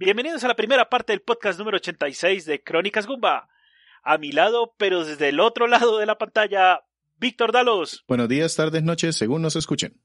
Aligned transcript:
Bienvenidos 0.00 0.44
a 0.44 0.48
la 0.48 0.54
primera 0.54 0.88
parte 0.88 1.12
del 1.12 1.22
podcast 1.22 1.58
número 1.58 1.78
86 1.78 2.46
de 2.46 2.62
Crónicas 2.62 3.08
Gumba. 3.08 3.48
A 4.04 4.16
mi 4.16 4.30
lado, 4.30 4.72
pero 4.78 5.04
desde 5.04 5.30
el 5.30 5.40
otro 5.40 5.66
lado 5.66 5.98
de 5.98 6.06
la 6.06 6.16
pantalla, 6.16 6.82
Víctor 7.16 7.50
Dalos. 7.50 8.04
Buenos 8.06 8.28
días, 8.28 8.54
tardes, 8.54 8.84
noches, 8.84 9.16
según 9.16 9.42
nos 9.42 9.56
escuchen. 9.56 10.00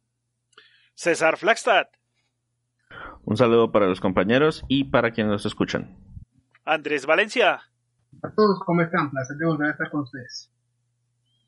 César 0.95 1.37
Flagstad. 1.37 1.89
Un 3.23 3.37
saludo 3.37 3.71
para 3.71 3.85
los 3.85 4.01
compañeros 4.01 4.65
y 4.67 4.85
para 4.85 5.11
quienes 5.11 5.31
nos 5.31 5.45
escuchan. 5.45 5.95
Andrés 6.65 7.05
Valencia. 7.05 7.61
A 8.23 8.33
todos, 8.35 8.61
¿cómo 8.65 8.81
están? 8.81 9.11
Placer 9.11 9.37
de 9.37 9.45
volver 9.45 9.67
a 9.67 9.71
estar 9.73 9.91
con 9.91 10.01
ustedes. 10.01 10.51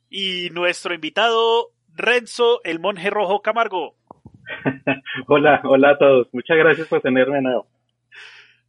Y 0.07 0.51
nuestro 0.51 0.93
invitado, 0.93 1.71
Renzo, 1.95 2.61
el 2.63 2.79
monje 2.79 3.09
rojo 3.09 3.41
Camargo. 3.41 3.95
hola, 5.27 5.61
hola 5.63 5.89
a 5.93 5.97
todos. 5.97 6.27
Muchas 6.31 6.57
gracias 6.57 6.87
por 6.87 7.01
tenerme 7.01 7.37
de 7.37 7.41
nuevo. 7.41 7.74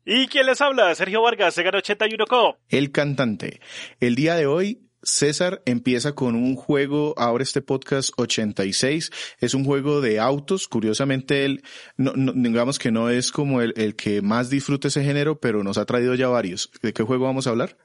¿Y 0.09 0.29
quién 0.29 0.47
les 0.47 0.61
habla? 0.61 0.95
Sergio 0.95 1.21
Vargas, 1.21 1.55
Sega 1.55 1.71
81 1.77 2.27
Co. 2.27 2.59
El 2.69 2.93
cantante. 2.93 3.61
El 3.99 4.15
día 4.15 4.37
de 4.37 4.47
hoy, 4.47 4.89
César 5.03 5.63
empieza 5.67 6.15
con 6.15 6.37
un 6.37 6.55
juego, 6.55 7.13
ahora 7.17 7.43
este 7.43 7.61
podcast 7.61 8.11
86, 8.17 9.11
es 9.41 9.55
un 9.55 9.65
juego 9.65 10.01
de 10.01 10.21
autos, 10.21 10.69
curiosamente 10.69 11.45
él, 11.45 11.65
no, 11.97 12.13
digamos 12.15 12.79
que 12.79 12.93
no 12.93 13.11
es 13.11 13.33
como 13.33 13.61
el, 13.61 13.75
el 13.77 13.97
que 13.97 14.23
más 14.23 14.49
disfruta 14.49 14.87
ese 14.87 15.03
género, 15.03 15.41
pero 15.41 15.65
nos 15.65 15.77
ha 15.77 15.87
traído 15.87 16.15
ya 16.15 16.29
varios. 16.29 16.71
¿De 16.83 16.93
qué 16.93 17.03
juego 17.03 17.25
vamos 17.25 17.49
a 17.49 17.51
hablar? 17.51 17.77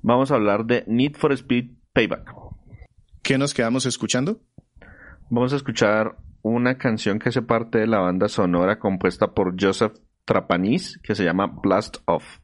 Vamos 0.00 0.30
a 0.30 0.36
hablar 0.36 0.64
de 0.64 0.84
Need 0.86 1.16
for 1.16 1.32
Speed 1.32 1.72
Payback. 1.92 2.32
¿Qué 3.24 3.36
nos 3.36 3.52
quedamos 3.52 3.84
escuchando? 3.84 4.40
Vamos 5.28 5.52
a 5.52 5.56
escuchar 5.56 6.18
una 6.42 6.78
canción 6.78 7.18
que 7.18 7.30
hace 7.30 7.42
parte 7.42 7.78
de 7.78 7.88
la 7.88 7.98
banda 7.98 8.28
sonora 8.28 8.78
compuesta 8.78 9.32
por 9.32 9.60
Joseph 9.60 9.94
Trapanese 10.24 11.00
que 11.02 11.14
se 11.14 11.24
llama 11.24 11.46
Blast 11.46 11.96
Off. 12.06 12.38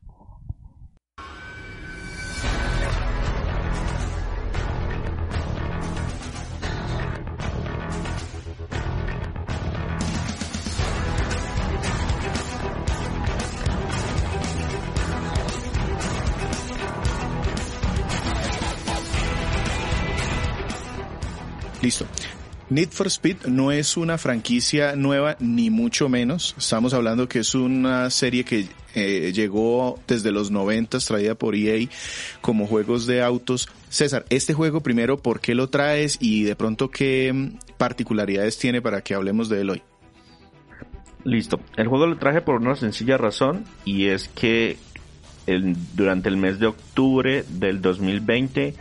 Listo. 21.80 22.17
Need 22.70 22.90
for 22.90 23.06
Speed 23.06 23.46
no 23.46 23.72
es 23.72 23.96
una 23.96 24.18
franquicia 24.18 24.94
nueva, 24.94 25.36
ni 25.40 25.70
mucho 25.70 26.10
menos. 26.10 26.54
Estamos 26.58 26.92
hablando 26.92 27.26
que 27.26 27.38
es 27.38 27.54
una 27.54 28.10
serie 28.10 28.44
que 28.44 28.66
eh, 28.94 29.32
llegó 29.32 29.98
desde 30.06 30.32
los 30.32 30.50
90, 30.50 30.98
traída 30.98 31.34
por 31.34 31.54
EA 31.54 31.88
como 32.42 32.66
juegos 32.66 33.06
de 33.06 33.22
autos. 33.22 33.70
César, 33.88 34.26
este 34.28 34.52
juego 34.52 34.82
primero, 34.82 35.16
¿por 35.16 35.40
qué 35.40 35.54
lo 35.54 35.70
traes 35.70 36.18
y 36.20 36.44
de 36.44 36.56
pronto 36.56 36.90
qué 36.90 37.32
mm, 37.32 37.76
particularidades 37.78 38.58
tiene 38.58 38.82
para 38.82 39.00
que 39.00 39.14
hablemos 39.14 39.48
de 39.48 39.62
él 39.62 39.70
hoy? 39.70 39.82
Listo. 41.24 41.60
El 41.76 41.88
juego 41.88 42.06
lo 42.06 42.18
traje 42.18 42.42
por 42.42 42.56
una 42.56 42.76
sencilla 42.76 43.16
razón 43.16 43.64
y 43.86 44.08
es 44.08 44.28
que 44.28 44.76
durante 45.94 46.28
el 46.28 46.36
mes 46.36 46.58
de 46.58 46.66
octubre 46.66 47.44
del 47.48 47.80
2020 47.80 48.74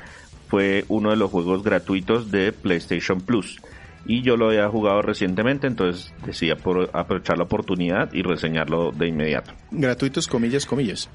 fue 0.47 0.85
uno 0.87 1.09
de 1.09 1.17
los 1.17 1.31
juegos 1.31 1.63
gratuitos 1.63 2.31
de 2.31 2.51
PlayStation 2.51 3.21
Plus 3.21 3.57
y 4.05 4.21
yo 4.21 4.37
lo 4.37 4.47
había 4.47 4.69
jugado 4.69 5.01
recientemente, 5.01 5.67
entonces 5.67 6.13
decía 6.25 6.55
por 6.55 6.89
aprovechar 6.93 7.37
la 7.37 7.43
oportunidad 7.43 8.11
y 8.13 8.21
reseñarlo 8.21 8.91
de 8.91 9.07
inmediato. 9.07 9.53
Gratuitos, 9.71 10.27
comillas, 10.27 10.65
comillas. 10.65 11.09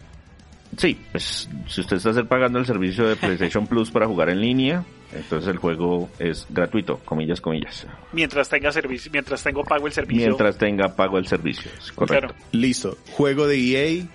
Sí, 0.76 0.98
pues 1.10 1.50
si 1.66 1.80
usted 1.82 1.96
está 1.96 2.24
pagando 2.24 2.58
el 2.58 2.66
servicio 2.66 3.06
de 3.06 3.16
PlayStation 3.16 3.66
Plus 3.66 3.90
para 3.90 4.06
jugar 4.06 4.30
en 4.30 4.40
línea, 4.40 4.84
entonces 5.12 5.50
el 5.50 5.58
juego 5.58 6.08
es 6.18 6.46
gratuito, 6.48 6.98
comillas, 7.04 7.40
comillas. 7.40 7.86
Mientras 8.12 8.48
tenga 8.48 8.72
servicio, 8.72 9.10
mientras 9.12 9.42
tengo 9.42 9.64
pago 9.64 9.86
el 9.86 9.92
servicio. 9.92 10.26
Mientras 10.26 10.56
tenga 10.56 10.94
pago 10.94 11.18
el 11.18 11.26
servicio, 11.26 11.70
correcto. 11.94 12.34
Listo. 12.52 12.96
Juego 13.12 13.46
de 13.46 13.58
EA 13.58 14.06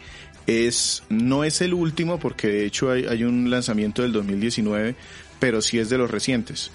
es 0.48 1.04
no 1.10 1.44
es 1.44 1.62
el 1.62 1.74
último 1.74 2.20
porque 2.20 2.48
de 2.48 2.66
hecho 2.66 2.90
hay, 2.90 3.06
hay 3.06 3.24
un 3.24 3.50
lanzamiento 3.50 4.02
del 4.02 4.14
2019, 4.14 4.96
pero 5.40 5.62
sí 5.62 5.78
es 5.78 5.90
de 5.90 5.98
los 5.98 6.10
recientes. 6.10 6.72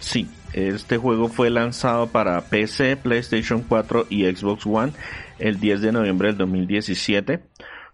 Sí, 0.00 0.28
este 0.52 0.96
juego 0.96 1.28
fue 1.28 1.50
lanzado 1.50 2.08
para 2.08 2.40
PC, 2.42 2.96
PlayStation 2.96 3.62
4 3.68 4.06
y 4.10 4.24
Xbox 4.24 4.66
One 4.66 4.92
el 5.38 5.58
10 5.58 5.80
de 5.80 5.92
noviembre 5.92 6.28
del 6.28 6.38
2017. 6.38 7.40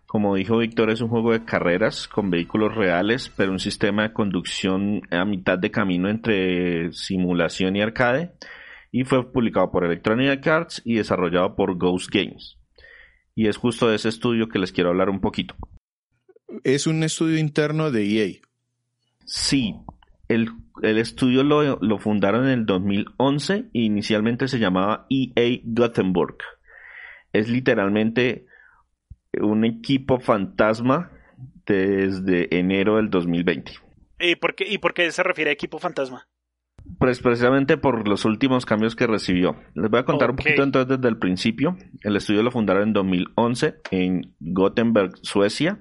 Como 0.07 0.37
dijo 0.37 0.59
Víctor, 0.59 0.91
es 0.91 1.01
un 1.01 1.09
juego 1.09 1.33
de 1.33 1.45
carreras 1.45 2.09
con 2.09 2.31
vehículos 2.31 2.75
reales, 2.75 3.31
pero 3.37 3.53
un 3.53 3.59
sistema 3.59 4.03
de 4.03 4.13
conducción 4.13 5.03
a 5.11 5.25
mitad 5.25 5.59
de 5.59 5.71
camino 5.71 6.09
entre 6.09 6.93
simulación 6.93 7.77
y 7.77 7.83
arcade. 7.83 8.33
Y 8.91 9.05
fue 9.05 9.31
publicado 9.31 9.71
por 9.71 9.85
Electronic 9.85 10.47
Arts 10.47 10.83
y 10.85 10.95
desarrollado 10.95 11.55
por 11.55 11.77
Ghost 11.77 12.11
Games. 12.11 12.58
Y 13.39 13.47
es 13.47 13.57
justo 13.57 13.89
de 13.89 13.95
ese 13.95 14.09
estudio 14.09 14.49
que 14.49 14.59
les 14.59 14.73
quiero 14.73 14.91
hablar 14.91 15.11
un 15.11 15.21
poquito. 15.21 15.55
Es 16.65 16.89
un 16.89 17.05
estudio 17.05 17.39
interno 17.39 17.93
de 17.93 18.05
EA. 18.05 18.33
Sí, 19.27 19.77
el, 20.27 20.49
estudio 20.83 21.45
lo, 21.45 21.99
fundaron 21.99 22.47
en 22.49 22.59
el 22.59 22.67
2011 22.67 23.55
e 23.55 23.69
inicialmente 23.73 24.49
se 24.49 24.59
llamaba 24.59 25.07
EA 25.09 25.61
Gothenburg. 25.63 26.39
Es 27.33 27.49
literalmente 27.49 28.47
un 29.41 29.65
equipo 29.65 30.19
fantasma 30.19 31.13
desde 31.65 32.59
enero 32.59 32.97
del 32.97 33.09
2020. 33.09 33.71
¿Y 34.19 34.35
por 34.35 34.57
qué, 34.57 34.67
y 34.67 34.79
por 34.79 34.95
qué 34.95 35.13
se 35.13 35.23
refiere 35.23 35.51
a 35.51 35.55
equipo 35.55 35.79
fantasma? 35.79 36.27
Pues 36.99 37.21
precisamente 37.21 37.77
por 37.77 38.09
los 38.09 38.25
últimos 38.25 38.67
cambios 38.67 38.97
que 38.97 39.07
recibió. 39.07 39.57
Les 39.75 39.89
voy 39.89 40.01
a 40.01 40.05
contar 40.05 40.31
un 40.31 40.37
poquito 40.37 40.65
entonces 40.65 40.97
desde 40.97 41.09
el 41.09 41.19
principio. 41.19 41.77
El 42.03 42.17
estudio 42.17 42.43
lo 42.43 42.51
fundaron 42.51 42.89
en 42.89 42.93
2011 42.93 43.77
en 43.93 44.35
Gothenburg, 44.41 45.13
Suecia 45.23 45.79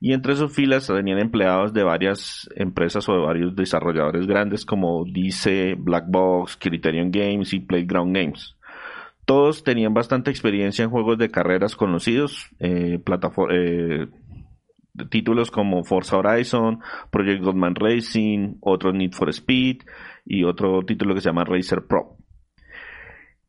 y 0.00 0.12
entre 0.12 0.36
sus 0.36 0.52
filas 0.52 0.86
tenían 0.86 1.18
empleados 1.18 1.72
de 1.72 1.82
varias 1.82 2.46
empresas 2.56 3.08
o 3.08 3.14
de 3.14 3.20
varios 3.20 3.56
desarrolladores 3.56 4.26
grandes 4.26 4.66
como 4.66 5.06
Dice, 5.06 5.76
Blackbox, 5.78 6.58
Criterion 6.58 7.10
Games 7.10 7.54
y 7.54 7.60
Playground 7.60 8.14
Games. 8.14 8.54
Todos 9.24 9.64
tenían 9.64 9.94
bastante 9.94 10.30
experiencia 10.30 10.84
en 10.84 10.90
juegos 10.90 11.16
de 11.16 11.30
carreras 11.30 11.74
conocidos, 11.74 12.50
eh, 12.58 13.00
eh, 13.50 14.06
títulos 15.08 15.50
como 15.50 15.84
Forza 15.84 16.18
Horizon, 16.18 16.80
Project 17.10 17.42
Goldman 17.42 17.74
Racing, 17.74 18.56
otro 18.60 18.92
Need 18.92 19.12
for 19.12 19.30
Speed 19.30 19.84
y 20.24 20.44
otro 20.44 20.82
título 20.82 21.14
que 21.14 21.20
se 21.20 21.28
llama 21.28 21.44
Racer 21.44 21.86
Pro. 21.86 22.16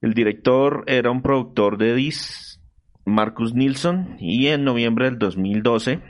El 0.01 0.13
director 0.13 0.83
era 0.87 1.11
un 1.11 1.21
productor 1.21 1.77
de 1.77 1.95
Dice 1.95 2.59
Marcus 3.05 3.53
Nilsson 3.53 4.17
y 4.19 4.47
en 4.47 4.63
noviembre 4.63 5.05
del 5.05 5.19
2012, 5.19 6.01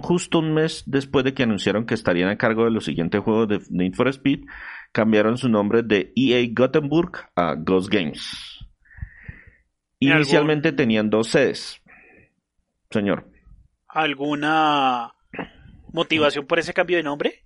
justo 0.00 0.38
un 0.38 0.54
mes 0.54 0.84
después 0.86 1.24
de 1.24 1.34
que 1.34 1.42
anunciaron 1.42 1.86
que 1.86 1.94
estarían 1.94 2.28
a 2.28 2.38
cargo 2.38 2.64
de 2.64 2.70
los 2.70 2.84
siguientes 2.84 3.20
juegos 3.20 3.48
de 3.48 3.60
Need 3.70 3.94
for 3.94 4.08
Speed, 4.08 4.44
cambiaron 4.92 5.36
su 5.38 5.48
nombre 5.48 5.82
de 5.82 6.12
EA 6.14 6.48
Gothenburg 6.52 7.12
a 7.34 7.56
Ghost 7.56 7.92
Games. 7.92 8.66
Inicialmente 9.98 10.72
tenían 10.72 11.10
dos 11.10 11.28
sedes. 11.28 11.82
Señor. 12.90 13.28
¿Alguna 13.86 15.12
motivación 15.92 16.46
por 16.46 16.58
ese 16.58 16.72
cambio 16.72 16.96
de 16.96 17.02
nombre? 17.02 17.44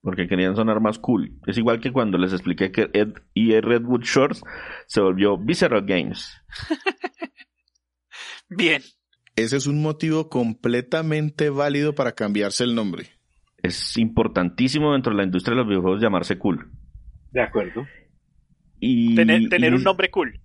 Porque 0.00 0.28
querían 0.28 0.54
sonar 0.54 0.80
más 0.80 0.98
cool. 0.98 1.32
Es 1.46 1.58
igual 1.58 1.80
que 1.80 1.92
cuando 1.92 2.18
les 2.18 2.32
expliqué 2.32 2.70
que 2.70 2.90
EA 3.34 3.60
Redwood 3.60 4.02
Shores 4.02 4.42
se 4.86 5.00
volvió 5.00 5.36
Visceral 5.36 5.84
Games. 5.84 6.40
Bien. 8.48 8.82
Ese 9.36 9.56
es 9.56 9.66
un 9.66 9.82
motivo 9.82 10.28
completamente 10.28 11.48
válido 11.48 11.94
para 11.94 12.12
cambiarse 12.12 12.64
el 12.64 12.74
nombre. 12.74 13.10
Es 13.62 13.96
importantísimo 13.96 14.92
dentro 14.92 15.12
de 15.12 15.18
la 15.18 15.24
industria 15.24 15.54
de 15.54 15.60
los 15.60 15.68
videojuegos 15.68 16.00
llamarse 16.00 16.38
cool. 16.38 16.70
De 17.30 17.42
acuerdo. 17.42 17.86
Y, 18.80 19.14
tener, 19.14 19.74
un 19.74 19.82
nombre 19.82 20.10
cool. 20.10 20.40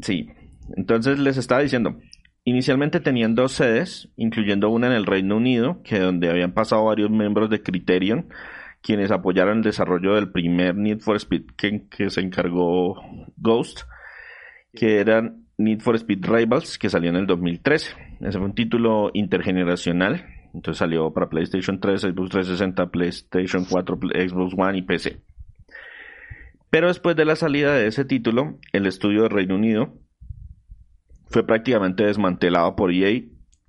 Sí. 0.00 0.28
Entonces 0.76 1.18
les 1.18 1.36
estaba 1.36 1.62
diciendo, 1.62 1.98
inicialmente 2.44 3.00
tenían 3.00 3.34
dos 3.34 3.52
sedes, 3.52 4.08
incluyendo 4.16 4.70
una 4.70 4.88
en 4.88 4.92
el 4.92 5.06
Reino 5.06 5.36
Unido, 5.36 5.82
que 5.82 5.98
donde 5.98 6.30
habían 6.30 6.52
pasado 6.52 6.84
varios 6.84 7.10
miembros 7.10 7.50
de 7.50 7.62
Criterion, 7.62 8.28
quienes 8.88 9.10
apoyaron 9.10 9.58
el 9.58 9.64
desarrollo 9.64 10.14
del 10.14 10.30
primer 10.30 10.74
Need 10.74 11.00
for 11.00 11.16
Speed 11.16 11.42
que, 11.58 11.86
que 11.90 12.08
se 12.08 12.22
encargó 12.22 12.98
Ghost, 13.36 13.82
que 14.72 14.98
eran 14.98 15.44
Need 15.58 15.80
for 15.80 15.94
Speed 15.96 16.24
Rivals, 16.24 16.78
que 16.78 16.88
salió 16.88 17.10
en 17.10 17.16
el 17.16 17.26
2013. 17.26 17.90
Ese 18.22 18.38
fue 18.38 18.46
un 18.46 18.54
título 18.54 19.10
intergeneracional. 19.12 20.24
Entonces 20.54 20.78
salió 20.78 21.12
para 21.12 21.28
PlayStation 21.28 21.80
3, 21.80 22.00
Xbox 22.00 22.30
360, 22.30 22.86
PlayStation 22.90 23.66
4, 23.66 23.98
Xbox 24.26 24.54
One 24.56 24.78
y 24.78 24.82
PC. 24.82 25.20
Pero 26.70 26.88
después 26.88 27.14
de 27.14 27.26
la 27.26 27.36
salida 27.36 27.74
de 27.74 27.88
ese 27.88 28.06
título, 28.06 28.58
el 28.72 28.86
estudio 28.86 29.24
de 29.24 29.28
Reino 29.28 29.56
Unido 29.56 29.92
fue 31.26 31.46
prácticamente 31.46 32.06
desmantelado 32.06 32.74
por 32.74 32.90
EA 32.90 33.20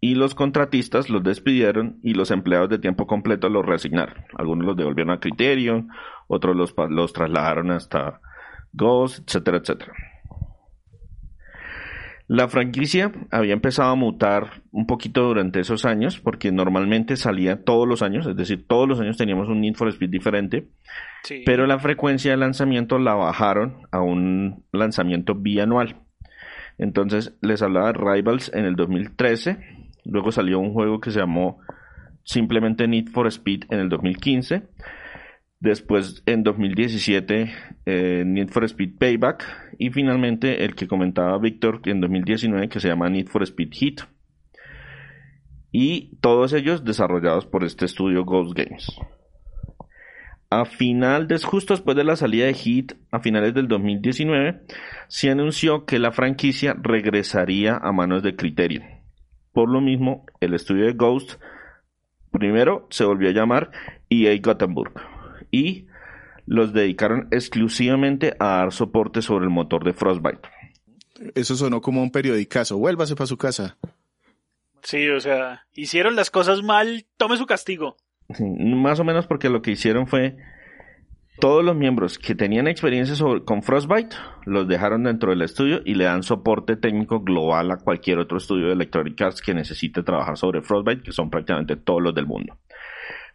y 0.01 0.16
los 0.16 0.36
contratistas 0.36 1.10
los 1.10 1.24
despidieron 1.24 2.00
y 2.04 2.13
los 2.13 2.31
empleados 2.31 2.69
de 2.69 2.80
tiempo 2.80 3.06
completo 3.07 3.50
los 3.50 3.66
reasignaron. 3.66 4.16
Algunos 4.38 4.66
los 4.66 4.78
devolvieron 4.78 5.13
a 5.13 5.19
Criterion, 5.19 5.90
otros 6.28 6.56
los, 6.56 6.74
los 6.90 7.13
trasladaron 7.13 7.72
hasta 7.72 8.22
Ghost, 8.72 9.28
etcétera, 9.28 9.57
etcétera. 9.57 9.94
La 12.30 12.48
franquicia 12.48 13.12
había 13.31 13.54
empezado 13.54 13.90
a 13.90 13.96
mutar 13.96 14.62
un 14.72 14.86
poquito 14.86 15.24
durante 15.24 15.62
esos 15.62 15.84
años, 15.84 16.19
porque 16.19 16.52
normalmente 16.52 17.18
salía 17.18 17.63
todos 17.63 17.88
los 17.88 18.04
años, 18.04 18.28
es 18.28 18.36
decir, 18.36 18.68
todos 18.68 18.88
los 18.88 19.00
años 19.00 19.18
teníamos 19.18 19.50
un 19.50 19.62
Need 19.62 19.74
for 19.74 19.88
Speed 19.88 20.12
diferente, 20.12 20.68
pero 21.44 21.66
la 21.66 21.80
frecuencia 21.80 22.30
de 22.30 22.38
lanzamiento 22.38 23.00
la 23.00 23.16
bajaron 23.16 23.88
a 23.90 24.02
un 24.02 24.63
lanzamiento 24.72 25.34
bianual. 25.34 25.95
Entonces 26.78 27.36
les 27.42 27.63
hablaba 27.63 27.92
de 27.92 28.00
Rivals 28.00 28.52
en 28.54 28.66
el 28.66 28.75
2013, 28.75 29.79
luego 30.06 30.31
salió 30.31 30.60
un 30.60 30.74
juego 30.74 31.00
que 31.00 31.12
se 31.12 31.19
llamó 31.19 31.60
simplemente 32.24 32.88
Need 32.88 33.10
for 33.10 33.28
Speed 33.28 33.66
en 33.69 33.80
el 33.80 33.90
2015, 33.90 34.63
Después, 35.60 36.24
en 36.25 36.44
2017, 36.44 37.51
eh, 37.86 38.24
Need 38.25 38.48
for 38.48 38.63
Speed 38.63 38.98
Payback. 38.98 39.44
Y 39.78 39.90
finalmente, 39.90 40.63
el 40.63 40.74
que 40.74 40.88
comentaba 40.88 41.38
Víctor 41.38 41.81
en 41.86 42.00
2019, 42.00 42.69
que 42.69 42.80
se 42.80 42.88
llama 42.88 43.10
Need 43.10 43.28
for 43.28 43.44
Speed 43.44 43.69
Heat. 43.74 44.07
Y 45.72 46.18
todos 46.22 46.54
ellos 46.54 46.86
desarrollados 46.86 47.45
por 47.45 47.63
este 47.66 47.86
estudio 47.86 48.24
Ghost 48.24 48.57
Games. 48.57 48.88
A 50.50 50.66
final 50.66 51.28
de, 51.28 51.38
justo 51.38 51.74
después 51.74 51.95
de 51.95 52.06
la 52.06 52.16
salida 52.16 52.45
de 52.45 52.54
Heat, 52.54 52.98
a 53.12 53.19
finales 53.19 53.54
del 53.54 53.68
2019, 53.68 54.62
se 55.10 55.30
anunció 55.30 55.86
que 55.86 56.00
la 56.00 56.12
franquicia 56.12 56.74
regresaría 56.81 57.75
a 57.75 57.92
manos 57.92 58.24
de 58.24 58.36
Criterion. 58.36 58.99
Por 59.54 59.69
lo 59.69 59.81
mismo, 59.81 60.25
el 60.40 60.54
estudio 60.54 60.86
de 60.86 60.94
Ghost 60.94 61.42
primero 62.31 62.88
se 62.90 63.06
volvió 63.06 63.30
a 63.30 63.34
llamar 63.34 63.72
EA 64.10 64.38
Gothenburg 64.42 64.94
y 65.51 65.88
los 66.46 66.74
dedicaron 66.74 67.28
exclusivamente 67.31 68.36
a 68.40 68.57
dar 68.57 68.72
soporte 68.72 69.22
sobre 69.22 69.46
el 69.46 69.51
motor 69.51 69.84
de 69.84 69.94
Frostbite. 69.94 70.50
Eso 71.36 71.56
sonó 71.56 71.81
como 71.81 72.01
un 72.01 72.12
periodicazo. 72.12 72.78
Vuélvase 72.78 73.16
para 73.16 73.28
su 73.28 73.38
casa. 73.38 73.78
Sí, 74.81 75.10
o 75.10 75.19
sea, 75.19 75.66
hicieron 75.74 76.16
las 76.16 76.31
cosas 76.31 76.63
mal, 76.63 77.06
tome 77.18 77.38
su 77.38 77.45
castigo. 77.45 77.98
más 78.40 79.00
o 79.00 79.04
menos 79.04 79.28
porque 79.28 79.50
lo 79.50 79.62
que 79.62 79.72
hicieron 79.72 80.07
fue 80.07 80.38
todos 81.39 81.63
los 81.63 81.75
miembros 81.75 82.19
que 82.19 82.36
tenían 82.36 82.68
experiencia 82.68 83.15
con 83.45 83.63
Frostbite 83.63 84.15
los 84.45 84.68
dejaron 84.68 85.03
dentro 85.03 85.31
del 85.31 85.41
estudio 85.41 85.81
y 85.86 85.95
le 85.95 86.03
dan 86.03 86.24
soporte 86.24 86.75
técnico 86.75 87.21
global 87.21 87.71
a 87.71 87.77
cualquier 87.77 88.19
otro 88.19 88.38
estudio 88.38 88.68
de 88.68 88.74
Electronic 88.74 89.21
Arts 89.21 89.41
que 89.41 89.53
necesite 89.53 90.03
trabajar 90.03 90.38
sobre 90.38 90.62
Frostbite, 90.62 91.01
que 91.01 91.12
son 91.12 91.30
prácticamente 91.30 91.77
todos 91.77 92.01
los 92.01 92.13
del 92.13 92.27
mundo. 92.27 92.57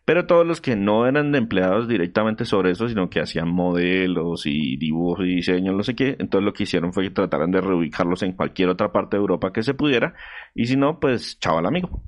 Pero 0.05 0.27
todos 0.27 0.47
los 0.47 0.61
que 0.61 0.77
no 0.77 1.07
eran 1.07 1.35
empleados 1.35 1.89
directamente 1.89 2.45
sobre 2.45 2.73
eso, 2.73 2.89
sino 2.89 3.09
que 3.09 3.21
hacían 3.21 3.49
modelos 3.49 4.45
y 4.45 4.77
dibujos 4.77 5.25
y 5.25 5.37
diseños, 5.37 5.75
no 5.75 5.83
sé 5.83 5.95
qué, 5.95 6.17
entonces 6.19 6.45
lo 6.45 6.53
que 6.53 6.65
hicieron 6.65 6.93
fue 6.93 7.05
que 7.05 7.11
trataran 7.11 7.51
de 7.51 7.63
reubicarlos 7.63 8.23
en 8.23 8.33
cualquier 8.33 8.69
otra 8.69 8.93
parte 8.93 9.17
de 9.17 9.23
Europa 9.23 9.51
que 9.51 9.63
se 9.63 9.73
pudiera, 9.73 10.15
y 10.55 10.67
si 10.67 10.77
no, 10.77 11.01
pues 11.01 11.39
chaval 11.41 11.65
amigo. 11.65 12.03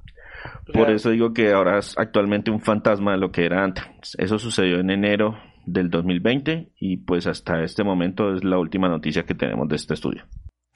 Por 0.72 0.90
eso 0.90 1.10
digo 1.10 1.32
que 1.32 1.52
ahora 1.52 1.78
es 1.78 1.96
actualmente 1.96 2.50
un 2.50 2.60
fantasma 2.60 3.12
de 3.12 3.18
lo 3.18 3.32
que 3.32 3.46
era 3.46 3.64
antes. 3.64 4.14
Eso 4.18 4.38
sucedió 4.38 4.78
en 4.78 4.90
enero 4.90 5.36
del 5.66 5.90
2020 5.90 6.70
y 6.78 6.98
pues 6.98 7.26
hasta 7.26 7.62
este 7.62 7.84
momento 7.84 8.34
es 8.34 8.44
la 8.44 8.58
última 8.58 8.88
noticia 8.88 9.24
que 9.24 9.34
tenemos 9.34 9.68
de 9.68 9.76
este 9.76 9.94
estudio. 9.94 10.24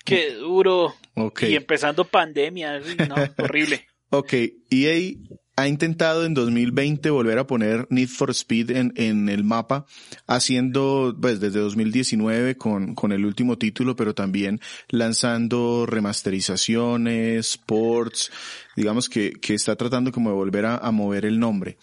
Qué 0.05 0.35
duro. 0.35 0.95
Y 1.43 1.55
empezando 1.55 2.05
pandemia, 2.05 2.81
no, 3.09 3.15
horrible. 3.45 3.87
Ok, 4.11 4.35
EA 4.71 5.15
ha 5.57 5.69
intentado 5.69 6.25
en 6.25 6.35
2020 6.35 7.11
volver 7.11 7.39
a 7.39 7.47
poner 7.47 7.87
Need 7.91 8.09
for 8.09 8.31
Speed 8.31 8.71
en, 8.71 8.93
en 8.97 9.29
el 9.29 9.45
mapa, 9.45 9.87
haciendo, 10.27 11.17
pues 11.21 11.39
desde 11.39 11.61
2019 11.61 12.57
con, 12.57 12.95
con 12.95 13.13
el 13.13 13.25
último 13.25 13.59
título, 13.59 13.95
pero 13.95 14.15
también 14.15 14.61
lanzando 14.89 15.87
remasterizaciones, 15.87 17.59
ports, 17.59 18.33
digamos 18.75 19.09
que, 19.09 19.33
que 19.33 19.55
está 19.55 19.77
tratando 19.77 20.13
como 20.13 20.31
de 20.31 20.37
volver 20.37 20.67
a, 20.67 20.77
a 20.79 20.91
mover 20.91 21.25
el 21.25 21.39
nombre. 21.39 21.77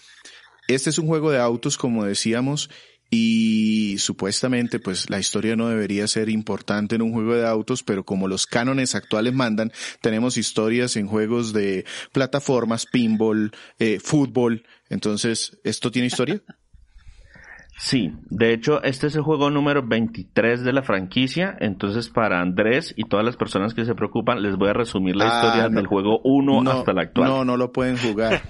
Este 0.68 0.90
es 0.90 1.00
un 1.00 1.08
juego 1.08 1.32
de 1.32 1.40
autos, 1.40 1.78
como 1.78 2.04
decíamos, 2.04 2.70
y 3.10 3.98
supuestamente 4.00 4.80
pues 4.80 5.10
la 5.10 5.20
historia 5.20 5.56
no 5.56 5.70
debería 5.70 6.08
ser 6.08 6.30
importante 6.30 6.96
en 6.96 7.02
un 7.02 7.14
juego 7.14 7.36
de 7.36 7.48
autos, 7.48 7.84
pero 7.84 8.04
como 8.04 8.28
los 8.28 8.46
cánones 8.46 8.96
actuales 8.96 9.34
mandan, 9.34 9.72
tenemos 10.02 10.38
historias 10.38 10.96
en 10.96 11.08
juegos 11.08 11.54
de 11.54 11.86
plataformas, 12.12 12.86
pinball, 12.86 13.52
eh, 13.80 14.00
fútbol, 14.00 14.64
entonces, 14.90 15.58
¿esto 15.64 15.92
tiene 15.92 16.08
historia? 16.08 16.42
Sí, 17.80 18.12
de 18.32 18.54
hecho, 18.54 18.82
este 18.82 19.06
es 19.06 19.16
el 19.16 19.22
juego 19.22 19.52
número 19.52 19.86
23 19.86 20.64
de 20.64 20.74
la 20.74 20.82
franquicia, 20.82 21.56
entonces 21.60 22.10
para 22.10 22.42
Andrés 22.42 22.92
y 22.98 23.04
todas 23.04 23.24
las 23.24 23.38
personas 23.38 23.76
que 23.76 23.86
se 23.86 23.94
preocupan, 23.94 24.42
les 24.42 24.56
voy 24.56 24.70
a 24.70 24.74
resumir 24.74 25.16
la 25.16 25.26
ah, 25.26 25.36
historia 25.36 25.70
del 25.70 25.86
juego 25.86 26.20
1 26.24 26.72
hasta 26.72 26.94
la 26.94 27.04
actual. 27.04 27.30
No, 27.30 27.46
no 27.46 27.56
lo 27.56 27.72
pueden 27.72 27.98
jugar. 27.98 28.42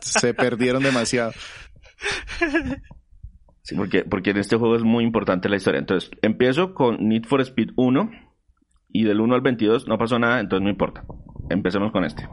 se 0.00 0.32
perdieron 0.34 0.82
demasiado. 0.82 1.32
Sí, 3.62 3.74
porque, 3.74 4.04
porque 4.04 4.30
en 4.30 4.38
este 4.38 4.56
juego 4.56 4.76
es 4.76 4.82
muy 4.82 5.04
importante 5.04 5.48
la 5.48 5.56
historia. 5.56 5.80
Entonces, 5.80 6.10
empiezo 6.22 6.74
con 6.74 7.08
Need 7.08 7.24
for 7.24 7.40
Speed 7.40 7.70
1 7.76 8.10
y 8.92 9.04
del 9.04 9.20
1 9.20 9.34
al 9.34 9.40
22 9.40 9.86
no 9.86 9.98
pasó 9.98 10.18
nada, 10.18 10.40
entonces 10.40 10.64
no 10.64 10.70
importa. 10.70 11.04
Empecemos 11.48 11.92
con 11.92 12.04
este. 12.04 12.28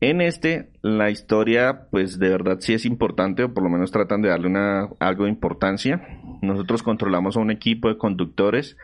En 0.00 0.20
este, 0.20 0.70
la 0.82 1.10
historia, 1.10 1.88
pues 1.90 2.18
de 2.18 2.28
verdad 2.28 2.58
sí 2.60 2.74
es 2.74 2.84
importante, 2.84 3.44
o 3.44 3.54
por 3.54 3.62
lo 3.62 3.70
menos 3.70 3.92
tratan 3.92 4.20
de 4.20 4.28
darle 4.28 4.48
una, 4.48 4.88
algo 5.00 5.24
de 5.24 5.30
importancia. 5.30 6.06
Nosotros 6.42 6.82
controlamos 6.82 7.36
a 7.36 7.40
un 7.40 7.50
equipo 7.50 7.88
de 7.88 7.96
conductores 7.96 8.76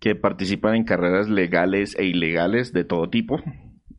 que 0.00 0.14
participan 0.14 0.76
en 0.76 0.84
carreras 0.84 1.28
legales 1.28 1.96
e 1.98 2.04
ilegales 2.04 2.72
de 2.72 2.84
todo 2.84 3.10
tipo. 3.10 3.42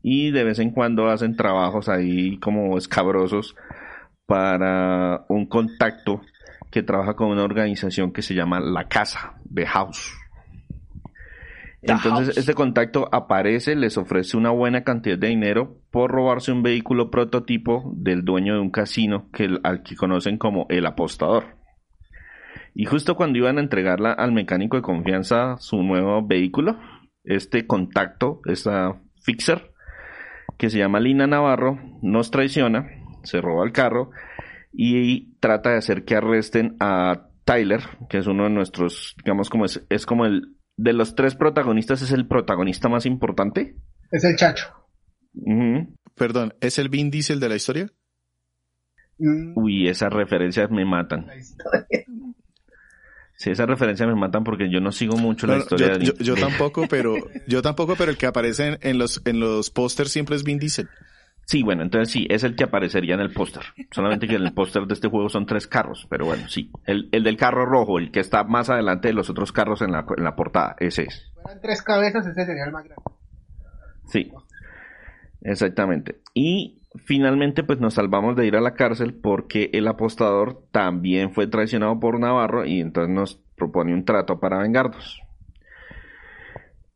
Y 0.01 0.31
de 0.31 0.43
vez 0.43 0.59
en 0.59 0.71
cuando 0.71 1.09
hacen 1.09 1.35
trabajos 1.35 1.89
ahí 1.89 2.37
como 2.39 2.77
escabrosos 2.77 3.55
para 4.25 5.25
un 5.27 5.47
contacto 5.47 6.21
que 6.75 6.83
trabaja 6.83 7.15
con 7.15 7.29
una 7.29 7.45
organización 7.45 8.11
que 8.11 8.21
se 8.21 8.35
llama 8.35 8.59
La 8.59 8.89
Casa, 8.89 9.35
The 9.53 9.65
House. 9.65 10.13
Entonces 11.81 12.37
este 12.37 12.53
contacto 12.53 13.07
aparece, 13.13 13.77
les 13.77 13.97
ofrece 13.97 14.35
una 14.35 14.49
buena 14.49 14.83
cantidad 14.83 15.17
de 15.17 15.29
dinero 15.29 15.77
por 15.89 16.11
robarse 16.11 16.51
un 16.51 16.63
vehículo 16.63 17.09
prototipo 17.09 17.93
del 17.95 18.25
dueño 18.25 18.55
de 18.55 18.59
un 18.59 18.71
casino 18.71 19.29
que, 19.31 19.57
al 19.63 19.83
que 19.83 19.95
conocen 19.95 20.37
como 20.37 20.65
el 20.67 20.85
apostador. 20.85 21.45
Y 22.73 22.83
justo 22.83 23.15
cuando 23.15 23.37
iban 23.37 23.57
a 23.57 23.61
entregarla 23.61 24.11
al 24.11 24.33
mecánico 24.33 24.75
de 24.75 24.83
confianza 24.83 25.55
su 25.59 25.81
nuevo 25.81 26.27
vehículo, 26.27 26.77
este 27.23 27.67
contacto, 27.67 28.41
esta 28.47 29.01
fixer, 29.23 29.71
que 30.57 30.69
se 30.69 30.79
llama 30.79 30.99
Lina 30.99 31.25
Navarro, 31.25 31.79
nos 32.01 32.31
traiciona, 32.31 32.85
se 33.23 33.39
roba 33.39 33.63
el 33.63 33.71
carro 33.71 34.11
y 34.77 35.35
trata 35.39 35.71
de 35.71 35.77
hacer 35.77 36.03
que 36.03 36.15
arresten 36.15 36.75
a 36.79 37.29
Tyler, 37.45 37.81
que 38.09 38.17
es 38.17 38.27
uno 38.27 38.43
de 38.43 38.49
nuestros, 38.49 39.15
digamos 39.23 39.49
como 39.49 39.65
es, 39.65 39.85
es 39.89 40.05
como 40.05 40.25
el, 40.25 40.55
de 40.75 40.93
los 40.93 41.15
tres 41.15 41.35
protagonistas 41.35 42.01
es 42.01 42.11
el 42.11 42.27
protagonista 42.27 42.89
más 42.89 43.05
importante. 43.05 43.75
Es 44.11 44.23
el 44.23 44.35
Chacho. 44.35 44.67
Perdón, 46.15 46.53
¿es 46.59 46.79
el 46.79 46.89
Vin 46.89 47.09
Diesel 47.11 47.39
de 47.39 47.49
la 47.49 47.55
historia? 47.55 47.91
Mm. 49.17 49.57
Uy, 49.57 49.87
esas 49.87 50.11
referencias 50.11 50.69
me 50.71 50.85
matan. 50.85 51.27
Sí, 53.37 53.49
esas 53.49 53.67
referencias 53.67 54.07
me 54.07 54.15
matan 54.15 54.43
porque 54.43 54.69
yo 54.71 54.79
no 54.79 54.91
sigo 54.91 55.17
mucho 55.17 55.45
la 55.45 55.57
historia. 55.57 55.97
Yo, 55.97 56.13
yo, 56.13 56.35
tampoco, 56.35 56.87
pero 56.89 57.15
yo 57.47 57.61
tampoco, 57.61 57.95
pero 57.97 58.11
el 58.11 58.17
que 58.17 58.27
aparece 58.27 58.67
en, 58.67 58.77
en 58.81 58.97
los 58.97 59.21
en 59.25 59.41
los 59.41 59.69
pósters 59.69 60.11
siempre 60.11 60.37
es 60.37 60.43
Vin 60.43 60.57
Diesel. 60.57 60.89
Sí, 61.45 61.61
bueno, 61.61 61.83
entonces 61.83 62.11
sí, 62.11 62.25
es 62.29 62.43
el 62.43 62.55
que 62.55 62.63
aparecería 62.63 63.13
en 63.13 63.21
el 63.21 63.31
póster. 63.31 63.61
Solamente 63.91 64.27
que 64.27 64.35
en 64.35 64.43
el 64.43 64.53
póster 64.53 64.87
de 64.87 64.95
este 64.95 65.07
juego 65.07 65.29
son 65.29 65.45
tres 65.45 65.67
carros, 65.67 66.07
pero 66.09 66.25
bueno, 66.25 66.47
sí. 66.49 66.71
El, 66.85 67.07
el, 67.11 67.23
del 67.23 67.37
carro 67.37 67.65
rojo, 67.67 67.99
el 67.99 68.11
que 68.11 68.19
está 68.19 68.43
más 68.43 68.71
adelante 68.71 69.09
de 69.09 69.13
los 69.13 69.29
otros 69.29 69.51
carros 69.51 69.83
en 69.83 69.91
la, 69.91 70.05
en 70.17 70.23
la 70.23 70.35
portada, 70.35 70.75
ese 70.79 71.03
es. 71.03 71.31
Fueran 71.41 71.61
tres 71.61 71.83
cabezas, 71.83 72.25
ese 72.25 72.45
sería 72.45 72.65
el 72.65 72.71
más 72.71 72.83
grande. 72.83 73.03
Sí, 74.07 74.31
exactamente. 75.41 76.19
Y 76.33 76.81
finalmente 77.05 77.63
pues 77.63 77.79
nos 77.79 77.93
salvamos 77.93 78.35
de 78.35 78.47
ir 78.47 78.55
a 78.55 78.61
la 78.61 78.73
cárcel 78.73 79.13
porque 79.13 79.69
el 79.73 79.87
apostador 79.87 80.63
también 80.71 81.31
fue 81.31 81.45
traicionado 81.45 81.99
por 81.99 82.19
Navarro 82.19 82.65
y 82.65 82.81
entonces 82.81 83.13
nos 83.13 83.35
propone 83.55 83.93
un 83.93 84.03
trato 84.03 84.39
para 84.39 84.59
vengarnos. 84.59 85.21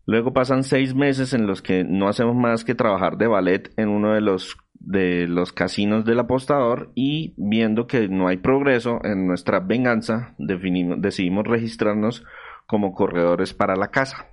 Luego 0.09 0.33
pasan 0.33 0.63
seis 0.63 0.95
meses 0.95 1.35
en 1.35 1.45
los 1.45 1.61
que 1.61 1.83
no 1.83 2.07
hacemos 2.07 2.35
más 2.35 2.65
que 2.65 2.73
trabajar 2.73 3.17
de 3.17 3.27
ballet 3.27 3.71
en 3.77 3.89
uno 3.89 4.15
de 4.15 4.21
los 4.21 4.57
de 4.79 5.27
los 5.27 5.53
casinos 5.53 6.03
del 6.03 6.19
apostador 6.19 6.91
y 6.95 7.35
viendo 7.37 7.85
que 7.85 8.07
no 8.07 8.27
hay 8.27 8.37
progreso 8.37 9.01
en 9.03 9.27
nuestra 9.27 9.59
venganza, 9.59 10.33
decidimos 10.39 11.45
registrarnos 11.45 12.25
como 12.65 12.93
corredores 12.93 13.53
para 13.53 13.75
la 13.75 13.91
casa. 13.91 14.25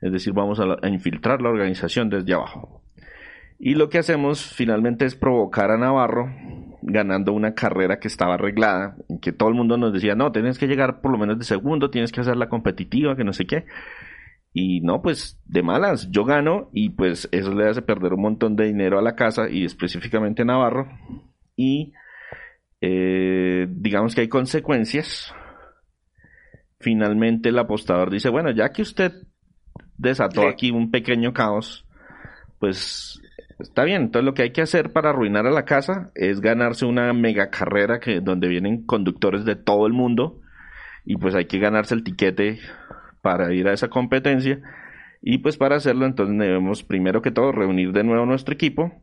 Es 0.00 0.10
decir, 0.10 0.32
vamos 0.32 0.58
a, 0.58 0.88
infiltrar 0.88 1.40
la 1.40 1.50
organización 1.50 2.10
desde 2.10 2.34
abajo. 2.34 2.82
Y 3.60 3.74
lo 3.74 3.90
que 3.90 3.98
hacemos 3.98 4.42
finalmente 4.42 5.04
es 5.04 5.14
provocar 5.14 5.70
a 5.70 5.78
Navarro 5.78 6.34
ganando 6.82 7.32
una 7.32 7.54
carrera 7.54 8.00
que 8.00 8.08
estaba 8.08 8.34
arreglada, 8.34 8.96
en 9.08 9.20
que 9.20 9.30
todo 9.30 9.50
el 9.50 9.54
mundo 9.54 9.76
nos 9.76 9.92
decía, 9.92 10.16
no, 10.16 10.32
tienes 10.32 10.58
que 10.58 10.66
llegar 10.66 11.00
por 11.00 11.12
lo 11.12 11.18
menos 11.18 11.38
de 11.38 11.44
segundo, 11.44 11.90
tienes 11.90 12.10
que 12.10 12.22
hacerla 12.22 12.48
competitiva, 12.48 13.14
que 13.14 13.22
no 13.22 13.32
sé 13.32 13.46
qué. 13.46 13.66
Y 14.52 14.80
no, 14.80 15.00
pues 15.00 15.40
de 15.44 15.62
malas, 15.62 16.10
yo 16.10 16.24
gano 16.24 16.70
y 16.72 16.90
pues 16.90 17.28
eso 17.30 17.54
le 17.54 17.68
hace 17.68 17.82
perder 17.82 18.14
un 18.14 18.22
montón 18.22 18.56
de 18.56 18.66
dinero 18.66 18.98
a 18.98 19.02
la 19.02 19.14
casa 19.14 19.48
y 19.48 19.64
específicamente 19.64 20.42
a 20.42 20.44
Navarro. 20.44 20.88
Y 21.54 21.92
eh, 22.80 23.68
digamos 23.70 24.14
que 24.14 24.22
hay 24.22 24.28
consecuencias. 24.28 25.32
Finalmente 26.80 27.50
el 27.50 27.58
apostador 27.58 28.10
dice, 28.10 28.28
bueno, 28.28 28.50
ya 28.50 28.70
que 28.70 28.82
usted 28.82 29.12
desató 29.96 30.48
aquí 30.48 30.70
un 30.70 30.90
pequeño 30.90 31.32
caos, 31.32 31.86
pues 32.58 33.20
está 33.60 33.84
bien. 33.84 34.02
Entonces 34.02 34.24
lo 34.24 34.34
que 34.34 34.42
hay 34.42 34.52
que 34.52 34.62
hacer 34.62 34.92
para 34.92 35.10
arruinar 35.10 35.46
a 35.46 35.52
la 35.52 35.64
casa 35.64 36.10
es 36.14 36.40
ganarse 36.40 36.86
una 36.86 37.12
mega 37.12 37.50
carrera 37.50 38.00
que, 38.00 38.20
donde 38.20 38.48
vienen 38.48 38.84
conductores 38.84 39.44
de 39.44 39.54
todo 39.54 39.86
el 39.86 39.92
mundo 39.92 40.40
y 41.04 41.16
pues 41.16 41.34
hay 41.34 41.46
que 41.46 41.58
ganarse 41.58 41.94
el 41.94 42.02
tiquete 42.02 42.58
para 43.20 43.52
ir 43.52 43.68
a 43.68 43.72
esa 43.72 43.88
competencia. 43.88 44.60
Y 45.22 45.38
pues 45.38 45.56
para 45.56 45.76
hacerlo 45.76 46.06
entonces 46.06 46.38
debemos 46.38 46.82
primero 46.82 47.22
que 47.22 47.30
todo 47.30 47.52
reunir 47.52 47.92
de 47.92 48.04
nuevo 48.04 48.24
nuestro 48.24 48.54
equipo 48.54 49.02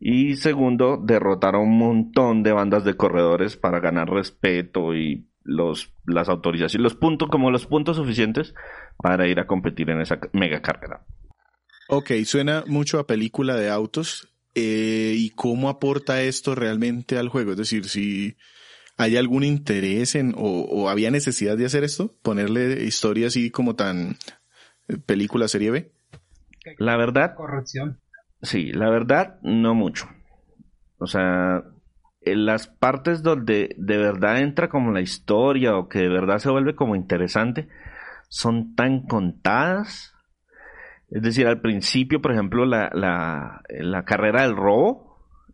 y 0.00 0.36
segundo, 0.36 0.96
derrotar 0.96 1.56
a 1.56 1.58
un 1.58 1.76
montón 1.76 2.42
de 2.42 2.52
bandas 2.52 2.84
de 2.84 2.94
corredores 2.94 3.56
para 3.56 3.80
ganar 3.80 4.08
respeto 4.08 4.94
y 4.94 5.26
los, 5.42 5.92
las 6.06 6.28
autorizaciones, 6.28 6.82
los 6.82 6.94
puntos, 6.94 7.28
como 7.28 7.50
los 7.50 7.66
puntos 7.66 7.96
suficientes 7.96 8.54
para 8.98 9.26
ir 9.26 9.40
a 9.40 9.46
competir 9.46 9.90
en 9.90 10.00
esa 10.00 10.20
mega 10.32 10.62
carrera. 10.62 11.04
Ok, 11.88 12.12
suena 12.24 12.64
mucho 12.66 12.98
a 12.98 13.06
película 13.06 13.56
de 13.56 13.70
autos. 13.70 14.28
Eh, 14.54 15.14
¿Y 15.16 15.30
cómo 15.30 15.68
aporta 15.68 16.22
esto 16.22 16.54
realmente 16.54 17.18
al 17.18 17.28
juego? 17.28 17.52
Es 17.52 17.56
decir, 17.56 17.86
si 17.86 18.36
hay 18.98 19.16
algún 19.16 19.44
interés 19.44 20.16
en, 20.16 20.34
o, 20.36 20.62
o 20.62 20.88
había 20.88 21.10
necesidad 21.10 21.56
de 21.56 21.64
hacer 21.64 21.84
esto, 21.84 22.14
ponerle 22.22 22.84
historia 22.84 23.28
así 23.28 23.50
como 23.50 23.76
tan 23.76 24.16
eh, 24.88 24.98
película 24.98 25.46
serie 25.46 25.70
B. 25.70 25.92
La 26.78 26.96
verdad. 26.96 27.34
Corrupción. 27.36 28.00
Sí, 28.42 28.72
la 28.72 28.90
verdad, 28.90 29.38
no 29.42 29.74
mucho. 29.74 30.08
O 30.98 31.06
sea, 31.06 31.62
en 32.20 32.44
las 32.44 32.66
partes 32.66 33.22
donde 33.22 33.74
de 33.78 33.96
verdad 33.96 34.40
entra 34.40 34.68
como 34.68 34.90
la 34.90 35.00
historia 35.00 35.76
o 35.76 35.88
que 35.88 36.00
de 36.00 36.08
verdad 36.08 36.38
se 36.38 36.50
vuelve 36.50 36.74
como 36.74 36.96
interesante, 36.96 37.68
son 38.28 38.74
tan 38.74 39.06
contadas. 39.06 40.12
Es 41.08 41.22
decir, 41.22 41.46
al 41.46 41.60
principio, 41.60 42.20
por 42.20 42.32
ejemplo, 42.32 42.66
la, 42.66 42.90
la, 42.92 43.62
la 43.68 44.04
carrera 44.04 44.42
del 44.42 44.56
robo, 44.56 45.07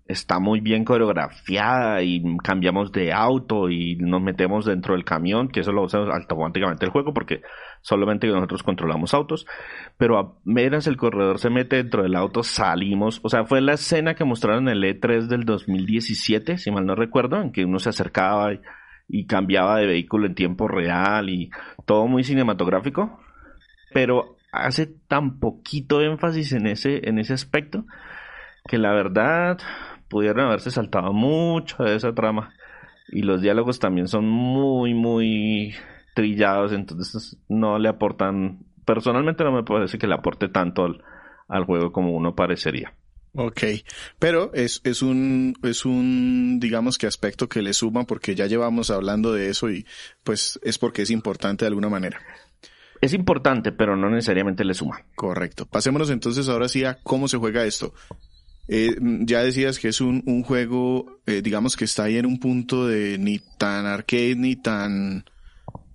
está 0.06 0.38
muy 0.38 0.61
bien 0.61 0.84
coreografiada 0.84 2.02
y 2.02 2.23
cambiamos 2.42 2.92
de 2.92 3.12
auto 3.12 3.70
y 3.70 3.96
nos 3.96 4.20
metemos 4.20 4.66
dentro 4.66 4.94
del 4.94 5.04
camión, 5.04 5.49
que 5.49 5.61
eso 5.61 5.73
lo 5.73 5.82
usa 5.82 6.00
automáticamente 6.00 6.84
el 6.84 6.90
juego 6.90 7.14
porque 7.14 7.42
solamente 7.80 8.26
nosotros 8.26 8.62
controlamos 8.62 9.14
autos, 9.14 9.46
pero 9.96 10.18
apenas 10.18 10.87
el 10.87 10.99
corredor 10.99 11.38
se 11.38 11.49
mete 11.49 11.76
dentro 11.76 12.02
del 12.02 12.16
auto, 12.16 12.42
salimos, 12.42 13.20
o 13.23 13.30
sea, 13.30 13.44
fue 13.44 13.62
la 13.62 13.75
escena 13.75 14.14
que 14.14 14.25
mostraron 14.25 14.68
en 14.68 14.76
el 14.76 15.00
E3 15.00 15.26
del 15.26 15.44
2017, 15.44 16.58
si 16.58 16.70
mal 16.70 16.84
no 16.84 16.94
recuerdo, 16.94 17.40
en 17.40 17.50
que 17.50 17.64
uno 17.64 17.78
se 17.78 17.88
acercaba 17.88 18.52
y, 18.52 18.61
y 19.08 19.26
cambiaba 19.26 19.78
de 19.78 19.87
vehículo 19.87 20.26
en 20.26 20.34
tiempo 20.34 20.68
real 20.68 21.30
y 21.30 21.50
todo 21.87 22.06
muy 22.08 22.25
cinematográfico, 22.25 23.20
pero 23.94 24.37
hace 24.52 24.87
tan 25.08 25.40
poquito 25.40 26.02
énfasis 26.02 26.52
en 26.52 26.66
ese, 26.66 27.08
en 27.08 27.18
ese 27.18 27.32
aspecto 27.32 27.87
que 28.66 28.78
la 28.78 28.92
verdad 28.92 29.58
pudieron 30.14 30.47
haberse 30.47 30.71
saltado 30.71 31.12
mucho 31.12 31.83
de 31.83 31.97
esa 31.97 32.14
trama. 32.14 32.54
Y 33.09 33.23
los 33.23 33.42
diálogos 33.42 33.80
también 33.80 34.06
son 34.06 34.28
muy, 34.28 34.94
muy 34.94 35.75
trillados, 36.14 36.71
entonces 36.71 37.37
no 37.49 37.80
le 37.80 37.88
aportan, 37.88 38.61
personalmente 38.85 39.42
no 39.42 39.50
me 39.50 39.64
parece 39.64 39.99
que 39.99 40.06
le 40.06 40.14
aporte 40.14 40.47
tanto 40.47 40.85
al, 41.49 41.64
juego 41.64 41.90
como 41.90 42.12
uno 42.12 42.37
parecería. 42.37 42.94
Ok, 43.35 43.62
pero 44.21 44.52
es, 44.54 44.80
es 44.85 45.02
un, 45.02 45.56
es 45.64 45.85
un, 45.85 46.61
digamos 46.61 46.97
que 46.97 47.09
aspecto 47.09 47.49
que 47.49 47.61
le 47.61 47.75
suma 47.75 48.04
porque 48.04 48.37
ya 48.37 48.47
llevamos 48.47 48.92
hablando 48.92 49.33
de 49.33 49.49
eso 49.49 49.68
y 49.68 49.85
pues 50.23 50.61
es 50.62 50.78
porque 50.78 51.02
es 51.02 51.11
importante 51.11 51.64
de 51.64 51.71
alguna 51.71 51.88
manera. 51.88 52.21
Es 53.00 53.14
importante, 53.14 53.73
pero 53.73 53.97
no 53.97 54.09
necesariamente 54.11 54.64
le 54.64 54.75
suma. 54.75 55.04
Correcto. 55.16 55.66
Pasémonos 55.66 56.09
entonces 56.11 56.49
ahora 56.49 56.68
sí 56.68 56.85
a 56.85 56.99
cómo 57.02 57.26
se 57.26 57.37
juega 57.37 57.64
esto. 57.64 57.92
Eh, 58.68 58.97
ya 59.00 59.42
decías 59.42 59.78
que 59.78 59.88
es 59.88 60.00
un, 60.00 60.23
un 60.26 60.42
juego, 60.42 61.21
eh, 61.26 61.42
digamos 61.42 61.76
que 61.76 61.85
está 61.85 62.04
ahí 62.04 62.16
en 62.16 62.26
un 62.26 62.40
punto 62.40 62.87
de 62.87 63.18
ni 63.18 63.40
tan 63.59 63.87
arcade 63.87 64.37
ni 64.37 64.56
tan 64.56 65.25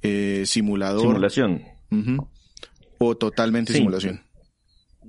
eh, 0.02 0.44
simulador. 0.46 1.02
Simulación. 1.02 1.64
O 3.00 3.18
totalmente 3.18 3.74
simulación. 3.74 4.22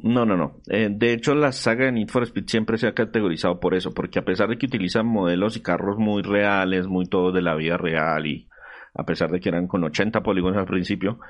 No, 0.02 0.24
no, 0.24 0.36
no. 0.36 0.56
Eh, 0.68 0.88
de 0.90 1.12
hecho, 1.12 1.34
la 1.34 1.52
saga 1.52 1.86
de 1.86 1.92
Need 1.92 2.08
for 2.08 2.22
Speed 2.22 2.46
siempre 2.46 2.78
se 2.78 2.86
ha 2.86 2.94
categorizado 2.94 3.60
por 3.60 3.74
eso, 3.74 3.92
porque 3.92 4.18
a 4.18 4.24
pesar 4.24 4.48
de 4.48 4.56
que 4.56 4.66
utilizan 4.66 5.06
modelos 5.06 5.56
y 5.56 5.60
carros 5.60 5.98
muy 5.98 6.22
reales, 6.22 6.86
muy 6.86 7.06
todos 7.06 7.34
de 7.34 7.42
la 7.42 7.54
vida 7.54 7.76
real, 7.76 8.26
y 8.26 8.48
a 8.94 9.04
pesar 9.04 9.30
de 9.30 9.40
que 9.40 9.50
eran 9.50 9.66
con 9.66 9.84
80 9.84 10.22
polígonos 10.22 10.58
al 10.58 10.66
principio, 10.66 11.20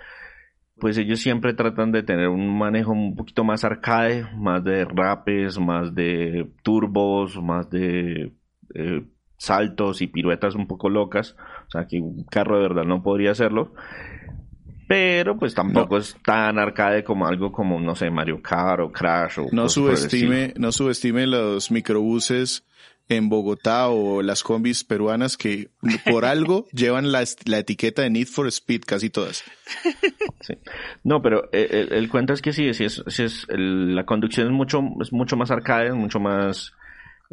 pues 0.80 0.98
ellos 0.98 1.20
siempre 1.20 1.54
tratan 1.54 1.92
de 1.92 2.02
tener 2.02 2.28
un 2.28 2.58
manejo 2.58 2.92
un 2.92 3.14
poquito 3.14 3.44
más 3.44 3.62
arcade, 3.64 4.26
más 4.36 4.64
de 4.64 4.84
rapes, 4.84 5.58
más 5.58 5.94
de 5.94 6.50
turbos, 6.62 7.40
más 7.40 7.70
de 7.70 8.32
eh, 8.74 9.02
saltos 9.36 10.02
y 10.02 10.08
piruetas 10.08 10.54
un 10.54 10.66
poco 10.66 10.88
locas. 10.88 11.36
O 11.68 11.70
sea, 11.70 11.86
que 11.86 12.00
un 12.00 12.24
carro 12.24 12.56
de 12.56 12.62
verdad 12.62 12.84
no 12.84 13.02
podría 13.02 13.30
hacerlo. 13.30 13.74
Pero 14.88 15.38
pues 15.38 15.54
tampoco 15.54 15.98
es 15.98 16.16
tan 16.24 16.58
arcade 16.58 17.04
como 17.04 17.24
algo 17.24 17.52
como, 17.52 17.78
no 17.78 17.94
sé, 17.94 18.10
Mario 18.10 18.42
Kart 18.42 18.80
o 18.80 18.90
Crash 18.90 19.38
o... 19.38 19.46
No 19.52 19.68
subestime, 19.68 20.52
no 20.56 20.72
subestime 20.72 21.28
los 21.28 21.70
microbuses 21.70 22.66
en 23.10 23.28
Bogotá 23.28 23.88
o 23.88 24.22
las 24.22 24.42
combis 24.44 24.84
peruanas 24.84 25.36
que 25.36 25.70
por 26.08 26.24
algo 26.24 26.66
llevan 26.72 27.10
la, 27.10 27.22
etiqueta 27.22 28.02
de 28.02 28.10
Need 28.10 28.28
for 28.28 28.46
Speed 28.46 28.82
casi 28.86 29.10
todas. 29.10 29.42
Sí. 30.40 30.54
No, 31.02 31.20
pero 31.20 31.48
eh, 31.52 31.88
el, 31.90 32.08
cuento 32.08 32.32
es 32.32 32.40
que 32.40 32.52
sí, 32.52 32.72
sí 32.72 32.84
es, 32.84 33.02
es 33.06 33.46
la 33.50 34.06
conducción 34.06 34.46
es 34.46 34.52
mucho, 34.52 34.80
es 35.00 35.12
mucho 35.12 35.36
más 35.36 35.50
arcade, 35.50 35.88
es 35.88 35.94
mucho 35.94 36.20
más, 36.20 36.72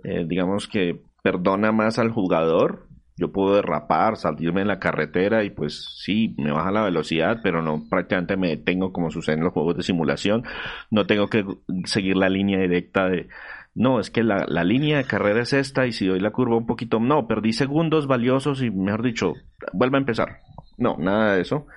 eh, 0.03 0.25
digamos 0.27 0.67
que 0.67 0.99
perdona 1.21 1.71
más 1.71 1.99
al 1.99 2.11
jugador. 2.11 2.87
Yo 3.19 3.31
puedo 3.31 3.55
derrapar, 3.55 4.17
salirme 4.17 4.61
en 4.61 4.67
la 4.67 4.79
carretera 4.79 5.43
y 5.43 5.49
pues 5.49 6.01
sí, 6.03 6.35
me 6.37 6.51
baja 6.51 6.71
la 6.71 6.83
velocidad, 6.83 7.39
pero 7.41 7.63
no 7.63 7.83
prácticamente 7.89 8.37
me 8.37 8.49
detengo 8.49 8.93
como 8.93 9.09
sucede 9.09 9.37
en 9.37 9.43
los 9.43 9.53
juegos 9.53 9.77
de 9.77 9.83
simulación. 9.83 10.43
No 10.91 11.07
tengo 11.07 11.27
que 11.27 11.43
seguir 11.85 12.15
la 12.15 12.29
línea 12.29 12.59
directa 12.59 13.09
de, 13.09 13.27
no, 13.77 13.99
es 13.99 14.09
que 14.09 14.23
la, 14.23 14.45
la, 14.47 14.63
línea 14.63 14.97
de 14.97 15.03
carrera 15.03 15.43
es 15.43 15.53
esta 15.53 15.85
y 15.85 15.91
si 15.91 16.07
doy 16.07 16.19
la 16.19 16.31
curva 16.31 16.57
un 16.57 16.65
poquito, 16.65 16.99
no, 16.99 17.27
perdí 17.27 17.53
segundos 17.53 18.07
valiosos 18.07 18.63
y 18.63 18.71
mejor 18.71 19.03
dicho, 19.03 19.33
vuelve 19.71 19.97
a 19.97 19.99
empezar. 19.99 20.39
No, 20.79 20.97
nada 20.97 21.35
de 21.35 21.41
eso. 21.41 21.67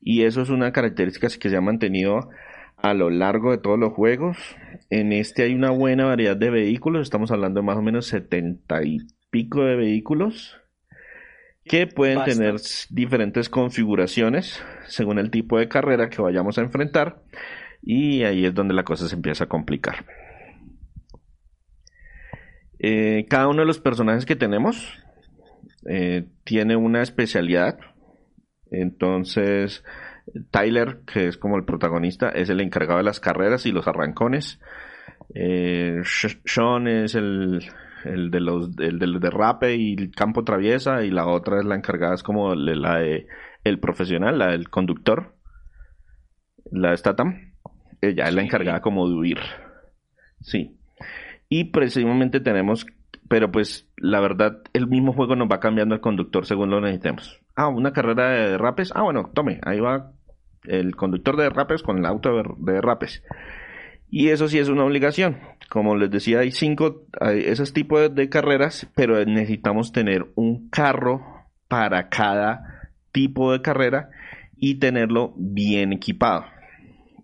Y 0.00 0.24
eso 0.24 0.42
es 0.42 0.50
una 0.50 0.72
característica 0.72 1.28
que 1.28 1.48
se 1.48 1.56
ha 1.56 1.60
mantenido 1.60 2.30
a 2.76 2.94
lo 2.94 3.10
largo 3.10 3.52
de 3.52 3.58
todos 3.58 3.78
los 3.78 3.92
juegos. 3.92 4.36
En 4.90 5.12
este 5.12 5.44
hay 5.44 5.54
una 5.54 5.70
buena 5.70 6.06
variedad 6.06 6.36
de 6.36 6.50
vehículos, 6.50 7.02
estamos 7.02 7.30
hablando 7.30 7.60
de 7.60 7.66
más 7.66 7.76
o 7.76 7.82
menos 7.82 8.06
setenta 8.06 8.82
y 8.82 8.98
pico 9.30 9.62
de 9.62 9.76
vehículos 9.76 10.60
que 11.64 11.86
pueden 11.86 12.24
tener 12.24 12.56
diferentes 12.90 13.48
configuraciones 13.48 14.60
según 14.88 15.20
el 15.20 15.30
tipo 15.30 15.60
de 15.60 15.68
carrera 15.68 16.10
que 16.10 16.22
vayamos 16.22 16.58
a 16.58 16.62
enfrentar 16.62 17.22
y 17.82 18.24
ahí 18.24 18.46
es 18.46 18.54
donde 18.54 18.74
la 18.74 18.82
cosa 18.82 19.08
se 19.08 19.14
empieza 19.14 19.44
a 19.44 19.48
complicar. 19.48 20.04
Eh, 22.78 23.26
cada 23.28 23.48
uno 23.48 23.60
de 23.60 23.66
los 23.66 23.80
personajes 23.80 24.26
que 24.26 24.36
tenemos 24.36 24.92
eh, 25.88 26.26
tiene 26.44 26.76
una 26.76 27.02
especialidad. 27.02 27.78
Entonces, 28.70 29.84
Tyler, 30.50 31.00
que 31.06 31.28
es 31.28 31.36
como 31.36 31.56
el 31.56 31.64
protagonista, 31.64 32.30
es 32.30 32.50
el 32.50 32.60
encargado 32.60 32.98
de 32.98 33.04
las 33.04 33.20
carreras 33.20 33.66
y 33.66 33.72
los 33.72 33.86
arrancones. 33.86 34.60
Eh, 35.34 36.02
Sean 36.44 36.88
es 36.88 37.14
el, 37.14 37.60
de 38.04 38.40
los 38.40 38.70
el 38.78 38.98
del 38.98 39.20
derrape 39.20 39.76
y 39.76 39.94
el 39.94 40.10
campo 40.10 40.44
traviesa 40.44 41.02
y 41.02 41.10
la 41.10 41.26
otra 41.26 41.58
es 41.58 41.64
la 41.64 41.74
encargada 41.74 42.14
es 42.14 42.22
como 42.22 42.54
la 42.54 42.98
de 42.98 43.26
el 43.64 43.80
profesional, 43.80 44.38
la 44.38 44.48
del 44.48 44.68
conductor, 44.68 45.34
la 46.70 46.90
de 46.90 46.96
Statham. 46.96 47.54
Ella 48.00 48.28
es 48.28 48.34
la 48.34 48.42
encargada 48.42 48.80
como 48.80 49.08
de 49.08 49.14
huir. 49.14 49.38
Sí. 50.40 50.75
Y 51.48 51.64
precisamente 51.64 52.40
tenemos, 52.40 52.86
pero 53.28 53.50
pues 53.50 53.88
la 53.96 54.20
verdad, 54.20 54.62
el 54.72 54.86
mismo 54.88 55.12
juego 55.12 55.36
nos 55.36 55.48
va 55.48 55.60
cambiando 55.60 55.94
el 55.94 56.00
conductor 56.00 56.46
según 56.46 56.70
lo 56.70 56.80
necesitemos. 56.80 57.40
Ah, 57.54 57.68
una 57.68 57.92
carrera 57.92 58.30
de 58.30 58.58
rapes. 58.58 58.92
Ah, 58.94 59.02
bueno, 59.02 59.30
tome, 59.34 59.60
ahí 59.64 59.80
va 59.80 60.12
el 60.64 60.96
conductor 60.96 61.36
de 61.36 61.44
derrapes 61.44 61.82
con 61.82 61.98
el 61.98 62.06
auto 62.06 62.30
de 62.58 62.72
derrapes. 62.72 63.22
Y 64.08 64.28
eso 64.28 64.48
sí 64.48 64.58
es 64.58 64.68
una 64.68 64.84
obligación. 64.84 65.38
Como 65.68 65.96
les 65.96 66.10
decía, 66.10 66.40
hay 66.40 66.52
cinco, 66.52 67.06
hay 67.20 67.40
esos 67.40 67.72
tipos 67.72 68.14
de, 68.14 68.28
carreras, 68.28 68.88
pero 68.94 69.24
necesitamos 69.24 69.92
tener 69.92 70.26
un 70.36 70.68
carro 70.70 71.46
para 71.68 72.08
cada 72.08 72.90
tipo 73.12 73.52
de 73.52 73.62
carrera 73.62 74.10
y 74.56 74.76
tenerlo 74.76 75.34
bien 75.36 75.92
equipado. 75.92 76.44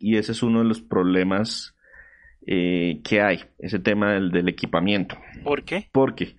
Y 0.00 0.17
ese 0.17 0.33
es 0.33 0.43
uno 0.43 0.59
de 0.61 0.64
los 0.64 0.81
problemas 0.81 1.76
eh, 2.46 3.00
que 3.04 3.20
hay, 3.20 3.44
ese 3.58 3.78
tema 3.78 4.12
del, 4.12 4.30
del, 4.30 4.49
equipamiento. 4.49 5.16
¿Por 5.44 5.64
qué? 5.64 5.88
Porque 5.92 6.37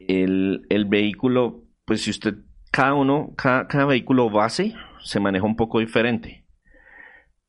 el, 0.00 0.66
el 0.68 0.84
vehículo, 0.84 1.64
pues 1.84 2.02
si 2.02 2.10
usted, 2.10 2.34
cada 2.70 2.94
uno, 2.94 3.34
cada, 3.36 3.68
cada 3.68 3.84
vehículo 3.86 4.30
base 4.30 4.74
se 5.00 5.20
maneja 5.20 5.46
un 5.46 5.56
poco 5.56 5.80
diferente. 5.80 6.44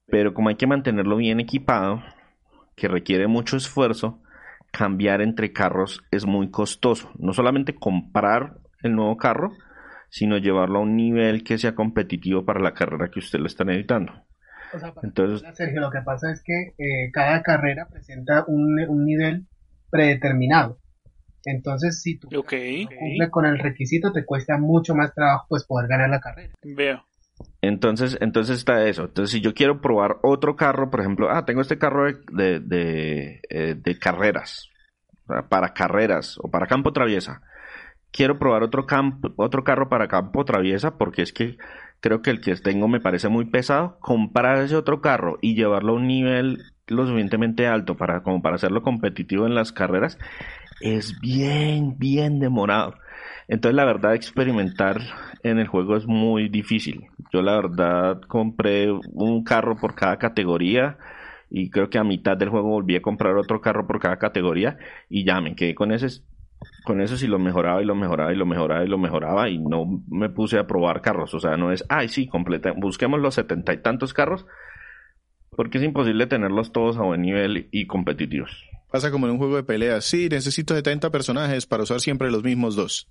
Pero 0.08 0.34
como 0.34 0.50
hay 0.50 0.56
que 0.56 0.68
mantenerlo 0.68 1.18
bien 1.18 1.40
equipado, 1.40 2.04
que 2.76 2.88
requiere 2.88 3.28
mucho 3.28 3.58
esfuerzo, 3.58 4.22
cambiar 4.72 5.22
entre 5.22 5.52
carros 5.52 6.04
es 6.12 6.26
muy 6.26 6.50
costoso. 6.50 7.12
No 7.18 7.34
solamente 7.34 7.76
comprar 7.76 8.60
el 8.82 8.96
nuevo 8.96 9.18
carro, 9.18 9.52
sino 10.10 10.38
llevarlo 10.38 10.80
a 10.80 10.84
un 10.84 10.96
nivel 10.96 11.44
que 11.44 11.58
sea 11.58 11.76
competitivo 11.76 12.46
para 12.46 12.60
la 12.60 12.74
carrera 12.74 13.10
que 13.12 13.20
usted 13.20 13.40
le 13.40 13.48
está 13.48 13.64
necesitando. 14.74 15.08
Entonces, 15.08 15.58
Sergio, 15.58 15.82
lo 15.82 15.92
que 15.92 16.02
pasa 16.02 16.32
es 16.32 16.42
que 16.44 16.74
eh, 16.78 17.12
cada 17.12 17.42
carrera 17.42 17.88
presenta 17.88 18.46
un, 18.48 18.76
nivel 19.06 19.48
predeterminado. 19.90 20.80
Entonces, 21.46 22.02
si 22.02 22.20
tú 22.20 22.28
okay. 22.38 22.86
cumple 22.86 23.30
con 23.30 23.46
el 23.46 23.60
requisito, 23.60 24.12
te 24.12 24.26
cuesta 24.26 24.58
mucho 24.58 24.94
más 24.94 25.14
trabajo 25.14 25.46
pues 25.50 25.66
poder 25.66 25.88
ganar 25.88 26.10
la 26.10 26.20
carrera. 26.20 26.54
Veo. 26.64 27.04
Entonces, 27.62 28.18
entonces 28.22 28.58
está 28.58 28.86
eso. 28.88 29.06
Entonces, 29.06 29.32
si 29.32 29.42
yo 29.42 29.54
quiero 29.54 29.82
probar 29.82 30.18
otro 30.24 30.56
carro, 30.56 30.90
por 30.90 31.02
ejemplo, 31.02 31.30
ah, 31.30 31.46
tengo 31.46 31.62
este 31.62 31.78
carro 31.78 32.06
de, 32.32 32.60
de, 32.60 33.42
eh, 33.50 33.76
de, 33.76 34.00
carreras, 34.00 34.70
para 35.50 35.74
carreras 35.74 36.38
o 36.42 36.50
para 36.50 36.68
campo 36.68 36.94
traviesa. 36.94 37.42
Quiero 38.12 38.40
probar 38.40 38.64
otro, 38.64 38.86
campo, 38.86 39.32
otro 39.36 39.64
carro 39.64 39.88
para 39.88 40.08
campo 40.08 40.44
traviesa 40.44 40.98
porque 40.98 41.22
es 41.22 41.32
que 41.32 41.58
creo 42.00 42.22
que 42.22 42.30
el 42.30 42.42
que 42.42 42.56
tengo 42.56 42.88
me 42.88 43.00
parece 43.00 43.30
muy 43.30 43.46
pesado. 43.46 43.98
Comprar 44.00 44.60
ese 44.60 44.76
otro 44.76 45.02
carro 45.02 45.38
y 45.42 45.56
llevarlo 45.56 45.94
a 45.94 45.96
un 45.96 46.08
nivel 46.08 46.64
lo 46.88 47.06
suficientemente 47.06 47.68
alto 47.68 47.96
para, 47.98 48.24
como 48.24 48.42
para 48.42 48.56
hacerlo 48.56 48.82
competitivo 48.82 49.46
en 49.46 49.56
las 49.56 49.72
carreras 49.72 50.18
es 50.82 51.20
bien, 51.22 51.98
bien 51.98 52.40
demorado. 52.40 52.96
Entonces, 53.48 53.76
la 53.76 53.86
verdad, 53.86 54.16
experimentar 54.16 55.02
en 55.44 55.60
el 55.60 55.68
juego 55.68 55.98
es 55.98 56.06
muy 56.06 56.50
difícil. 56.50 57.08
Yo, 57.34 57.42
la 57.42 57.56
verdad, 57.56 58.22
compré 58.28 58.92
un 58.92 59.44
carro 59.44 59.76
por 59.78 59.96
cada 59.96 60.18
categoría 60.18 60.98
y 61.50 61.70
creo 61.70 61.90
que 61.90 61.98
a 61.98 62.04
mitad 62.04 62.38
del 62.38 62.50
juego 62.50 62.70
volví 62.70 62.96
a 62.96 63.02
comprar 63.02 63.36
otro 63.36 63.60
carro 63.60 63.88
por 63.88 64.00
cada 64.00 64.18
categoría 64.18 64.78
y 65.10 65.26
ya 65.26 65.42
me 65.42 65.56
quedé 65.56 65.74
con 65.74 65.92
ese 65.92 66.22
con 66.84 67.02
eso 67.02 67.18
si 67.18 67.28
lo 67.28 67.40
mejoraba 67.40 67.82
y 67.82 67.86
lo 67.86 67.96
mejoraba 67.96 68.34
y 68.34 68.36
lo 68.36 68.46
mejoraba 68.46 68.84
y 68.84 68.88
lo 68.88 68.98
mejoraba 68.98 69.50
y 69.50 69.60
no 69.60 69.86
me 70.10 70.30
puse 70.30 70.58
a 70.58 70.68
probar 70.68 71.02
carros, 71.02 71.34
o 71.34 71.40
sea, 71.40 71.58
no 71.58 71.72
es, 71.72 71.86
ay 71.90 72.10
sí, 72.10 72.28
completa, 72.28 72.74
busquemos 72.76 73.20
los 73.20 73.36
setenta 73.36 73.74
y 73.74 73.82
tantos 73.82 74.14
carros 74.14 74.46
porque 75.52 75.78
es 75.78 75.84
imposible 75.84 76.28
tenerlos 76.28 76.72
todos 76.72 76.98
a 76.98 77.02
buen 77.02 77.22
nivel 77.22 77.68
y 77.72 77.86
competitivos. 77.86 78.52
Pasa 78.92 79.12
como 79.12 79.28
en 79.28 79.34
un 79.34 79.38
juego 79.38 79.56
de 79.56 79.64
peleas, 79.64 80.06
sí, 80.06 80.30
necesito 80.30 80.74
70 80.74 81.12
personajes 81.12 81.66
para 81.66 81.84
usar 81.84 82.00
siempre 82.00 82.32
los 82.32 82.44
mismos 82.44 82.76
dos. 82.76 83.08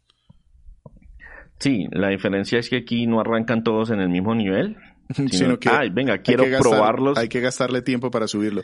Sí, 1.59 1.87
la 1.91 2.09
diferencia 2.09 2.59
es 2.59 2.69
que 2.69 2.77
aquí 2.77 3.07
no 3.07 3.21
arrancan 3.21 3.65
todos 3.65 3.91
en 3.91 4.01
el 4.01 4.09
mismo 4.09 4.35
nivel, 4.35 4.77
sino, 5.31 5.59
que 5.59 5.69
ay, 5.69 5.91
venga, 5.91 6.19
quiero 6.19 6.45
probarlos. 6.59 7.19
Hay 7.19 7.29
que 7.29 7.41
gastarle 7.41 7.83
tiempo 7.83 8.11
para 8.11 8.29
subirlo. 8.29 8.63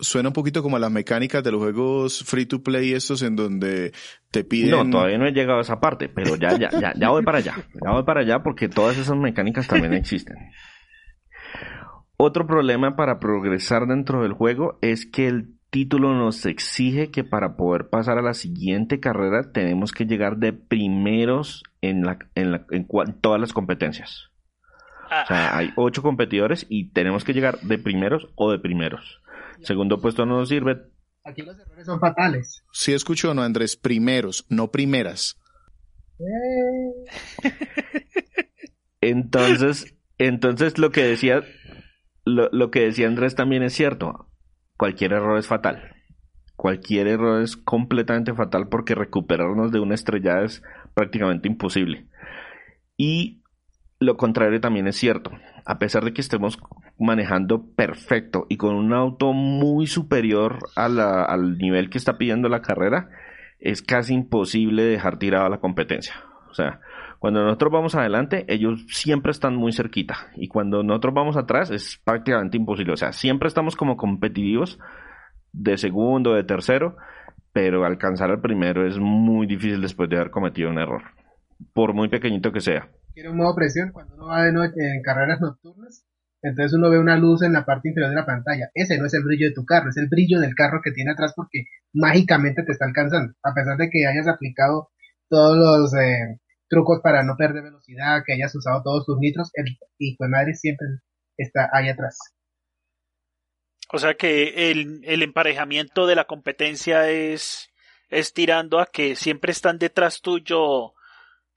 Suena 0.00 0.28
un 0.28 0.32
poquito 0.32 0.62
como 0.62 0.76
a 0.76 0.80
las 0.80 0.92
mecánicas 0.92 1.42
de 1.42 1.50
los 1.50 1.60
juegos 1.60 2.22
free 2.24 2.46
to 2.46 2.62
play 2.62 2.92
estos 2.92 3.22
en 3.22 3.34
donde 3.34 3.92
te 4.30 4.44
piden... 4.44 4.70
No, 4.70 4.88
todavía 4.88 5.18
no 5.18 5.26
he 5.26 5.32
llegado 5.32 5.58
a 5.58 5.62
esa 5.62 5.80
parte, 5.80 6.08
pero 6.08 6.36
ya, 6.36 6.56
ya, 6.56 6.70
ya, 6.70 6.92
ya 6.94 7.08
voy 7.10 7.24
para 7.24 7.38
allá. 7.38 7.54
Ya 7.84 7.90
voy 7.90 8.04
para 8.04 8.20
allá 8.20 8.42
porque 8.42 8.68
todas 8.68 8.96
esas 8.96 9.16
mecánicas 9.16 9.66
también 9.66 9.94
existen. 9.94 10.36
Otro 12.16 12.46
problema 12.46 12.96
para 12.96 13.18
progresar 13.18 13.86
dentro 13.86 14.22
del 14.22 14.32
juego 14.32 14.78
es 14.82 15.06
que 15.06 15.26
el 15.26 15.54
título 15.70 16.14
nos 16.14 16.46
exige 16.46 17.10
que 17.10 17.24
para 17.24 17.56
poder 17.56 17.88
pasar 17.90 18.18
a 18.18 18.22
la 18.22 18.34
siguiente 18.34 19.00
carrera 19.00 19.52
tenemos 19.52 19.92
que 19.92 20.06
llegar 20.06 20.38
de 20.38 20.52
primeros 20.52 21.62
en, 21.80 22.02
la, 22.02 22.18
en, 22.34 22.52
la, 22.52 22.66
en 22.70 22.86
todas 23.20 23.40
las 23.40 23.52
competencias. 23.52 24.30
O 25.06 25.26
sea, 25.26 25.56
hay 25.56 25.72
ocho 25.76 26.02
competidores 26.02 26.66
y 26.68 26.90
tenemos 26.90 27.24
que 27.24 27.32
llegar 27.32 27.60
de 27.60 27.78
primeros 27.78 28.28
o 28.34 28.50
de 28.50 28.58
primeros. 28.58 29.20
Segundo 29.62 30.00
puesto 30.00 30.26
no 30.26 30.38
nos 30.38 30.48
sirve. 30.48 30.76
Aquí 31.24 31.42
los 31.42 31.58
errores 31.58 31.86
son 31.86 32.00
fatales. 32.00 32.64
Sí 32.72 32.92
escucho, 32.92 33.34
no, 33.34 33.42
Andrés, 33.42 33.76
primeros, 33.76 34.46
no 34.48 34.70
primeras. 34.70 35.38
Eh. 36.18 37.04
Entonces, 39.00 39.94
entonces 40.18 40.78
lo 40.78 40.90
que 40.90 41.02
decía, 41.04 41.44
lo, 42.24 42.48
lo 42.50 42.70
que 42.72 42.80
decía 42.80 43.06
Andrés 43.06 43.36
también 43.36 43.62
es 43.62 43.72
cierto. 43.74 44.28
Cualquier 44.76 45.12
error 45.12 45.38
es 45.38 45.46
fatal. 45.46 45.94
Cualquier 46.56 47.06
error 47.06 47.42
es 47.42 47.56
completamente 47.56 48.34
fatal 48.34 48.68
porque 48.68 48.96
recuperarnos 48.96 49.70
de 49.70 49.78
una 49.78 49.94
estrellada 49.94 50.44
es 50.44 50.62
prácticamente 50.94 51.46
imposible. 51.46 52.08
Y 52.96 53.42
lo 54.00 54.16
contrario 54.16 54.60
también 54.60 54.86
es 54.86 54.96
cierto. 54.96 55.30
A 55.64 55.78
pesar 55.78 56.04
de 56.04 56.12
que 56.12 56.20
estemos 56.20 56.58
manejando 56.98 57.64
perfecto 57.74 58.46
y 58.48 58.56
con 58.56 58.74
un 58.74 58.92
auto 58.92 59.32
muy 59.32 59.86
superior 59.86 60.58
al 60.76 61.58
nivel 61.58 61.90
que 61.90 61.98
está 61.98 62.16
pidiendo 62.16 62.48
la 62.48 62.62
carrera, 62.62 63.10
es 63.58 63.82
casi 63.82 64.14
imposible 64.14 64.84
dejar 64.84 65.18
tirada 65.18 65.48
la 65.48 65.58
competencia. 65.58 66.14
O 66.48 66.54
sea, 66.54 66.80
cuando 67.18 67.42
nosotros 67.42 67.72
vamos 67.72 67.94
adelante, 67.96 68.44
ellos 68.48 68.84
siempre 68.88 69.32
están 69.32 69.56
muy 69.56 69.72
cerquita. 69.72 70.28
Y 70.36 70.46
cuando 70.46 70.82
nosotros 70.84 71.14
vamos 71.14 71.36
atrás, 71.36 71.70
es 71.70 72.00
prácticamente 72.04 72.56
imposible. 72.56 72.92
O 72.92 72.96
sea, 72.96 73.12
siempre 73.12 73.48
estamos 73.48 73.74
como 73.74 73.96
competitivos 73.96 74.78
de 75.52 75.76
segundo, 75.76 76.34
de 76.34 76.44
tercero, 76.44 76.96
pero 77.52 77.84
alcanzar 77.84 78.30
al 78.30 78.40
primero 78.40 78.86
es 78.86 78.98
muy 78.98 79.46
difícil 79.46 79.80
después 79.80 80.08
de 80.08 80.16
haber 80.16 80.30
cometido 80.30 80.70
un 80.70 80.78
error, 80.78 81.02
por 81.72 81.94
muy 81.94 82.08
pequeñito 82.08 82.52
que 82.52 82.60
sea. 82.60 82.88
Tiene 83.18 83.30
un 83.30 83.38
modo 83.38 83.56
presión 83.56 83.90
cuando 83.90 84.14
uno 84.14 84.28
va 84.28 84.44
de 84.44 84.52
noche 84.52 84.78
en 84.78 85.02
carreras 85.02 85.40
nocturnas, 85.40 86.06
entonces 86.40 86.72
uno 86.78 86.88
ve 86.88 87.00
una 87.00 87.16
luz 87.16 87.42
en 87.42 87.52
la 87.52 87.64
parte 87.64 87.88
inferior 87.88 88.10
de 88.10 88.14
la 88.14 88.24
pantalla. 88.24 88.70
Ese 88.74 88.96
no 88.96 89.06
es 89.06 89.14
el 89.14 89.24
brillo 89.24 89.48
de 89.48 89.54
tu 89.54 89.64
carro, 89.64 89.90
es 89.90 89.96
el 89.96 90.06
brillo 90.08 90.38
del 90.38 90.54
carro 90.54 90.80
que 90.84 90.92
tiene 90.92 91.10
atrás 91.10 91.32
porque 91.34 91.64
mágicamente 91.92 92.62
te 92.62 92.70
está 92.70 92.84
alcanzando, 92.86 93.34
a 93.42 93.52
pesar 93.54 93.76
de 93.76 93.90
que 93.90 94.06
hayas 94.06 94.28
aplicado 94.28 94.90
todos 95.28 95.56
los 95.56 96.00
eh, 96.00 96.38
trucos 96.68 97.00
para 97.02 97.24
no 97.24 97.34
perder 97.36 97.64
velocidad, 97.64 98.22
que 98.24 98.34
hayas 98.34 98.54
usado 98.54 98.84
todos 98.84 99.04
tus 99.04 99.18
nitros, 99.18 99.50
el 99.54 99.66
hijo 99.98 100.22
de 100.22 100.28
madre 100.28 100.54
siempre 100.54 100.86
está 101.36 101.68
ahí 101.72 101.88
atrás. 101.88 102.20
O 103.92 103.98
sea 103.98 104.14
que 104.14 104.70
el, 104.70 105.00
el 105.02 105.24
emparejamiento 105.24 106.06
de 106.06 106.14
la 106.14 106.26
competencia 106.26 107.10
es, 107.10 107.68
es 108.10 108.32
tirando 108.32 108.78
a 108.78 108.86
que 108.86 109.16
siempre 109.16 109.50
están 109.50 109.80
detrás 109.80 110.20
tuyo, 110.20 110.92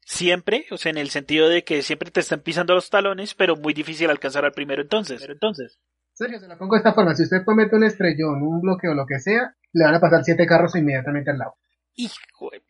siempre, 0.05 0.65
o 0.71 0.77
sea, 0.77 0.91
en 0.91 0.97
el 0.97 1.09
sentido 1.09 1.49
de 1.49 1.63
que 1.63 1.81
siempre 1.81 2.11
te 2.11 2.19
están 2.19 2.41
pisando 2.41 2.73
los 2.73 2.89
talones, 2.89 3.33
pero 3.33 3.55
muy 3.55 3.73
difícil 3.73 4.09
alcanzar 4.09 4.45
al 4.45 4.51
primero 4.51 4.81
entonces. 4.81 5.21
Pero 5.21 5.33
entonces. 5.33 5.79
Sergio, 6.13 6.39
se 6.39 6.47
la 6.47 6.57
pongo 6.57 6.75
de 6.75 6.79
esta 6.79 6.93
forma, 6.93 7.15
si 7.15 7.23
usted 7.23 7.43
comete 7.45 7.75
un 7.75 7.83
estrellón, 7.83 8.41
un 8.41 8.61
bloqueo, 8.61 8.93
lo 8.93 9.05
que 9.05 9.19
sea, 9.19 9.55
le 9.73 9.85
van 9.85 9.95
a 9.95 9.99
pasar 9.99 10.23
siete 10.23 10.45
carros 10.45 10.75
inmediatamente 10.75 11.31
al 11.31 11.37
lado. 11.37 11.55
Hijo 11.95 12.49
de... 12.51 12.61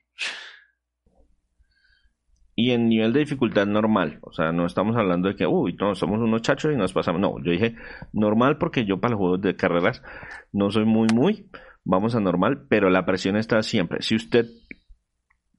y 2.56 2.72
en 2.72 2.90
nivel 2.90 3.14
de 3.14 3.22
dificultad 3.22 3.66
normal. 3.66 4.20
O 4.22 4.32
sea, 4.32 4.52
no 4.52 4.66
estamos 4.66 4.96
hablando 4.96 5.30
de 5.30 5.36
que, 5.36 5.48
uy, 5.48 5.76
no, 5.80 5.96
somos 5.96 6.20
unos 6.20 6.42
chachos 6.42 6.72
y 6.74 6.78
nos 6.78 6.94
pasamos. 6.94 7.20
No, 7.20 7.36
yo 7.44 7.52
dije 7.52 7.76
normal 8.14 8.58
porque 8.58 8.86
yo 8.86 9.00
para 9.00 9.14
los 9.14 9.20
juegos 9.20 9.42
de 9.42 9.56
carreras 9.56 10.04
no 10.52 10.70
soy 10.70 10.86
muy, 10.86 11.08
muy. 11.14 11.50
Vamos 11.84 12.14
a 12.16 12.20
normal, 12.20 12.68
pero 12.70 12.90
la 12.90 13.06
presión 13.06 13.38
está 13.38 13.64
siempre. 13.64 14.02
Si 14.02 14.16
usted, 14.16 14.46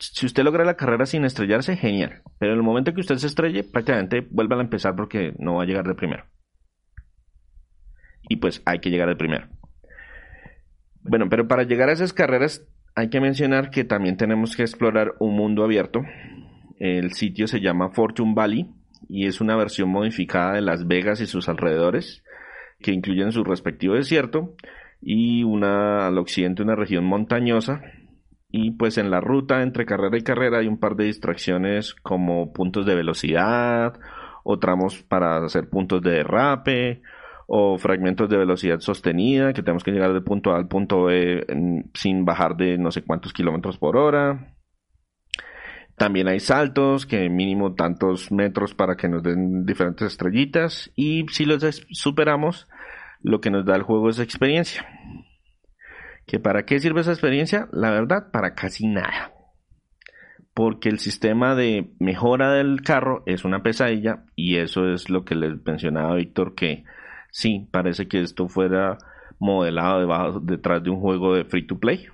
si 0.02 0.26
usted 0.26 0.42
logra 0.42 0.64
la 0.64 0.76
carrera 0.76 1.06
sin 1.06 1.24
estrellarse, 1.24 1.76
genial. 1.76 2.22
Pero 2.38 2.52
en 2.52 2.58
el 2.58 2.64
momento 2.64 2.92
que 2.92 3.00
usted 3.00 3.16
se 3.16 3.26
estrelle, 3.26 3.64
prácticamente 3.64 4.26
vuelva 4.30 4.56
a 4.56 4.60
empezar 4.60 4.96
porque 4.96 5.34
no 5.38 5.54
va 5.54 5.62
a 5.62 5.66
llegar 5.66 5.86
de 5.86 5.94
primero. 5.94 6.24
Y 8.28 8.36
pues 8.36 8.62
hay 8.64 8.80
que 8.80 8.90
llegar 8.90 9.08
de 9.08 9.16
primero. 9.16 9.48
Bueno, 11.02 11.28
pero 11.28 11.48
para 11.48 11.64
llegar 11.64 11.88
a 11.88 11.92
esas 11.92 12.12
carreras 12.12 12.66
hay 12.94 13.08
que 13.08 13.20
mencionar 13.20 13.70
que 13.70 13.84
también 13.84 14.16
tenemos 14.16 14.56
que 14.56 14.62
explorar 14.62 15.14
un 15.18 15.34
mundo 15.34 15.64
abierto 15.64 16.02
el 16.82 17.12
sitio 17.12 17.46
se 17.46 17.60
llama 17.60 17.90
Fortune 17.90 18.34
Valley 18.34 18.68
y 19.08 19.26
es 19.26 19.40
una 19.40 19.54
versión 19.54 19.88
modificada 19.88 20.54
de 20.54 20.62
Las 20.62 20.88
Vegas 20.88 21.20
y 21.20 21.26
sus 21.26 21.48
alrededores, 21.48 22.24
que 22.80 22.90
incluyen 22.90 23.30
su 23.30 23.44
respectivo 23.44 23.94
desierto 23.94 24.56
y 25.00 25.44
una 25.44 26.08
al 26.08 26.18
occidente 26.18 26.60
una 26.60 26.74
región 26.74 27.04
montañosa. 27.04 27.82
Y 28.52 28.72
pues 28.72 28.98
en 28.98 29.10
la 29.10 29.20
ruta 29.20 29.62
entre 29.62 29.86
carrera 29.86 30.16
y 30.16 30.22
carrera 30.22 30.58
hay 30.58 30.68
un 30.68 30.78
par 30.78 30.94
de 30.94 31.04
distracciones 31.04 31.94
como 31.94 32.52
puntos 32.52 32.86
de 32.86 32.94
velocidad 32.94 33.98
o 34.44 34.58
tramos 34.58 35.02
para 35.02 35.44
hacer 35.44 35.68
puntos 35.68 36.02
de 36.02 36.10
derrape, 36.10 37.02
o 37.46 37.76
fragmentos 37.78 38.28
de 38.28 38.38
velocidad 38.38 38.80
sostenida, 38.80 39.52
que 39.52 39.62
tenemos 39.62 39.84
que 39.84 39.90
llegar 39.90 40.12
del 40.12 40.22
punto 40.22 40.52
A 40.52 40.56
al 40.56 40.68
punto 40.68 41.04
B 41.04 41.44
sin 41.94 42.24
bajar 42.24 42.56
de 42.56 42.78
no 42.78 42.90
sé 42.90 43.02
cuántos 43.02 43.32
kilómetros 43.32 43.78
por 43.78 43.96
hora. 43.96 44.54
También 45.96 46.28
hay 46.28 46.40
saltos, 46.40 47.04
que 47.04 47.28
mínimo 47.28 47.74
tantos 47.74 48.32
metros 48.32 48.74
para 48.74 48.96
que 48.96 49.08
nos 49.08 49.22
den 49.22 49.66
diferentes 49.66 50.12
estrellitas. 50.12 50.90
Y 50.96 51.26
si 51.28 51.44
los 51.44 51.62
superamos, 51.90 52.68
lo 53.20 53.40
que 53.40 53.50
nos 53.50 53.64
da 53.64 53.76
el 53.76 53.82
juego 53.82 54.08
es 54.08 54.18
experiencia. 54.18 54.86
¿Que 56.32 56.40
para 56.40 56.64
qué 56.64 56.80
sirve 56.80 57.02
esa 57.02 57.12
experiencia? 57.12 57.68
La 57.72 57.90
verdad, 57.90 58.30
para 58.32 58.54
casi 58.54 58.86
nada. 58.86 59.34
Porque 60.54 60.88
el 60.88 60.98
sistema 60.98 61.54
de 61.54 61.92
mejora 61.98 62.54
del 62.54 62.80
carro 62.80 63.22
es 63.26 63.44
una 63.44 63.62
pesadilla 63.62 64.24
y 64.34 64.56
eso 64.56 64.90
es 64.90 65.10
lo 65.10 65.26
que 65.26 65.34
les 65.34 65.62
mencionaba 65.62 66.14
Víctor 66.14 66.54
que 66.54 66.84
sí, 67.30 67.68
parece 67.70 68.08
que 68.08 68.22
esto 68.22 68.48
fuera 68.48 68.96
modelado 69.38 70.00
debajo, 70.00 70.40
detrás 70.40 70.82
de 70.82 70.88
un 70.88 71.00
juego 71.00 71.34
de 71.34 71.44
free 71.44 71.66
to 71.66 71.78
play. 71.78 72.06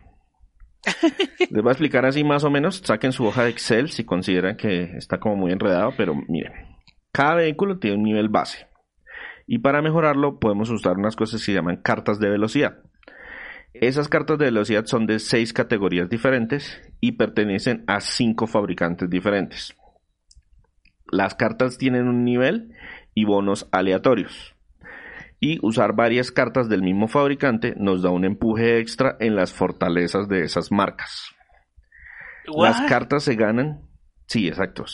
Les 1.51 1.63
voy 1.63 1.69
a 1.69 1.73
explicar 1.75 2.05
así 2.05 2.25
más 2.25 2.43
o 2.43 2.51
menos. 2.51 2.79
Saquen 2.79 3.13
su 3.13 3.25
hoja 3.25 3.45
de 3.45 3.51
Excel 3.51 3.89
si 3.89 4.03
consideran 4.03 4.57
que 4.57 4.97
está 4.97 5.21
como 5.21 5.37
muy 5.37 5.53
enredado, 5.53 5.93
pero 5.97 6.17
miren, 6.27 6.55
cada 7.13 7.37
vehículo 7.37 7.79
tiene 7.79 7.99
un 7.99 8.03
nivel 8.03 8.31
base. 8.31 8.67
Y 9.47 9.59
para 9.59 9.81
mejorarlo 9.81 10.41
podemos 10.41 10.71
usar 10.71 10.97
unas 10.97 11.15
cosas 11.15 11.41
que 11.41 11.47
se 11.47 11.53
llaman 11.53 11.77
cartas 11.77 12.19
de 12.19 12.29
velocidad. 12.31 12.79
Esas 13.81 14.09
cartas 14.09 14.39
de 14.39 14.47
velocidad 14.47 14.87
son 14.87 15.07
de 15.07 15.19
seis 15.19 15.53
categorías 15.53 16.09
diferentes 16.09 16.81
y 17.01 17.13
pertenecen 17.13 17.85
a 17.87 18.01
cinco 18.01 18.47
fabricantes 18.47 19.09
diferentes. 19.09 19.77
Las 21.11 21.35
cartas 21.35 21.79
tienen 21.79 22.09
un 22.09 22.25
nivel 22.25 22.75
y 23.15 23.25
bonos 23.25 23.69
aleatorios. 23.73 24.55
Y 25.41 25.59
usar 25.65 25.95
varias 25.95 26.33
cartas 26.33 26.69
del 26.69 26.83
mismo 26.83 27.07
fabricante 27.07 27.75
nos 27.77 28.03
da 28.03 28.11
un 28.11 28.25
empuje 28.25 28.81
extra 28.81 29.17
en 29.21 29.37
las 29.37 29.53
fortalezas 29.53 30.29
de 30.29 30.43
esas 30.43 30.73
marcas. 30.73 31.35
Las 32.47 32.81
cartas 32.83 33.23
se 33.25 33.37
ganan. 33.37 33.83
Sí, 34.27 34.49
exacto. 34.49 34.85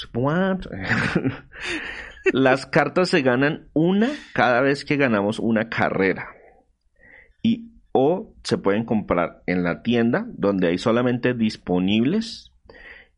Las 2.32 2.66
cartas 2.66 3.08
se 3.10 3.22
ganan 3.22 3.68
una 3.74 4.10
cada 4.32 4.60
vez 4.60 4.84
que 4.84 4.96
ganamos 4.96 5.38
una 5.38 5.68
carrera. 5.68 6.28
Y 7.42 7.73
o 7.96 8.34
se 8.42 8.58
pueden 8.58 8.84
comprar 8.84 9.44
en 9.46 9.62
la 9.62 9.82
tienda 9.82 10.26
donde 10.32 10.66
hay 10.66 10.78
solamente 10.78 11.32
disponibles 11.32 12.50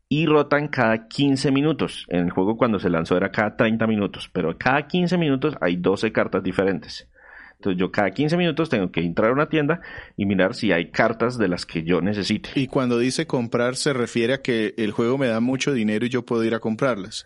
y 0.07 0.27
rotan 0.27 0.67
cada 0.67 1.07
15 1.07 1.51
minutos. 1.51 2.05
En 2.09 2.25
el 2.25 2.29
juego 2.29 2.57
cuando 2.57 2.79
se 2.79 2.91
lanzó 2.91 3.17
era 3.17 3.31
cada 3.31 3.57
30 3.57 3.87
minutos, 3.87 4.29
pero 4.31 4.55
cada 4.55 4.87
15 4.87 5.17
minutos 5.17 5.55
hay 5.61 5.77
12 5.77 6.11
cartas 6.11 6.43
diferentes. 6.43 7.09
Entonces 7.55 7.79
yo 7.79 7.91
cada 7.91 8.11
15 8.11 8.37
minutos 8.37 8.69
tengo 8.69 8.91
que 8.91 9.01
entrar 9.01 9.31
a 9.31 9.33
una 9.33 9.49
tienda 9.49 9.81
y 10.15 10.27
mirar 10.27 10.53
si 10.53 10.71
hay 10.71 10.91
cartas 10.91 11.39
de 11.39 11.47
las 11.47 11.65
que 11.65 11.83
yo 11.83 11.99
necesite. 12.01 12.51
Y 12.53 12.67
cuando 12.67 12.99
dice 12.99 13.25
comprar 13.25 13.75
se 13.77 13.93
refiere 13.93 14.35
a 14.35 14.41
que 14.43 14.75
el 14.77 14.91
juego 14.91 15.17
me 15.17 15.27
da 15.27 15.39
mucho 15.39 15.73
dinero 15.73 16.05
y 16.05 16.09
yo 16.09 16.23
puedo 16.23 16.43
ir 16.43 16.53
a 16.53 16.59
comprarlas. 16.59 17.25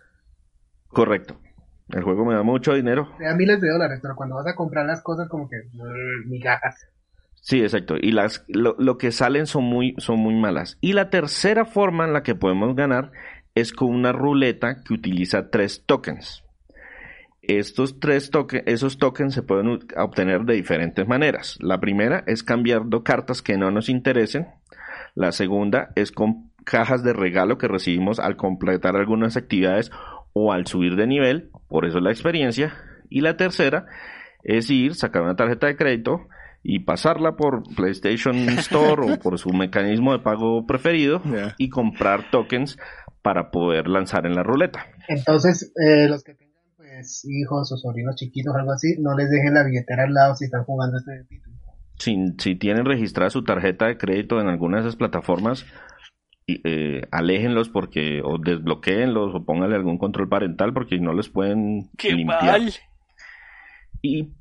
Correcto. 0.88 1.38
El 1.90 2.04
juego 2.04 2.24
me 2.24 2.34
da 2.34 2.44
mucho 2.44 2.74
dinero. 2.74 3.14
Me 3.20 3.26
da 3.26 3.36
miles 3.36 3.60
de 3.60 3.70
dólares, 3.70 4.00
pero 4.02 4.16
cuando 4.16 4.36
vas 4.36 4.48
a 4.48 4.56
comprar 4.56 4.86
las 4.86 5.04
cosas 5.04 5.28
como 5.28 5.50
que 5.50 5.58
migajas. 6.28 6.88
Sí, 7.41 7.60
exacto. 7.62 7.95
Y 7.99 8.12
las, 8.12 8.45
lo, 8.47 8.97
que 8.97 9.12
salen 9.12 9.47
son 9.47 9.63
muy, 9.63 9.95
son 9.97 10.19
muy 10.19 10.36
malas. 10.36 10.77
Y 10.80 10.93
la 10.93 11.10
tercera 11.10 11.65
forma 11.65 12.06
en 12.06 12.13
la 12.13 12.21
que 12.23 12.36
podemos 12.36 12.75
ganar 12.75 13.12
es 13.56 13.73
con 13.73 13.89
una 13.89 14.12
ruleta 14.12 14.84
que 14.84 14.93
utiliza 14.93 15.49
tres 15.49 15.84
tokens. 15.86 16.43
Estos 17.41 17.99
tres 17.99 18.30
tokens, 18.30 18.63
esos 18.67 18.99
tokens 18.99 19.34
se 19.34 19.41
pueden 19.41 19.80
obtener 19.97 20.41
de 20.45 20.54
diferentes 20.54 21.08
maneras. 21.08 21.58
La 21.60 21.80
primera 21.80 22.23
es 22.27 22.43
cambiando 22.43 23.04
cartas 23.04 23.41
que 23.41 23.58
no 23.58 23.71
nos 23.71 23.89
interesen. 23.89 24.47
La 25.15 25.32
segunda 25.32 25.91
es 25.95 26.12
con 26.12 26.51
cajas 26.63 27.04
de 27.04 27.13
regalo 27.13 27.58
que 27.58 27.67
recibimos 27.67 28.19
al 28.19 28.38
completar 28.38 28.95
algunas 28.95 29.36
actividades 29.36 29.91
o 30.34 30.54
al 30.54 30.67
subir 30.67 30.95
de 30.95 31.08
nivel, 31.08 31.49
por 31.67 31.86
eso 31.86 31.99
la 31.99 32.12
experiencia. 32.12 32.75
Y 33.10 33.21
la 33.21 33.36
tercera 33.36 33.88
es 34.43 34.69
ir, 34.69 34.93
sacar 34.93 35.23
una 35.23 35.36
tarjeta 35.36 35.65
de 35.65 35.75
crédito, 35.75 36.27
y 36.63 36.80
pasarla 36.80 37.36
por 37.36 37.63
PlayStation 37.76 38.36
Store 38.60 39.13
o 39.13 39.19
por 39.21 39.39
su 39.39 39.52
mecanismo 39.52 40.13
de 40.13 40.19
pago 40.19 40.65
preferido 40.65 41.21
y 41.58 41.69
comprar 41.69 42.30
tokens 42.32 42.78
para 43.21 43.52
poder 43.52 43.88
lanzar 43.88 44.26
en 44.26 44.36
la 44.36 44.43
ruleta. 44.43 44.86
Entonces, 45.08 45.71
eh, 45.76 46.08
los 46.08 46.24
que 46.24 46.34
tengan 46.34 46.52
pues 46.78 47.26
hijos 47.30 47.71
o 47.71 47.78
sobrinos 47.78 48.15
chiquitos 48.15 48.54
o 48.54 48.58
algo 48.58 48.71
así, 48.71 48.95
no 49.00 49.15
les 49.15 49.30
dejen 49.30 49.54
la 49.54 49.63
billetera 49.63 50.04
al 50.04 50.13
lado 50.13 50.36
si 50.36 50.45
están 50.45 50.63
jugando 50.63 50.97
este 50.97 51.24
título. 51.30 51.56
Si, 51.97 52.17
si 52.39 52.56
tienen 52.56 52.86
registrada 52.86 53.30
su 53.30 53.43
tarjeta 53.43 53.86
de 53.86 53.97
crédito 53.97 54.39
en 54.41 54.47
alguna 54.47 54.78
de 54.78 54.84
esas 54.84 54.95
plataformas, 54.95 55.65
eh, 56.47 57.02
aléjenlos 57.12 57.69
porque 57.69 58.21
o 58.24 58.38
desbloqueenlos 58.38 59.34
o 59.36 59.45
pónganle 59.45 59.76
algún 59.76 59.97
control 59.97 60.28
parental 60.28 60.74
porque 60.74 61.00
no 61.00 61.13
les 61.13 61.30
pueden 61.30 61.89
¡Qué 61.97 62.13
limpiar. 62.13 62.62
Y 64.02 64.34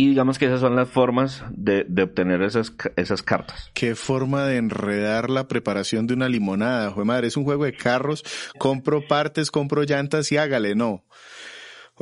y 0.00 0.06
digamos 0.06 0.38
que 0.38 0.46
esas 0.46 0.60
son 0.60 0.76
las 0.76 0.88
formas 0.88 1.44
de, 1.50 1.84
obtener 2.02 2.40
esas, 2.40 2.72
esas 2.96 3.22
cartas. 3.22 3.70
Qué 3.74 3.94
forma 3.94 4.46
de 4.46 4.56
enredar 4.56 5.28
la 5.28 5.46
preparación 5.46 6.06
de 6.06 6.14
una 6.14 6.26
limonada, 6.26 6.90
Joder, 6.90 7.04
madre. 7.04 7.26
Es 7.26 7.36
un 7.36 7.44
juego 7.44 7.66
de 7.66 7.74
carros, 7.74 8.24
compro 8.56 9.06
partes, 9.06 9.50
compro 9.50 9.82
llantas 9.82 10.32
y 10.32 10.38
hágale, 10.38 10.74
no. 10.74 11.04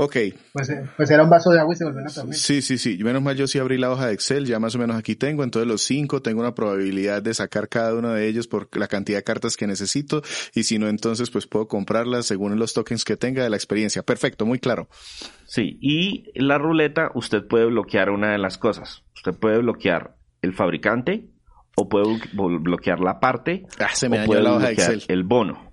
Ok. 0.00 0.16
Pues, 0.52 0.70
eh, 0.70 0.84
pues, 0.96 1.10
era 1.10 1.24
un 1.24 1.28
vaso 1.28 1.50
de 1.50 1.58
agua 1.58 1.74
y 1.74 1.76
se 1.76 1.84
volvió 1.84 2.00
una 2.00 2.10
tormenta. 2.10 2.38
Sí, 2.38 2.62
sí, 2.62 2.78
sí. 2.78 3.02
Menos 3.02 3.20
mal 3.20 3.34
yo 3.34 3.48
sí 3.48 3.58
abrí 3.58 3.78
la 3.78 3.90
hoja 3.90 4.06
de 4.06 4.14
Excel, 4.14 4.46
ya 4.46 4.60
más 4.60 4.76
o 4.76 4.78
menos 4.78 4.96
aquí 4.96 5.16
tengo. 5.16 5.42
Entonces 5.42 5.66
los 5.66 5.82
cinco 5.82 6.22
tengo 6.22 6.40
una 6.40 6.54
probabilidad 6.54 7.20
de 7.20 7.34
sacar 7.34 7.68
cada 7.68 7.94
uno 7.94 8.12
de 8.12 8.28
ellos 8.28 8.46
por 8.46 8.68
la 8.78 8.86
cantidad 8.86 9.18
de 9.18 9.24
cartas 9.24 9.56
que 9.56 9.66
necesito. 9.66 10.22
Y 10.54 10.62
si 10.62 10.78
no, 10.78 10.86
entonces 10.88 11.30
pues 11.30 11.48
puedo 11.48 11.66
comprarlas 11.66 12.26
según 12.26 12.56
los 12.60 12.74
tokens 12.74 13.04
que 13.04 13.16
tenga 13.16 13.42
de 13.42 13.50
la 13.50 13.56
experiencia. 13.56 14.04
Perfecto, 14.04 14.46
muy 14.46 14.60
claro. 14.60 14.88
Sí, 15.46 15.78
y 15.80 16.30
la 16.40 16.58
ruleta 16.58 17.10
usted 17.16 17.48
puede 17.48 17.66
bloquear 17.66 18.10
una 18.10 18.30
de 18.30 18.38
las 18.38 18.56
cosas. 18.56 19.02
Usted 19.16 19.34
puede 19.34 19.58
bloquear 19.58 20.14
el 20.42 20.54
fabricante 20.54 21.28
o 21.74 21.88
puede 21.88 22.20
bloquear 22.60 23.00
la 23.00 23.18
parte. 23.18 23.66
Ah, 23.80 23.92
se 23.92 24.08
me 24.08 24.18
dañó 24.18 24.40
la 24.40 24.54
hoja 24.54 24.66
de 24.68 24.72
Excel. 24.74 25.02
El 25.08 25.24
bono. 25.24 25.72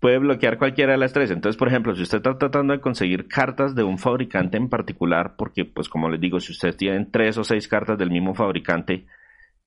Puede 0.00 0.18
bloquear 0.18 0.58
cualquiera 0.58 0.92
de 0.92 0.98
las 0.98 1.12
tres. 1.12 1.30
Entonces, 1.30 1.58
por 1.58 1.68
ejemplo, 1.68 1.94
si 1.94 2.02
usted 2.02 2.18
está 2.18 2.36
tratando 2.38 2.72
de 2.72 2.80
conseguir 2.80 3.28
cartas 3.28 3.74
de 3.74 3.84
un 3.84 3.98
fabricante 3.98 4.56
en 4.56 4.68
particular, 4.68 5.34
porque, 5.36 5.64
pues, 5.64 5.88
como 5.88 6.08
les 6.08 6.20
digo, 6.20 6.40
si 6.40 6.52
ustedes 6.52 6.76
tienen 6.76 7.10
tres 7.10 7.38
o 7.38 7.44
seis 7.44 7.68
cartas 7.68 7.98
del 7.98 8.10
mismo 8.10 8.34
fabricante, 8.34 9.06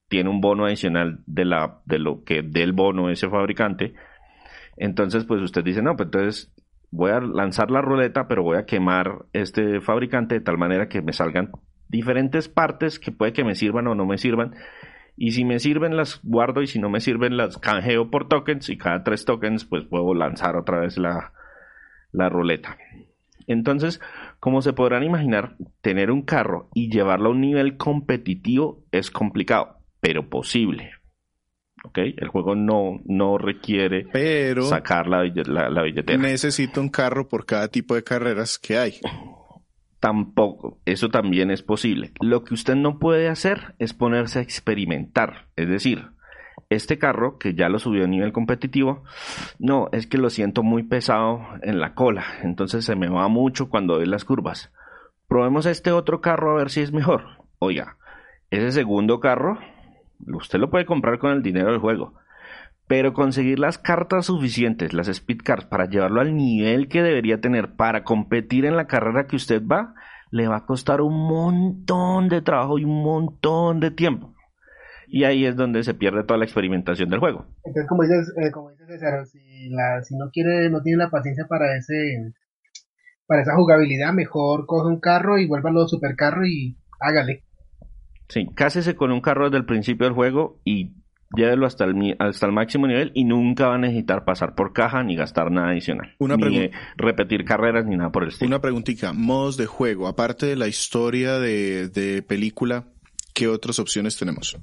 tiene 0.08 0.28
un 0.28 0.40
bono 0.40 0.66
adicional 0.66 1.20
de, 1.26 1.44
la, 1.44 1.80
de 1.86 1.98
lo 1.98 2.24
que 2.24 2.42
del 2.42 2.72
bono 2.72 3.10
ese 3.10 3.28
fabricante. 3.28 3.94
Entonces, 4.76 5.24
pues 5.24 5.40
usted 5.40 5.64
dice, 5.64 5.82
no, 5.82 5.96
pues 5.96 6.08
entonces 6.08 6.52
voy 6.90 7.12
a 7.12 7.20
lanzar 7.20 7.70
la 7.70 7.80
ruleta, 7.80 8.28
pero 8.28 8.42
voy 8.42 8.58
a 8.58 8.66
quemar 8.66 9.24
este 9.32 9.80
fabricante 9.80 10.34
de 10.34 10.40
tal 10.40 10.58
manera 10.58 10.88
que 10.88 11.00
me 11.00 11.12
salgan 11.12 11.50
diferentes 11.88 12.48
partes 12.48 12.98
que 12.98 13.12
puede 13.12 13.32
que 13.32 13.44
me 13.44 13.54
sirvan 13.54 13.86
o 13.86 13.94
no 13.94 14.06
me 14.06 14.18
sirvan 14.18 14.54
y 15.16 15.32
si 15.32 15.44
me 15.44 15.58
sirven 15.58 15.96
las 15.96 16.20
guardo 16.22 16.62
y 16.62 16.66
si 16.66 16.78
no 16.78 16.90
me 16.90 17.00
sirven 17.00 17.36
las 17.36 17.58
canjeo 17.58 18.10
por 18.10 18.28
tokens 18.28 18.68
y 18.68 18.76
cada 18.76 19.04
tres 19.04 19.24
tokens 19.24 19.64
pues 19.64 19.84
puedo 19.84 20.14
lanzar 20.14 20.56
otra 20.56 20.80
vez 20.80 20.98
la, 20.98 21.32
la 22.12 22.28
ruleta. 22.28 22.76
Entonces, 23.46 24.00
como 24.40 24.62
se 24.62 24.72
podrán 24.72 25.04
imaginar, 25.04 25.56
tener 25.82 26.10
un 26.10 26.22
carro 26.22 26.70
y 26.74 26.90
llevarlo 26.90 27.28
a 27.28 27.32
un 27.32 27.42
nivel 27.42 27.76
competitivo 27.76 28.82
es 28.90 29.10
complicado, 29.10 29.78
pero 30.00 30.28
posible. 30.28 30.92
¿ok? 31.84 31.98
El 32.16 32.28
juego 32.28 32.54
no, 32.54 33.00
no 33.04 33.36
requiere 33.36 34.06
sacar 34.62 35.06
la, 35.06 35.22
la, 35.24 35.68
la 35.68 35.82
billetera. 35.82 36.18
Necesito 36.18 36.80
un 36.80 36.88
carro 36.88 37.28
por 37.28 37.44
cada 37.44 37.68
tipo 37.68 37.94
de 37.94 38.02
carreras 38.02 38.58
que 38.58 38.78
hay 38.78 38.94
tampoco, 40.04 40.76
eso 40.84 41.08
también 41.08 41.50
es 41.50 41.62
posible. 41.62 42.12
Lo 42.20 42.44
que 42.44 42.52
usted 42.52 42.74
no 42.74 42.98
puede 42.98 43.30
hacer 43.30 43.74
es 43.78 43.94
ponerse 43.94 44.38
a 44.38 44.42
experimentar, 44.42 45.46
es 45.56 45.66
decir, 45.66 46.08
este 46.68 46.98
carro 46.98 47.38
que 47.38 47.54
ya 47.54 47.70
lo 47.70 47.78
subió 47.78 48.04
a 48.04 48.06
nivel 48.06 48.30
competitivo, 48.30 49.02
no, 49.58 49.88
es 49.92 50.06
que 50.06 50.18
lo 50.18 50.28
siento 50.28 50.62
muy 50.62 50.82
pesado 50.82 51.40
en 51.62 51.80
la 51.80 51.94
cola, 51.94 52.22
entonces 52.42 52.84
se 52.84 52.96
me 52.96 53.08
va 53.08 53.28
mucho 53.28 53.70
cuando 53.70 53.94
doy 53.94 54.04
las 54.04 54.26
curvas. 54.26 54.70
Probemos 55.26 55.64
este 55.64 55.90
otro 55.90 56.20
carro 56.20 56.50
a 56.50 56.56
ver 56.58 56.68
si 56.68 56.82
es 56.82 56.92
mejor. 56.92 57.22
Oiga, 57.58 57.96
ese 58.50 58.72
segundo 58.72 59.20
carro, 59.20 59.58
usted 60.34 60.58
lo 60.58 60.68
puede 60.68 60.84
comprar 60.84 61.18
con 61.18 61.30
el 61.30 61.42
dinero 61.42 61.70
del 61.70 61.80
juego. 61.80 62.12
Pero 62.86 63.14
conseguir 63.14 63.58
las 63.58 63.78
cartas 63.78 64.26
suficientes, 64.26 64.92
las 64.92 65.08
speed 65.08 65.38
cards, 65.42 65.64
para 65.64 65.86
llevarlo 65.88 66.20
al 66.20 66.36
nivel 66.36 66.88
que 66.88 67.02
debería 67.02 67.40
tener 67.40 67.76
para 67.76 68.04
competir 68.04 68.66
en 68.66 68.76
la 68.76 68.86
carrera 68.86 69.26
que 69.26 69.36
usted 69.36 69.62
va, 69.66 69.94
le 70.30 70.48
va 70.48 70.56
a 70.58 70.66
costar 70.66 71.00
un 71.00 71.14
montón 71.26 72.28
de 72.28 72.42
trabajo 72.42 72.78
y 72.78 72.84
un 72.84 73.02
montón 73.02 73.80
de 73.80 73.90
tiempo. 73.90 74.34
y 75.06 75.24
ahí 75.24 75.44
es 75.46 75.54
donde 75.54 75.82
se 75.84 75.94
pierde 75.94 76.24
toda 76.24 76.38
la 76.38 76.44
experimentación 76.44 77.08
del 77.08 77.20
juego. 77.20 77.46
Entonces, 77.64 77.86
como 77.88 78.02
dices, 78.02 78.32
eh, 78.36 78.50
como 78.50 78.70
dices 78.70 78.86
César, 78.88 79.26
si, 79.26 79.68
la, 79.70 80.02
si 80.02 80.16
no 80.16 80.30
quiere, 80.32 80.70
no 80.70 80.82
tiene 80.82 81.04
la 81.04 81.10
paciencia 81.10 81.46
para 81.48 81.76
ese, 81.76 82.32
para 83.26 83.42
esa 83.42 83.54
jugabilidad, 83.54 84.12
mejor 84.12 84.66
coge 84.66 84.88
un 84.88 85.00
carro 85.00 85.38
y 85.38 85.46
vuélvalo 85.46 85.82
a 85.82 85.88
supercarro 85.88 86.44
y 86.46 86.76
hágale. 87.00 87.44
Sí, 88.28 88.48
cásese 88.54 88.96
con 88.96 89.12
un 89.12 89.20
carro 89.20 89.44
desde 89.44 89.58
el 89.58 89.66
principio 89.66 90.06
del 90.06 90.14
juego 90.14 90.58
y 90.64 90.96
llévelo 91.36 91.66
hasta 91.66 91.84
el, 91.84 92.16
hasta 92.18 92.46
el 92.46 92.52
máximo 92.52 92.86
nivel 92.86 93.12
y 93.14 93.24
nunca 93.24 93.68
va 93.68 93.74
a 93.76 93.78
necesitar 93.78 94.24
pasar 94.24 94.54
por 94.54 94.72
caja 94.72 95.02
ni 95.02 95.16
gastar 95.16 95.50
nada 95.50 95.70
adicional. 95.70 96.14
Una 96.18 96.36
ni 96.36 96.70
repetir 96.96 97.44
carreras 97.44 97.86
ni 97.86 97.96
nada 97.96 98.10
por 98.10 98.22
el 98.22 98.30
estilo. 98.30 98.48
Una 98.48 98.60
preguntita, 98.60 99.12
modos 99.12 99.56
de 99.56 99.66
juego, 99.66 100.08
aparte 100.08 100.46
de 100.46 100.56
la 100.56 100.68
historia 100.68 101.38
de, 101.38 101.88
de 101.88 102.22
película, 102.22 102.84
¿qué 103.32 103.48
otras 103.48 103.78
opciones 103.78 104.16
tenemos? 104.16 104.56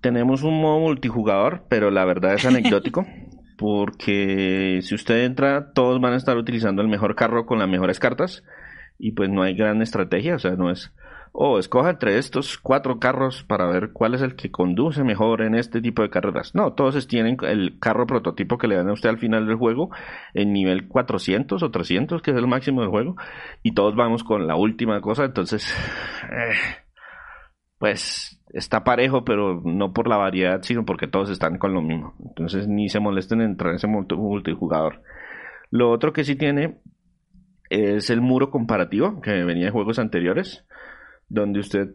Tenemos 0.00 0.42
un 0.42 0.60
modo 0.60 0.80
multijugador, 0.80 1.64
pero 1.68 1.90
la 1.90 2.04
verdad 2.04 2.34
es 2.34 2.44
anecdótico. 2.44 3.06
porque 3.62 4.80
si 4.82 4.94
usted 4.96 5.24
entra, 5.24 5.72
todos 5.72 6.00
van 6.00 6.14
a 6.14 6.16
estar 6.16 6.36
utilizando 6.36 6.82
el 6.82 6.88
mejor 6.88 7.14
carro 7.14 7.46
con 7.46 7.60
las 7.60 7.68
mejores 7.68 8.00
cartas 8.00 8.42
y 8.98 9.12
pues 9.12 9.30
no 9.30 9.42
hay 9.42 9.54
gran 9.54 9.82
estrategia, 9.82 10.34
o 10.34 10.38
sea, 10.40 10.52
no 10.52 10.68
es 10.68 10.92
o 11.32 11.58
escoja 11.58 11.90
entre 11.90 12.18
estos 12.18 12.58
cuatro 12.58 12.98
carros 12.98 13.42
para 13.42 13.66
ver 13.66 13.92
cuál 13.92 14.14
es 14.14 14.20
el 14.20 14.36
que 14.36 14.50
conduce 14.50 15.02
mejor 15.02 15.40
en 15.40 15.54
este 15.54 15.80
tipo 15.80 16.02
de 16.02 16.10
carreras. 16.10 16.54
No, 16.54 16.74
todos 16.74 17.08
tienen 17.08 17.38
el 17.42 17.78
carro 17.80 18.06
prototipo 18.06 18.58
que 18.58 18.68
le 18.68 18.76
dan 18.76 18.90
a 18.90 18.92
usted 18.92 19.08
al 19.08 19.18
final 19.18 19.46
del 19.46 19.56
juego 19.56 19.90
en 20.34 20.52
nivel 20.52 20.88
400 20.88 21.62
o 21.62 21.70
300, 21.70 22.20
que 22.20 22.32
es 22.32 22.36
el 22.36 22.46
máximo 22.46 22.82
del 22.82 22.90
juego, 22.90 23.16
y 23.62 23.72
todos 23.72 23.96
vamos 23.96 24.24
con 24.24 24.46
la 24.46 24.56
última 24.56 25.00
cosa, 25.00 25.24
entonces, 25.24 25.74
eh, 26.30 26.54
pues 27.78 28.38
está 28.50 28.84
parejo, 28.84 29.24
pero 29.24 29.62
no 29.64 29.94
por 29.94 30.08
la 30.08 30.18
variedad, 30.18 30.60
sino 30.62 30.84
porque 30.84 31.06
todos 31.06 31.30
están 31.30 31.56
con 31.56 31.72
lo 31.72 31.80
mismo. 31.80 32.14
Entonces 32.24 32.68
ni 32.68 32.90
se 32.90 33.00
molesten 33.00 33.40
en 33.40 33.50
entrar 33.52 33.70
en 33.70 33.76
ese 33.76 33.86
multijugador. 33.88 35.02
Lo 35.70 35.90
otro 35.90 36.12
que 36.12 36.24
sí 36.24 36.36
tiene 36.36 36.78
es 37.70 38.10
el 38.10 38.20
muro 38.20 38.50
comparativo 38.50 39.22
que 39.22 39.44
venía 39.44 39.64
de 39.64 39.70
juegos 39.70 39.98
anteriores 39.98 40.66
donde 41.28 41.60
usted 41.60 41.94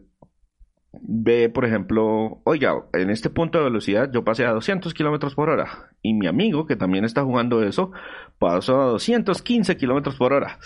ve, 0.92 1.48
por 1.48 1.64
ejemplo, 1.64 2.40
oiga, 2.44 2.74
en 2.92 3.10
este 3.10 3.30
punto 3.30 3.58
de 3.58 3.64
velocidad 3.64 4.10
yo 4.12 4.24
pasé 4.24 4.44
a 4.46 4.52
200 4.52 4.94
kilómetros 4.94 5.34
por 5.34 5.50
hora 5.50 5.90
y 6.02 6.14
mi 6.14 6.26
amigo 6.26 6.66
que 6.66 6.76
también 6.76 7.04
está 7.04 7.22
jugando 7.22 7.62
eso 7.62 7.92
pasó 8.38 8.80
a 8.80 8.86
215 8.86 9.76
kilómetros 9.76 10.16
por 10.16 10.32
hora. 10.32 10.58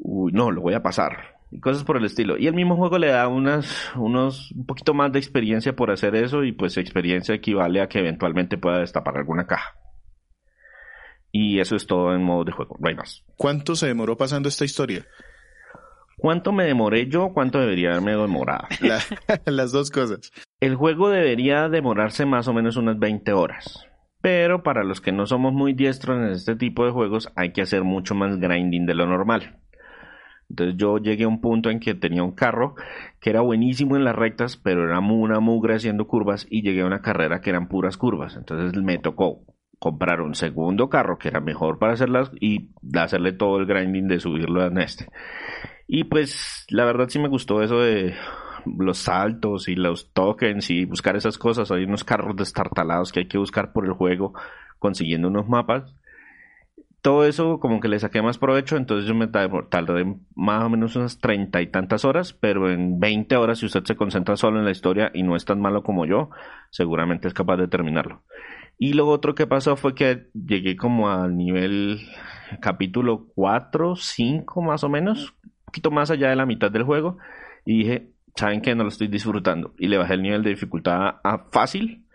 Uy, 0.00 0.32
no, 0.32 0.50
lo 0.50 0.60
voy 0.60 0.74
a 0.74 0.82
pasar. 0.82 1.38
Y 1.50 1.60
cosas 1.60 1.82
por 1.82 1.96
el 1.96 2.04
estilo. 2.04 2.36
Y 2.36 2.46
el 2.46 2.54
mismo 2.54 2.76
juego 2.76 2.98
le 2.98 3.08
da 3.08 3.26
unas, 3.26 3.90
unos, 3.96 4.52
un 4.52 4.66
poquito 4.66 4.92
más 4.92 5.10
de 5.12 5.18
experiencia 5.18 5.74
por 5.74 5.90
hacer 5.90 6.14
eso 6.14 6.44
y 6.44 6.52
pues 6.52 6.76
experiencia 6.76 7.34
equivale 7.34 7.80
a 7.80 7.88
que 7.88 8.00
eventualmente 8.00 8.58
pueda 8.58 8.80
destapar 8.80 9.16
alguna 9.16 9.46
caja. 9.46 9.74
Y 11.32 11.60
eso 11.60 11.76
es 11.76 11.86
todo 11.86 12.14
en 12.14 12.22
modo 12.22 12.44
de 12.44 12.52
juego, 12.52 12.76
no 12.80 12.88
hay 12.88 12.94
más. 12.94 13.24
¿Cuánto 13.36 13.76
se 13.76 13.86
demoró 13.86 14.16
pasando 14.16 14.48
esta 14.48 14.64
historia? 14.64 15.06
¿Cuánto 16.18 16.52
me 16.52 16.64
demoré 16.64 17.08
yo? 17.08 17.30
¿Cuánto 17.32 17.60
debería 17.60 17.90
haberme 17.90 18.16
demorado? 18.16 18.66
las 19.46 19.72
dos 19.72 19.90
cosas. 19.90 20.32
El 20.60 20.74
juego 20.74 21.10
debería 21.10 21.68
demorarse 21.68 22.26
más 22.26 22.48
o 22.48 22.52
menos 22.52 22.76
unas 22.76 22.98
20 22.98 23.32
horas. 23.32 23.86
Pero 24.20 24.64
para 24.64 24.82
los 24.82 25.00
que 25.00 25.12
no 25.12 25.26
somos 25.26 25.52
muy 25.52 25.74
diestros 25.74 26.18
en 26.18 26.32
este 26.32 26.56
tipo 26.56 26.84
de 26.84 26.90
juegos 26.90 27.30
hay 27.36 27.52
que 27.52 27.62
hacer 27.62 27.84
mucho 27.84 28.16
más 28.16 28.38
grinding 28.38 28.84
de 28.84 28.94
lo 28.94 29.06
normal. 29.06 29.60
Entonces 30.50 30.76
yo 30.76 30.98
llegué 30.98 31.24
a 31.24 31.28
un 31.28 31.40
punto 31.40 31.70
en 31.70 31.78
que 31.78 31.94
tenía 31.94 32.24
un 32.24 32.32
carro 32.32 32.74
que 33.20 33.30
era 33.30 33.42
buenísimo 33.42 33.96
en 33.96 34.04
las 34.04 34.16
rectas, 34.16 34.56
pero 34.56 34.84
era 34.84 34.98
una 34.98 35.40
mugre 35.40 35.76
haciendo 35.76 36.08
curvas 36.08 36.46
y 36.50 36.62
llegué 36.62 36.80
a 36.80 36.86
una 36.86 37.00
carrera 37.00 37.40
que 37.40 37.50
eran 37.50 37.68
puras 37.68 37.96
curvas. 37.96 38.34
Entonces 38.36 38.82
me 38.82 38.98
tocó 38.98 39.44
comprar 39.78 40.20
un 40.20 40.34
segundo 40.34 40.88
carro 40.88 41.18
que 41.18 41.28
era 41.28 41.40
mejor 41.40 41.78
para 41.78 41.92
hacerlas 41.92 42.32
y 42.40 42.70
hacerle 42.94 43.32
todo 43.32 43.58
el 43.58 43.66
grinding 43.66 44.08
de 44.08 44.18
subirlo 44.18 44.66
en 44.66 44.78
este. 44.78 45.06
Y 45.88 46.04
pues 46.04 46.66
la 46.68 46.84
verdad 46.84 47.08
sí 47.08 47.18
me 47.18 47.28
gustó 47.28 47.62
eso 47.62 47.80
de 47.80 48.14
los 48.66 48.98
saltos 48.98 49.68
y 49.68 49.74
los 49.74 50.12
tokens 50.12 50.68
y 50.68 50.84
buscar 50.84 51.16
esas 51.16 51.38
cosas. 51.38 51.70
Hay 51.70 51.84
unos 51.84 52.04
carros 52.04 52.36
destartalados 52.36 53.10
que 53.10 53.20
hay 53.20 53.28
que 53.28 53.38
buscar 53.38 53.72
por 53.72 53.86
el 53.86 53.92
juego 53.92 54.34
consiguiendo 54.78 55.28
unos 55.28 55.48
mapas. 55.48 55.94
Todo 57.00 57.24
eso 57.24 57.58
como 57.58 57.80
que 57.80 57.88
le 57.88 57.98
saqué 57.98 58.20
más 58.20 58.36
provecho, 58.36 58.76
entonces 58.76 59.08
yo 59.08 59.14
me 59.14 59.28
tardé 59.28 60.16
más 60.34 60.64
o 60.64 60.68
menos 60.68 60.94
unas 60.94 61.20
treinta 61.20 61.62
y 61.62 61.68
tantas 61.68 62.04
horas, 62.04 62.34
pero 62.34 62.70
en 62.70 63.00
20 63.00 63.36
horas 63.36 63.60
si 63.60 63.66
usted 63.66 63.84
se 63.84 63.96
concentra 63.96 64.36
solo 64.36 64.58
en 64.58 64.66
la 64.66 64.72
historia 64.72 65.10
y 65.14 65.22
no 65.22 65.36
es 65.36 65.46
tan 65.46 65.60
malo 65.60 65.82
como 65.82 66.04
yo, 66.04 66.28
seguramente 66.70 67.28
es 67.28 67.34
capaz 67.34 67.56
de 67.56 67.68
terminarlo. 67.68 68.24
Y 68.78 68.92
lo 68.92 69.06
otro 69.08 69.34
que 69.34 69.46
pasó 69.46 69.76
fue 69.76 69.94
que 69.94 70.28
llegué 70.34 70.76
como 70.76 71.08
al 71.08 71.36
nivel 71.36 72.00
capítulo 72.60 73.28
4, 73.34 73.96
5 73.96 74.60
más 74.60 74.84
o 74.84 74.88
menos, 74.88 75.34
poquito 75.68 75.90
más 75.90 76.10
allá 76.10 76.30
de 76.30 76.36
la 76.36 76.46
mitad 76.46 76.70
del 76.70 76.82
juego 76.82 77.18
y 77.64 77.78
dije, 77.78 78.10
¿saben 78.34 78.62
que 78.62 78.74
No 78.74 78.84
lo 78.84 78.88
estoy 78.88 79.08
disfrutando. 79.08 79.74
Y 79.78 79.88
le 79.88 79.98
bajé 79.98 80.14
el 80.14 80.22
nivel 80.22 80.42
de 80.42 80.50
dificultad 80.50 81.20
a 81.22 81.46
fácil. 81.50 82.06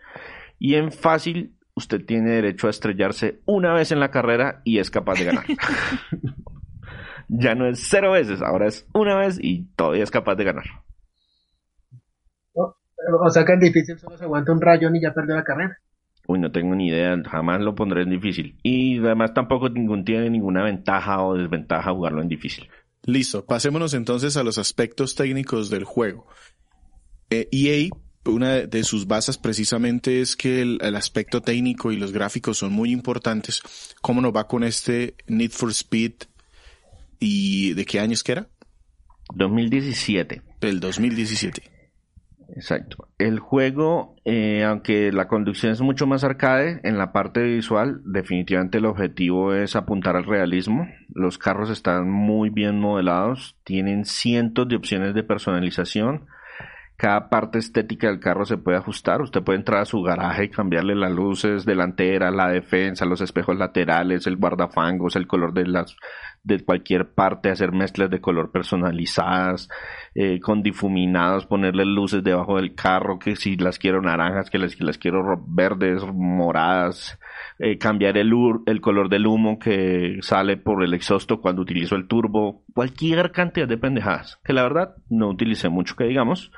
Y 0.58 0.74
en 0.74 0.90
fácil 0.90 1.56
usted 1.74 2.04
tiene 2.04 2.30
derecho 2.30 2.66
a 2.66 2.70
estrellarse 2.70 3.40
una 3.46 3.72
vez 3.72 3.92
en 3.92 4.00
la 4.00 4.10
carrera 4.10 4.60
y 4.64 4.78
es 4.78 4.90
capaz 4.90 5.18
de 5.18 5.24
ganar. 5.24 5.44
ya 7.28 7.54
no 7.54 7.66
es 7.66 7.86
cero 7.88 8.12
veces, 8.12 8.42
ahora 8.42 8.66
es 8.66 8.88
una 8.92 9.16
vez 9.16 9.38
y 9.40 9.66
todavía 9.76 10.02
es 10.02 10.10
capaz 10.10 10.34
de 10.34 10.44
ganar. 10.44 10.64
O 12.56 13.30
sea 13.30 13.44
que 13.44 13.52
en 13.52 13.60
difícil 13.60 13.98
solo 13.98 14.16
se 14.16 14.24
aguanta 14.24 14.52
un 14.52 14.60
rayón 14.60 14.96
y 14.96 15.02
ya 15.02 15.12
perdió 15.12 15.34
la 15.34 15.44
carrera. 15.44 15.78
Uy, 16.26 16.38
no 16.38 16.50
tengo 16.50 16.74
ni 16.74 16.88
idea, 16.88 17.16
jamás 17.30 17.60
lo 17.60 17.74
pondré 17.74 18.02
en 18.02 18.10
difícil. 18.10 18.56
Y 18.62 18.98
además 18.98 19.34
tampoco 19.34 19.68
ningún, 19.68 20.04
tiene 20.04 20.30
ninguna 20.30 20.64
ventaja 20.64 21.22
o 21.22 21.34
desventaja 21.34 21.92
jugarlo 21.92 22.22
en 22.22 22.28
difícil. 22.28 22.68
Listo, 23.06 23.44
pasémonos 23.44 23.94
entonces 23.94 24.36
a 24.36 24.42
los 24.42 24.58
aspectos 24.58 25.14
técnicos 25.14 25.70
del 25.70 25.84
juego. 25.84 26.26
EA, 27.30 27.46
e 27.50 27.90
una 28.26 28.60
de 28.60 28.84
sus 28.84 29.06
bases 29.06 29.36
precisamente 29.36 30.22
es 30.22 30.36
que 30.36 30.62
el, 30.62 30.96
aspecto 30.96 31.42
técnico 31.42 31.92
y 31.92 31.96
los 31.96 32.12
gráficos 32.12 32.58
son 32.58 32.72
muy 32.72 32.90
importantes. 32.90 33.60
¿Cómo 34.00 34.22
nos 34.22 34.34
va 34.34 34.46
con 34.46 34.64
este 34.64 35.14
Need 35.26 35.50
for 35.50 35.70
Speed? 35.70 36.12
¿Y 37.18 37.74
de 37.74 37.84
qué 37.84 38.00
años 38.00 38.22
que 38.22 38.32
era? 38.32 38.48
2017. 39.34 40.42
Del 40.60 40.80
2017. 40.80 41.73
Exacto. 42.50 43.08
El 43.18 43.38
juego, 43.38 44.16
eh, 44.24 44.64
aunque 44.64 45.12
la 45.12 45.28
conducción 45.28 45.72
es 45.72 45.80
mucho 45.80 46.06
más 46.06 46.24
arcade, 46.24 46.80
en 46.84 46.98
la 46.98 47.12
parte 47.12 47.42
visual 47.42 48.00
definitivamente 48.04 48.78
el 48.78 48.86
objetivo 48.86 49.54
es 49.54 49.76
apuntar 49.76 50.16
al 50.16 50.24
realismo. 50.24 50.88
Los 51.12 51.38
carros 51.38 51.70
están 51.70 52.10
muy 52.10 52.50
bien 52.50 52.78
modelados, 52.78 53.56
tienen 53.64 54.04
cientos 54.04 54.68
de 54.68 54.76
opciones 54.76 55.14
de 55.14 55.22
personalización. 55.22 56.26
Cada 56.96 57.28
parte 57.28 57.58
estética 57.58 58.06
del 58.06 58.20
carro 58.20 58.44
se 58.44 58.56
puede 58.56 58.78
ajustar. 58.78 59.20
Usted 59.20 59.42
puede 59.42 59.58
entrar 59.58 59.82
a 59.82 59.84
su 59.84 60.00
garaje 60.02 60.44
y 60.44 60.50
cambiarle 60.50 60.94
las 60.94 61.10
luces 61.10 61.64
delanteras, 61.64 62.32
la 62.32 62.48
defensa, 62.48 63.04
los 63.04 63.20
espejos 63.20 63.56
laterales, 63.56 64.28
el 64.28 64.36
guardafangos, 64.36 65.16
el 65.16 65.26
color 65.26 65.52
de 65.52 65.66
las 65.66 65.96
de 66.44 66.62
cualquier 66.62 67.10
parte, 67.12 67.50
hacer 67.50 67.72
mezclas 67.72 68.10
de 68.10 68.20
color 68.20 68.52
personalizadas, 68.52 69.68
eh, 70.14 70.38
con 70.40 70.62
difuminados, 70.62 71.46
ponerle 71.46 71.86
luces 71.86 72.22
debajo 72.22 72.56
del 72.56 72.74
carro, 72.74 73.18
que 73.18 73.34
si 73.34 73.56
las 73.56 73.78
quiero 73.78 74.02
naranjas, 74.02 74.50
que 74.50 74.58
las, 74.58 74.76
que 74.76 74.84
las 74.84 74.98
quiero 74.98 75.42
verdes, 75.48 76.04
moradas, 76.12 77.18
eh, 77.58 77.78
cambiar 77.78 78.18
el, 78.18 78.32
el 78.66 78.80
color 78.80 79.08
del 79.08 79.26
humo 79.26 79.58
que 79.58 80.18
sale 80.22 80.56
por 80.56 80.82
el 80.82 80.94
exhausto 80.94 81.40
cuando 81.40 81.62
utilizo 81.62 81.96
el 81.96 82.08
turbo, 82.08 82.62
cualquier 82.74 83.30
cantidad 83.32 83.68
de 83.68 83.78
pendejadas, 83.78 84.40
que 84.44 84.52
la 84.52 84.62
verdad 84.62 84.96
no 85.08 85.28
utilicé 85.28 85.68
mucho 85.68 85.96
que 85.96 86.04
digamos, 86.04 86.50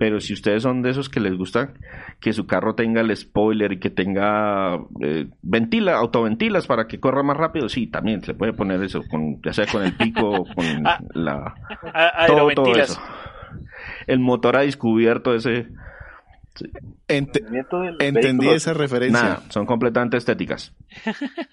pero 0.00 0.18
si 0.18 0.32
ustedes 0.32 0.62
son 0.62 0.80
de 0.80 0.88
esos 0.88 1.10
que 1.10 1.20
les 1.20 1.36
gusta 1.36 1.74
que 2.20 2.32
su 2.32 2.46
carro 2.46 2.74
tenga 2.74 3.02
el 3.02 3.14
spoiler 3.14 3.72
y 3.72 3.80
que 3.80 3.90
tenga 3.90 4.76
eh, 5.02 5.28
ventila, 5.42 5.98
autoventilas 5.98 6.66
para 6.66 6.86
que 6.86 6.98
corra 6.98 7.22
más 7.22 7.36
rápido, 7.36 7.68
sí, 7.68 7.86
también 7.86 8.22
se 8.22 8.32
puede 8.32 8.54
poner 8.54 8.82
eso, 8.82 9.02
con, 9.10 9.42
ya 9.42 9.52
sea 9.52 9.66
con 9.66 9.82
el 9.82 9.94
pico, 9.94 10.44
con 10.54 10.86
ah, 10.86 11.00
la... 11.12 11.54
Todo, 12.26 12.76
eso. 12.76 12.98
El 14.06 14.20
motor 14.20 14.56
ha 14.56 14.60
descubierto 14.62 15.34
ese... 15.34 15.68
entendí 17.08 18.48
esa 18.48 18.72
referencia. 18.72 19.22
Nada, 19.22 19.42
son 19.48 19.66
completamente 19.66 20.16
estéticas. 20.16 20.74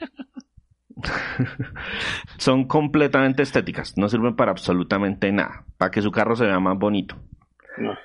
son 2.37 2.67
completamente 2.67 3.43
estéticas, 3.43 3.97
no 3.97 4.09
sirven 4.09 4.35
para 4.35 4.51
absolutamente 4.51 5.31
nada, 5.31 5.65
para 5.77 5.91
que 5.91 6.01
su 6.01 6.11
carro 6.11 6.35
se 6.35 6.45
vea 6.45 6.59
más 6.59 6.77
bonito. 6.77 7.15
No. 7.77 7.95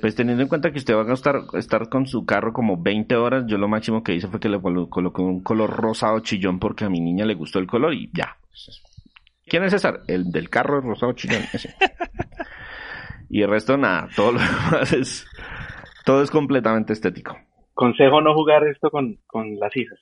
Pues 0.00 0.16
teniendo 0.16 0.42
en 0.42 0.48
cuenta 0.48 0.72
que 0.72 0.78
usted 0.78 0.94
va 0.94 1.08
a 1.08 1.14
estar, 1.14 1.42
estar 1.54 1.88
con 1.88 2.06
su 2.06 2.24
carro 2.24 2.52
como 2.52 2.82
20 2.82 3.14
horas, 3.16 3.44
yo 3.46 3.58
lo 3.58 3.68
máximo 3.68 4.02
que 4.02 4.14
hice 4.14 4.26
fue 4.26 4.40
que 4.40 4.48
le 4.48 4.60
coloqué 4.60 5.22
un 5.22 5.42
color 5.42 5.70
rosado 5.70 6.18
chillón 6.20 6.58
porque 6.58 6.84
a 6.84 6.90
mi 6.90 7.00
niña 7.00 7.24
le 7.24 7.34
gustó 7.34 7.58
el 7.58 7.66
color 7.66 7.94
y 7.94 8.10
ya. 8.12 8.36
¿Quién 9.46 9.64
es 9.64 9.72
César? 9.72 10.02
El 10.08 10.32
del 10.32 10.48
carro 10.48 10.80
rosado 10.80 11.12
chillón. 11.12 11.42
y 13.30 13.42
el 13.42 13.50
resto 13.50 13.76
nada, 13.76 14.08
todo 14.16 14.32
lo 14.32 14.40
demás 14.40 14.92
es 14.92 15.26
Todo 16.04 16.22
es 16.22 16.30
completamente 16.30 16.92
estético. 16.92 17.36
Consejo 17.74 18.20
no 18.20 18.34
jugar 18.34 18.66
esto 18.66 18.90
con, 18.90 19.18
con 19.26 19.58
las 19.58 19.76
hijas. 19.76 19.98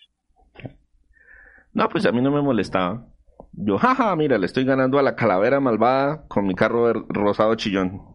No, 1.73 1.89
pues 1.89 2.05
a 2.07 2.13
mí 2.13 2.21
no 2.21 2.31
me 2.31 2.43
molestaba. 2.43 3.07
Yo, 3.53 3.79
jaja, 3.79 4.15
mira, 4.17 4.39
le 4.39 4.47
estoy 4.47 4.65
ganando 4.65 4.99
a 4.99 5.03
la 5.03 5.15
calavera 5.17 5.61
malvada 5.61 6.27
con 6.29 6.47
mi 6.47 6.55
carro 6.55 6.93
rosado 7.09 7.55
chillón. 7.55 8.10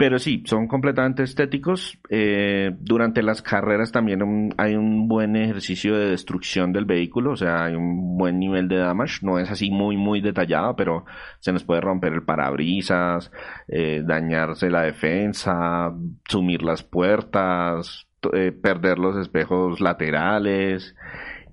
Pero 0.00 0.18
sí, 0.18 0.42
son 0.46 0.66
completamente 0.66 1.22
estéticos. 1.22 1.98
Eh, 2.08 2.70
durante 2.80 3.22
las 3.22 3.42
carreras 3.42 3.92
también 3.92 4.50
hay 4.56 4.74
un 4.74 5.08
buen 5.08 5.36
ejercicio 5.36 5.94
de 5.94 6.08
destrucción 6.08 6.72
del 6.72 6.86
vehículo, 6.86 7.32
o 7.32 7.36
sea, 7.36 7.64
hay 7.64 7.74
un 7.74 8.16
buen 8.16 8.38
nivel 8.38 8.66
de 8.66 8.78
damage. 8.78 9.18
No 9.20 9.38
es 9.38 9.50
así 9.50 9.70
muy, 9.70 9.98
muy 9.98 10.22
detallado, 10.22 10.74
pero 10.74 11.04
se 11.40 11.52
nos 11.52 11.64
puede 11.64 11.82
romper 11.82 12.14
el 12.14 12.22
parabrisas, 12.22 13.30
eh, 13.68 14.02
dañarse 14.02 14.70
la 14.70 14.84
defensa, 14.84 15.92
sumir 16.26 16.62
las 16.62 16.82
puertas, 16.82 18.08
eh, 18.32 18.52
perder 18.52 18.98
los 18.98 19.18
espejos 19.18 19.82
laterales. 19.82 20.96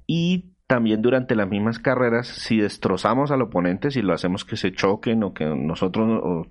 Y 0.06 0.54
también 0.68 1.02
durante 1.02 1.36
las 1.36 1.50
mismas 1.50 1.80
carreras, 1.80 2.28
si 2.28 2.60
destrozamos 2.60 3.30
al 3.30 3.42
oponente, 3.42 3.92
si 3.92 4.02
lo 4.02 4.14
hacemos 4.14 4.46
que 4.46 4.56
se 4.56 4.72
choquen 4.72 5.24
o 5.24 5.34
que 5.34 5.44
nosotros 5.44 6.48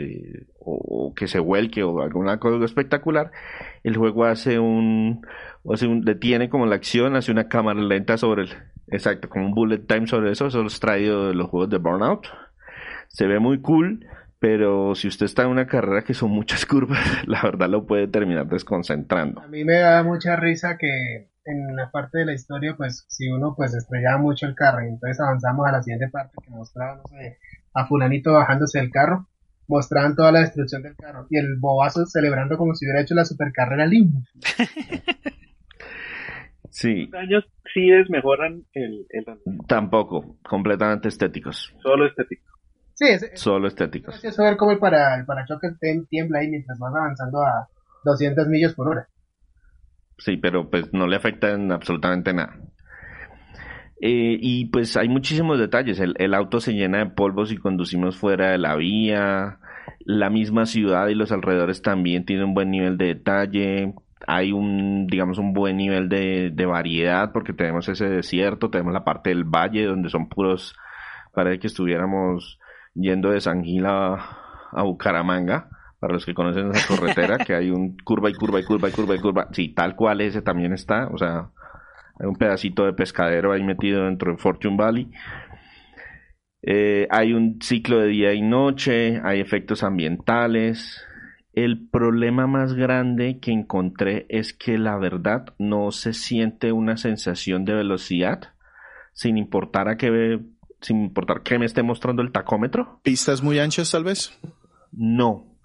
eh, 0.00 0.46
o, 0.58 1.12
que 1.14 1.28
se 1.28 1.38
vuelque 1.38 1.82
o 1.82 2.00
alguna 2.00 2.38
cosa 2.38 2.64
espectacular, 2.64 3.30
el 3.82 3.96
juego 3.96 4.24
hace 4.24 4.58
un, 4.58 5.26
hace 5.72 5.86
un, 5.86 6.02
detiene 6.02 6.48
como 6.48 6.66
la 6.66 6.76
acción, 6.76 7.16
hace 7.16 7.32
una 7.32 7.48
cámara 7.48 7.80
lenta 7.80 8.16
sobre 8.16 8.42
el, 8.42 8.50
exacto, 8.88 9.28
como 9.28 9.46
un 9.46 9.54
bullet 9.54 9.86
time 9.86 10.06
sobre 10.06 10.32
eso, 10.32 10.46
eso 10.46 10.64
es 10.64 10.80
traído 10.80 11.28
de 11.28 11.34
los 11.34 11.48
juegos 11.48 11.70
de 11.70 11.78
Burnout. 11.78 12.26
Se 13.08 13.26
ve 13.26 13.38
muy 13.40 13.60
cool, 13.60 14.06
pero 14.38 14.94
si 14.94 15.08
usted 15.08 15.26
está 15.26 15.42
en 15.42 15.48
una 15.48 15.66
carrera 15.66 16.02
que 16.02 16.14
son 16.14 16.30
muchas 16.30 16.66
curvas, 16.66 16.98
la 17.26 17.42
verdad 17.42 17.68
lo 17.68 17.86
puede 17.86 18.08
terminar 18.08 18.46
desconcentrando. 18.46 19.42
A 19.42 19.48
mí 19.48 19.64
me 19.64 19.78
da 19.78 20.02
mucha 20.02 20.36
risa 20.36 20.76
que 20.78 21.28
en 21.44 21.76
la 21.76 21.90
parte 21.90 22.18
de 22.18 22.26
la 22.26 22.32
historia, 22.32 22.74
pues 22.76 23.04
si 23.08 23.28
uno 23.28 23.54
pues 23.56 23.74
estrellaba 23.74 24.18
mucho 24.18 24.46
el 24.46 24.54
carro 24.54 24.80
entonces 24.80 25.18
avanzamos 25.20 25.66
a 25.66 25.72
la 25.72 25.82
siguiente 25.82 26.08
parte 26.08 26.32
que 26.42 26.50
mostraba, 26.50 27.02
a 27.72 27.86
fulanito 27.86 28.32
bajándose 28.32 28.78
del 28.78 28.90
carro 28.90 29.26
mostraban 29.70 30.16
toda 30.16 30.32
la 30.32 30.40
destrucción 30.40 30.82
del 30.82 30.96
carro 30.96 31.26
y 31.30 31.38
el 31.38 31.56
bobazo 31.58 32.04
celebrando 32.04 32.58
como 32.58 32.74
si 32.74 32.84
hubiera 32.84 33.00
hecho 33.00 33.14
la 33.14 33.24
supercarrera 33.24 33.86
limpia. 33.86 34.20
sí. 36.70 37.06
Los 37.06 37.20
años 37.20 37.44
sí 37.72 37.88
desmejoran 37.88 38.64
el, 38.74 39.06
el... 39.10 39.24
Tampoco, 39.68 40.36
completamente 40.42 41.08
estéticos. 41.08 41.72
Solo 41.82 42.06
estéticos. 42.06 42.50
Sí, 42.94 43.06
es, 43.08 43.30
solo 43.34 43.68
estéticos. 43.68 44.16
Es 44.16 44.22
gracioso 44.22 44.42
ver 44.42 44.56
cómo 44.56 44.72
el, 44.72 44.78
para, 44.78 45.18
el 45.18 45.24
parachoques 45.24 45.78
tiembla 46.10 46.40
ahí 46.40 46.48
mientras 46.48 46.78
vas 46.78 46.94
avanzando 46.94 47.42
a 47.42 47.68
200 48.04 48.48
millas 48.48 48.74
por 48.74 48.88
hora. 48.88 49.08
Sí, 50.18 50.36
pero 50.36 50.68
pues 50.68 50.92
no 50.92 51.06
le 51.06 51.16
afecta 51.16 51.52
en 51.52 51.72
absolutamente 51.72 52.34
nada. 52.34 52.58
Eh, 54.02 54.38
y 54.40 54.66
pues 54.66 54.96
hay 54.96 55.08
muchísimos 55.08 55.58
detalles. 55.58 56.00
El, 56.00 56.14
el, 56.18 56.34
auto 56.34 56.60
se 56.60 56.72
llena 56.72 56.98
de 56.98 57.06
polvo 57.06 57.44
si 57.44 57.58
conducimos 57.58 58.16
fuera 58.16 58.50
de 58.50 58.58
la 58.58 58.76
vía. 58.76 59.58
La 60.00 60.30
misma 60.30 60.66
ciudad 60.66 61.08
y 61.08 61.14
los 61.14 61.32
alrededores 61.32 61.82
también 61.82 62.24
tienen 62.24 62.46
un 62.46 62.54
buen 62.54 62.70
nivel 62.70 62.96
de 62.96 63.06
detalle. 63.06 63.94
Hay 64.26 64.52
un, 64.52 65.06
digamos, 65.06 65.38
un 65.38 65.52
buen 65.52 65.76
nivel 65.76 66.08
de, 66.08 66.50
de 66.50 66.66
variedad 66.66 67.32
porque 67.32 67.52
tenemos 67.52 67.88
ese 67.88 68.08
desierto, 68.08 68.70
tenemos 68.70 68.92
la 68.92 69.04
parte 69.04 69.30
del 69.30 69.44
valle 69.44 69.86
donde 69.86 70.10
son 70.10 70.28
puros, 70.28 70.76
parece 71.32 71.58
que 71.58 71.66
estuviéramos 71.66 72.58
yendo 72.94 73.30
de 73.30 73.40
San 73.40 73.64
Gil 73.64 73.86
a, 73.86 74.14
a 74.72 74.82
Bucaramanga 74.82 75.68
para 75.98 76.14
los 76.14 76.24
que 76.24 76.34
conocen 76.34 76.70
esa 76.70 76.96
carretera, 77.00 77.38
que 77.38 77.54
hay 77.54 77.70
un 77.70 77.96
curva 77.98 78.30
y 78.30 78.34
curva 78.34 78.60
y 78.60 78.64
curva 78.64 78.88
y 78.88 78.92
curva 78.92 79.14
y 79.14 79.20
curva. 79.20 79.48
Sí, 79.52 79.68
tal 79.74 79.94
cual 79.96 80.20
ese 80.22 80.42
también 80.42 80.72
está, 80.72 81.08
o 81.08 81.18
sea, 81.18 81.50
hay 82.20 82.26
un 82.26 82.36
pedacito 82.36 82.84
de 82.84 82.92
pescadero 82.92 83.52
ahí 83.52 83.62
metido 83.62 84.04
dentro 84.04 84.32
de 84.32 84.38
Fortune 84.38 84.76
Valley. 84.76 85.10
Eh, 86.62 87.08
hay 87.10 87.32
un 87.32 87.58
ciclo 87.62 87.98
de 87.98 88.08
día 88.08 88.34
y 88.34 88.42
noche, 88.42 89.20
hay 89.24 89.40
efectos 89.40 89.82
ambientales. 89.82 91.02
El 91.54 91.88
problema 91.88 92.46
más 92.46 92.74
grande 92.74 93.38
que 93.40 93.52
encontré 93.52 94.26
es 94.28 94.52
que 94.52 94.76
la 94.76 94.98
verdad 94.98 95.54
no 95.58 95.90
se 95.92 96.12
siente 96.12 96.72
una 96.72 96.98
sensación 96.98 97.64
de 97.64 97.74
velocidad 97.74 98.52
sin 99.14 99.38
importar 99.38 99.88
a 99.88 99.96
qué 99.96 100.40
sin 100.82 101.02
importar 101.02 101.42
que 101.42 101.58
me 101.58 101.66
esté 101.66 101.82
mostrando 101.82 102.22
el 102.22 102.32
tacómetro. 102.32 103.00
¿Pistas 103.02 103.42
muy 103.42 103.58
anchas 103.58 103.90
tal 103.90 104.04
vez? 104.04 104.38
No. 104.92 105.58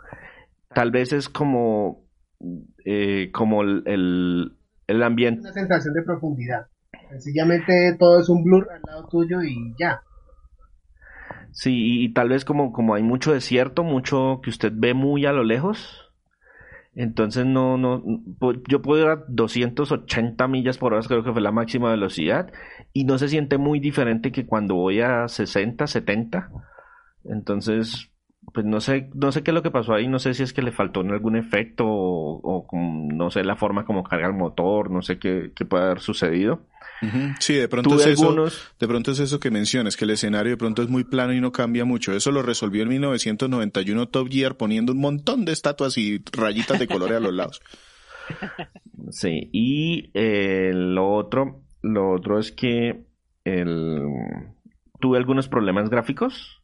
Tal 0.73 0.91
vez 0.91 1.11
es 1.11 1.29
como 1.29 2.05
eh, 2.85 3.29
como 3.33 3.61
el, 3.61 3.83
el 3.85 4.57
ambiente. 5.03 5.41
Una 5.41 5.53
sensación 5.53 5.93
de 5.93 6.03
profundidad. 6.03 6.67
Sencillamente 7.09 7.95
todo 7.99 8.19
es 8.19 8.29
un 8.29 8.43
blur 8.43 8.67
al 8.71 8.81
lado 8.85 9.07
tuyo 9.07 9.41
y 9.43 9.75
ya. 9.79 10.01
Sí, 11.51 12.03
y 12.03 12.13
tal 12.13 12.29
vez 12.29 12.43
como, 12.43 12.73
como 12.73 12.95
hay 12.95 13.03
mucho 13.03 13.31
desierto, 13.31 13.83
mucho 13.83 14.41
que 14.43 14.49
usted 14.49 14.73
ve 14.75 14.93
muy 14.93 15.25
a 15.25 15.31
lo 15.31 15.43
lejos, 15.43 16.11
entonces 16.95 17.45
no, 17.45 17.77
no, 17.77 18.03
yo 18.67 18.81
puedo 18.81 19.03
ir 19.03 19.09
a 19.09 19.23
280 19.27 20.47
millas 20.47 20.77
por 20.77 20.93
hora, 20.93 21.05
creo 21.05 21.23
que 21.23 21.33
fue 21.33 21.41
la 21.41 21.51
máxima 21.51 21.91
velocidad, 21.91 22.51
y 22.93 23.03
no 23.03 23.17
se 23.17 23.27
siente 23.27 23.57
muy 23.57 23.79
diferente 23.79 24.31
que 24.31 24.45
cuando 24.45 24.75
voy 24.75 25.01
a 25.01 25.27
60, 25.27 25.87
70. 25.87 26.51
Entonces, 27.25 28.11
pues 28.53 28.65
no 28.65 28.79
sé, 28.79 29.09
no 29.13 29.31
sé 29.31 29.43
qué 29.43 29.51
es 29.51 29.55
lo 29.55 29.63
que 29.63 29.71
pasó 29.71 29.93
ahí, 29.93 30.07
no 30.07 30.19
sé 30.19 30.33
si 30.33 30.43
es 30.43 30.53
que 30.53 30.61
le 30.61 30.71
faltó 30.71 31.01
en 31.01 31.11
algún 31.11 31.35
efecto 31.35 31.85
o, 31.87 32.67
no 32.71 33.31
sé 33.31 33.43
la 33.43 33.55
forma 33.55 33.85
como 33.85 34.03
carga 34.03 34.27
el 34.27 34.33
motor, 34.33 34.91
no 34.91 35.01
sé 35.01 35.19
qué, 35.19 35.51
puede 35.67 35.85
haber 35.85 35.99
sucedido. 35.99 36.61
Sí, 37.39 37.53
de 37.53 37.67
pronto 37.67 37.95
es 37.95 38.05
eso, 38.07 38.33
de 38.79 38.87
pronto 38.87 39.11
es 39.11 39.19
eso 39.19 39.39
que 39.39 39.51
mencionas, 39.51 39.95
que 39.95 40.05
el 40.05 40.11
escenario 40.11 40.51
de 40.51 40.57
pronto 40.57 40.81
es 40.81 40.89
muy 40.89 41.03
plano 41.03 41.33
y 41.33 41.41
no 41.41 41.51
cambia 41.51 41.85
mucho. 41.85 42.13
Eso 42.13 42.31
lo 42.31 42.41
resolvió 42.41 42.83
en 42.83 42.89
1991 42.89 44.07
Top 44.07 44.29
Gear 44.31 44.55
poniendo 44.55 44.93
un 44.93 44.99
montón 44.99 45.45
de 45.45 45.51
estatuas 45.51 45.97
y 45.97 46.23
rayitas 46.31 46.79
de 46.79 46.87
colores 46.87 47.17
a 47.17 47.19
los 47.19 47.33
lados. 47.33 47.61
Sí, 49.11 49.49
y 49.53 50.09
eh, 50.15 50.71
lo 50.73 51.13
otro, 51.13 51.61
lo 51.83 52.11
otro 52.11 52.39
es 52.39 52.51
que 52.51 53.05
el, 53.43 54.01
tuve 54.99 55.17
algunos 55.19 55.47
problemas 55.47 55.91
gráficos 55.91 56.54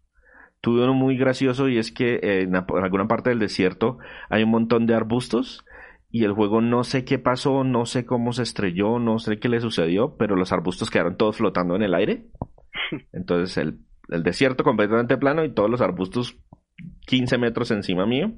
tuve 0.61 0.83
uno 0.83 0.93
muy 0.93 1.17
gracioso 1.17 1.67
y 1.67 1.77
es 1.77 1.91
que 1.91 2.19
en, 2.21 2.55
alguna 2.55 3.07
parte 3.07 3.29
del 3.29 3.39
desierto 3.39 3.97
hay 4.29 4.43
un 4.43 4.51
montón 4.51 4.85
de 4.85 4.93
arbustos 4.93 5.65
y 6.11 6.23
el 6.23 6.33
juego 6.33 6.61
no 6.61 6.83
sé 6.83 7.03
qué 7.03 7.19
pasó, 7.19 7.63
no 7.63 7.85
sé 7.85 8.05
cómo 8.05 8.31
se 8.31 8.43
estrelló, 8.43 8.99
no 8.99 9.17
sé 9.17 9.39
qué 9.39 9.49
le 9.49 9.59
sucedió, 9.59 10.15
pero 10.17 10.35
los 10.35 10.51
arbustos 10.51 10.89
quedaron 10.89 11.17
todos 11.17 11.37
flotando 11.37 11.75
en 11.75 11.83
el 11.83 11.93
aire. 11.93 12.25
Entonces 13.13 13.57
el, 13.57 13.79
desierto 14.23 14.63
completamente 14.65 15.17
plano 15.17 15.45
y 15.45 15.53
todos 15.53 15.69
los 15.69 15.79
arbustos 15.79 16.37
15 17.07 17.37
metros 17.37 17.71
encima 17.71 18.05
mío. 18.05 18.33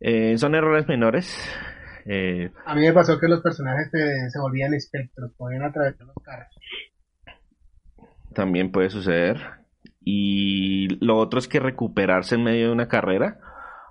Eh, 0.00 0.38
son 0.38 0.54
errores 0.54 0.86
menores. 0.86 1.36
Eh, 2.04 2.50
a 2.64 2.74
mí 2.74 2.82
me 2.82 2.92
pasó 2.92 3.18
que 3.18 3.28
los 3.28 3.40
personajes 3.40 3.90
se, 3.90 4.38
volvían 4.38 4.74
espectros, 4.74 5.32
podían 5.36 5.64
atravesar 5.64 6.06
los 6.06 6.16
carros. 6.22 6.54
También 8.34 8.70
puede 8.70 8.90
suceder. 8.90 9.61
Y 10.04 10.88
lo 11.04 11.16
otro 11.16 11.38
es 11.38 11.48
que 11.48 11.60
recuperarse 11.60 12.34
en 12.34 12.44
medio 12.44 12.66
de 12.66 12.72
una 12.72 12.88
carrera, 12.88 13.38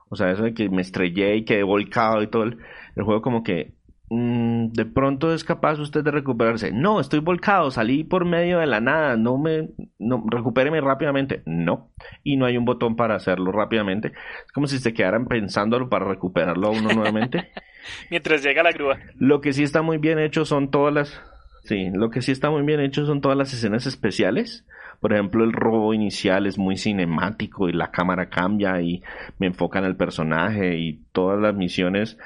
o 0.10 0.16
sea, 0.16 0.32
eso 0.32 0.44
de 0.44 0.54
que 0.54 0.70
me 0.70 0.82
estrellé 0.82 1.38
y 1.38 1.46
quedé 1.46 1.64
volcado 1.64 2.22
y 2.22 2.28
todo 2.28 2.44
el, 2.44 2.58
juego 2.96 3.22
como 3.22 3.44
que 3.44 3.76
mm, 4.10 4.74
de 4.74 4.86
pronto 4.86 5.34
es 5.34 5.46
capaz 5.46 5.80
usted 5.80 6.04
de 6.04 6.12
recuperarse. 6.12 6.74
No, 6.74 7.00
estoy 7.00 7.20
volcado, 7.20 7.72
salí 7.72 8.04
por 8.04 8.26
medio 8.26 8.60
de 8.60 8.68
la 8.68 8.82
nada, 8.82 9.16
no 9.16 9.38
me, 9.38 9.70
no, 10.00 10.26
recupéreme 10.30 10.82
rápidamente. 10.82 11.44
No, 11.46 11.92
y 12.24 12.36
no 12.36 12.46
hay 12.46 12.58
un 12.58 12.66
botón 12.66 12.98
para 12.98 13.16
hacerlo 13.16 13.54
rápidamente. 13.54 14.10
Es 14.46 14.52
como 14.54 14.68
si 14.68 14.80
se 14.80 14.94
quedaran 14.94 15.28
pensándolo 15.28 15.88
para 15.88 16.06
recuperarlo 16.06 16.68
a 16.68 16.72
uno 16.72 16.90
nuevamente. 16.94 17.50
Mientras 18.10 18.44
llega 18.44 18.64
la 18.64 18.74
grúa. 18.74 19.00
Lo 19.16 19.40
que 19.40 19.54
sí 19.54 19.64
está 19.64 19.82
muy 19.82 19.98
bien 19.98 20.20
hecho 20.20 20.44
son 20.44 20.72
todas 20.72 20.94
las, 20.94 21.22
sí, 21.64 21.90
lo 21.94 22.10
que 22.10 22.22
sí 22.22 22.32
está 22.32 22.50
muy 22.50 22.64
bien 22.64 22.80
hecho 22.80 23.06
son 23.06 23.22
todas 23.22 23.38
las 23.38 23.54
escenas 23.54 23.86
especiales 23.86 24.66
por 25.02 25.14
ejemplo, 25.14 25.44
el 25.44 25.52
robo 25.52 25.96
inicial 25.96 26.46
es 26.46 26.60
muy 26.60 26.78
cinemático 26.78 27.68
y 27.68 27.74
la 27.74 27.90
cámara 27.90 28.30
cambia 28.30 28.80
y 28.82 29.02
me 29.40 29.48
enfocan 29.48 29.84
al 29.84 29.96
personaje 29.96 30.78
y 30.78 31.02
todas 31.12 31.42
las 31.42 31.56
misiones 31.56 32.20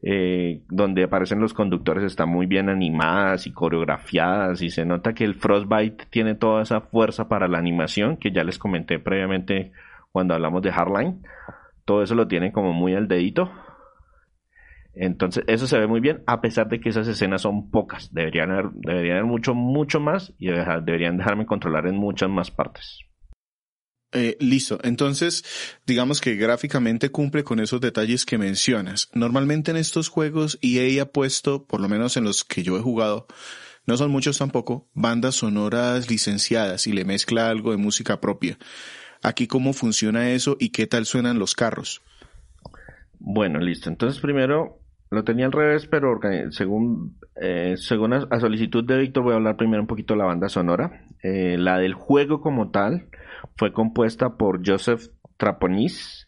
eh, 0.00 0.62
donde 0.68 1.02
aparecen 1.02 1.40
los 1.40 1.52
conductores 1.52 2.04
están 2.04 2.28
muy 2.28 2.46
bien 2.46 2.68
animadas 2.68 3.48
y 3.48 3.52
coreografiadas 3.52 4.62
y 4.62 4.70
se 4.70 4.84
nota 4.84 5.12
que 5.12 5.24
el 5.24 5.34
Frostbite 5.34 6.06
tiene 6.08 6.36
toda 6.36 6.62
esa 6.62 6.80
fuerza 6.82 7.28
para 7.28 7.48
la 7.48 7.58
animación 7.58 8.16
que 8.16 8.30
ya 8.30 8.44
les 8.44 8.60
comenté 8.60 9.00
previamente 9.00 9.72
cuando 10.12 10.34
hablamos 10.34 10.62
de 10.62 10.70
Hardline. 10.70 11.22
Todo 11.84 12.04
eso 12.04 12.14
lo 12.14 12.28
tiene 12.28 12.52
como 12.52 12.72
muy 12.72 12.94
al 12.94 13.08
dedito 13.08 13.50
entonces, 14.94 15.44
eso 15.46 15.66
se 15.66 15.78
ve 15.78 15.86
muy 15.86 16.00
bien, 16.00 16.22
a 16.26 16.40
pesar 16.40 16.68
de 16.68 16.80
que 16.80 16.88
esas 16.88 17.06
escenas 17.06 17.42
son 17.42 17.70
pocas. 17.70 18.12
Deberían 18.12 18.50
haber, 18.50 18.70
deberían 18.72 19.18
haber 19.18 19.30
mucho, 19.30 19.54
mucho 19.54 20.00
más 20.00 20.32
y 20.38 20.48
deberían 20.48 21.16
dejarme 21.16 21.46
controlar 21.46 21.86
en 21.86 21.96
muchas 21.96 22.28
más 22.28 22.50
partes. 22.50 23.00
Eh, 24.12 24.36
listo. 24.40 24.80
Entonces, 24.82 25.44
digamos 25.86 26.20
que 26.20 26.34
gráficamente 26.34 27.10
cumple 27.10 27.44
con 27.44 27.60
esos 27.60 27.80
detalles 27.80 28.26
que 28.26 28.38
mencionas. 28.38 29.08
Normalmente 29.14 29.70
en 29.70 29.76
estos 29.76 30.08
juegos 30.08 30.58
EA 30.62 31.02
ha 31.02 31.06
puesto, 31.06 31.64
por 31.64 31.80
lo 31.80 31.88
menos 31.88 32.16
en 32.16 32.24
los 32.24 32.42
que 32.42 32.64
yo 32.64 32.76
he 32.76 32.80
jugado, 32.82 33.28
no 33.86 33.96
son 33.96 34.10
muchos 34.10 34.38
tampoco, 34.38 34.88
bandas 34.94 35.36
sonoras 35.36 36.10
licenciadas 36.10 36.88
y 36.88 36.92
le 36.92 37.04
mezcla 37.04 37.48
algo 37.48 37.70
de 37.70 37.76
música 37.76 38.20
propia. 38.20 38.58
Aquí 39.22 39.46
cómo 39.46 39.72
funciona 39.72 40.32
eso 40.32 40.56
y 40.58 40.70
qué 40.70 40.88
tal 40.88 41.06
suenan 41.06 41.38
los 41.38 41.54
carros. 41.54 42.02
Bueno, 43.20 43.60
listo. 43.60 43.90
Entonces 43.90 44.20
primero 44.20 44.79
lo 45.10 45.24
tenía 45.24 45.46
al 45.46 45.52
revés, 45.52 45.86
pero 45.86 46.18
según, 46.50 47.18
eh, 47.40 47.74
según 47.76 48.14
a, 48.14 48.40
solicitud 48.40 48.84
de 48.84 48.98
Víctor 48.98 49.24
voy 49.24 49.32
a 49.32 49.36
hablar 49.36 49.56
primero 49.56 49.82
un 49.82 49.88
poquito 49.88 50.14
de 50.14 50.18
la 50.18 50.26
banda 50.26 50.48
sonora. 50.48 51.04
Eh, 51.22 51.56
la 51.58 51.78
del 51.78 51.94
juego 51.94 52.40
como 52.40 52.70
tal 52.70 53.08
fue 53.56 53.72
compuesta 53.72 54.36
por 54.36 54.60
Joseph 54.64 55.08
Traponis. 55.36 56.26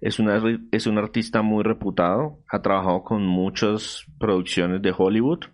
Es, 0.00 0.18
una, 0.18 0.42
es 0.72 0.86
un 0.86 0.98
artista 0.98 1.42
muy 1.42 1.62
reputado, 1.62 2.38
ha 2.48 2.60
trabajado 2.60 3.04
con 3.04 3.24
muchas 3.24 4.06
producciones 4.18 4.82
de 4.82 4.94
Hollywood. 4.96 5.44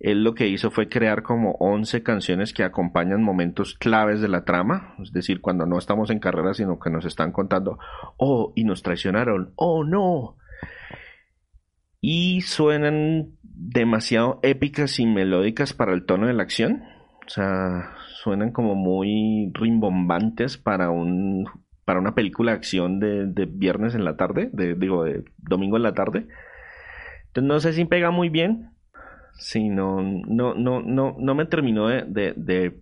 Él 0.00 0.24
lo 0.24 0.34
que 0.34 0.48
hizo 0.48 0.70
fue 0.70 0.88
crear 0.88 1.22
como 1.22 1.52
11 1.60 2.02
canciones 2.02 2.52
que 2.52 2.64
acompañan 2.64 3.22
momentos 3.22 3.74
claves 3.74 4.20
de 4.20 4.28
la 4.28 4.44
trama, 4.44 4.96
es 5.00 5.12
decir, 5.12 5.40
cuando 5.40 5.66
no 5.66 5.78
estamos 5.78 6.10
en 6.10 6.18
carrera, 6.18 6.54
sino 6.54 6.80
que 6.80 6.90
nos 6.90 7.04
están 7.04 7.30
contando, 7.30 7.78
oh, 8.16 8.52
y 8.56 8.64
nos 8.64 8.82
traicionaron, 8.82 9.52
oh, 9.56 9.84
no. 9.84 10.36
Y 12.06 12.42
suenan 12.42 13.30
demasiado 13.42 14.38
épicas 14.42 15.00
y 15.00 15.06
melódicas 15.06 15.72
para 15.72 15.94
el 15.94 16.04
tono 16.04 16.26
de 16.26 16.34
la 16.34 16.42
acción. 16.42 16.82
O 17.26 17.30
sea, 17.30 17.94
suenan 18.22 18.52
como 18.52 18.74
muy 18.74 19.50
rimbombantes 19.54 20.58
para 20.58 20.90
un 20.90 21.48
para 21.86 22.00
una 22.00 22.14
película 22.14 22.52
de 22.52 22.58
acción 22.58 23.00
de, 23.00 23.46
viernes 23.50 23.94
en 23.94 24.04
la 24.04 24.18
tarde, 24.18 24.50
de, 24.52 24.74
digo, 24.74 25.04
de 25.04 25.24
domingo 25.38 25.78
en 25.78 25.82
la 25.82 25.94
tarde. 25.94 26.26
Entonces 27.28 27.48
no 27.48 27.60
sé 27.60 27.72
si 27.72 27.86
pega 27.86 28.10
muy 28.10 28.28
bien, 28.28 28.72
no, 29.70 30.02
no, 30.02 30.54
no, 30.54 30.82
no, 30.82 31.16
no 31.18 31.34
me 31.34 31.46
terminó 31.46 31.88
de, 31.88 32.34
de 32.36 32.80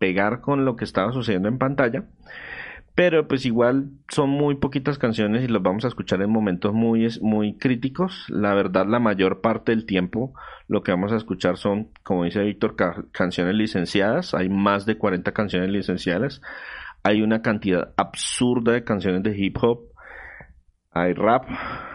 pegar 0.00 0.40
con 0.40 0.64
lo 0.64 0.74
que 0.74 0.84
estaba 0.84 1.12
sucediendo 1.12 1.48
en 1.48 1.58
pantalla. 1.58 2.06
Pero 2.94 3.26
pues 3.26 3.44
igual 3.44 3.90
son 4.08 4.30
muy 4.30 4.54
poquitas 4.54 4.98
canciones 4.98 5.42
y 5.42 5.48
las 5.48 5.62
vamos 5.62 5.84
a 5.84 5.88
escuchar 5.88 6.22
en 6.22 6.30
momentos 6.30 6.72
muy, 6.72 7.08
muy 7.20 7.58
críticos. 7.58 8.26
La 8.28 8.54
verdad, 8.54 8.86
la 8.86 9.00
mayor 9.00 9.40
parte 9.40 9.72
del 9.72 9.84
tiempo 9.84 10.32
lo 10.68 10.82
que 10.82 10.92
vamos 10.92 11.12
a 11.12 11.16
escuchar 11.16 11.56
son, 11.56 11.88
como 12.04 12.24
dice 12.24 12.42
Víctor, 12.42 12.76
canciones 13.10 13.54
licenciadas. 13.56 14.32
Hay 14.34 14.48
más 14.48 14.86
de 14.86 14.96
40 14.96 15.32
canciones 15.32 15.70
licenciadas. 15.70 16.40
Hay 17.02 17.20
una 17.22 17.42
cantidad 17.42 17.92
absurda 17.96 18.72
de 18.72 18.84
canciones 18.84 19.24
de 19.24 19.36
hip 19.36 19.56
hop. 19.60 19.88
Hay 20.92 21.12
rap, 21.12 21.48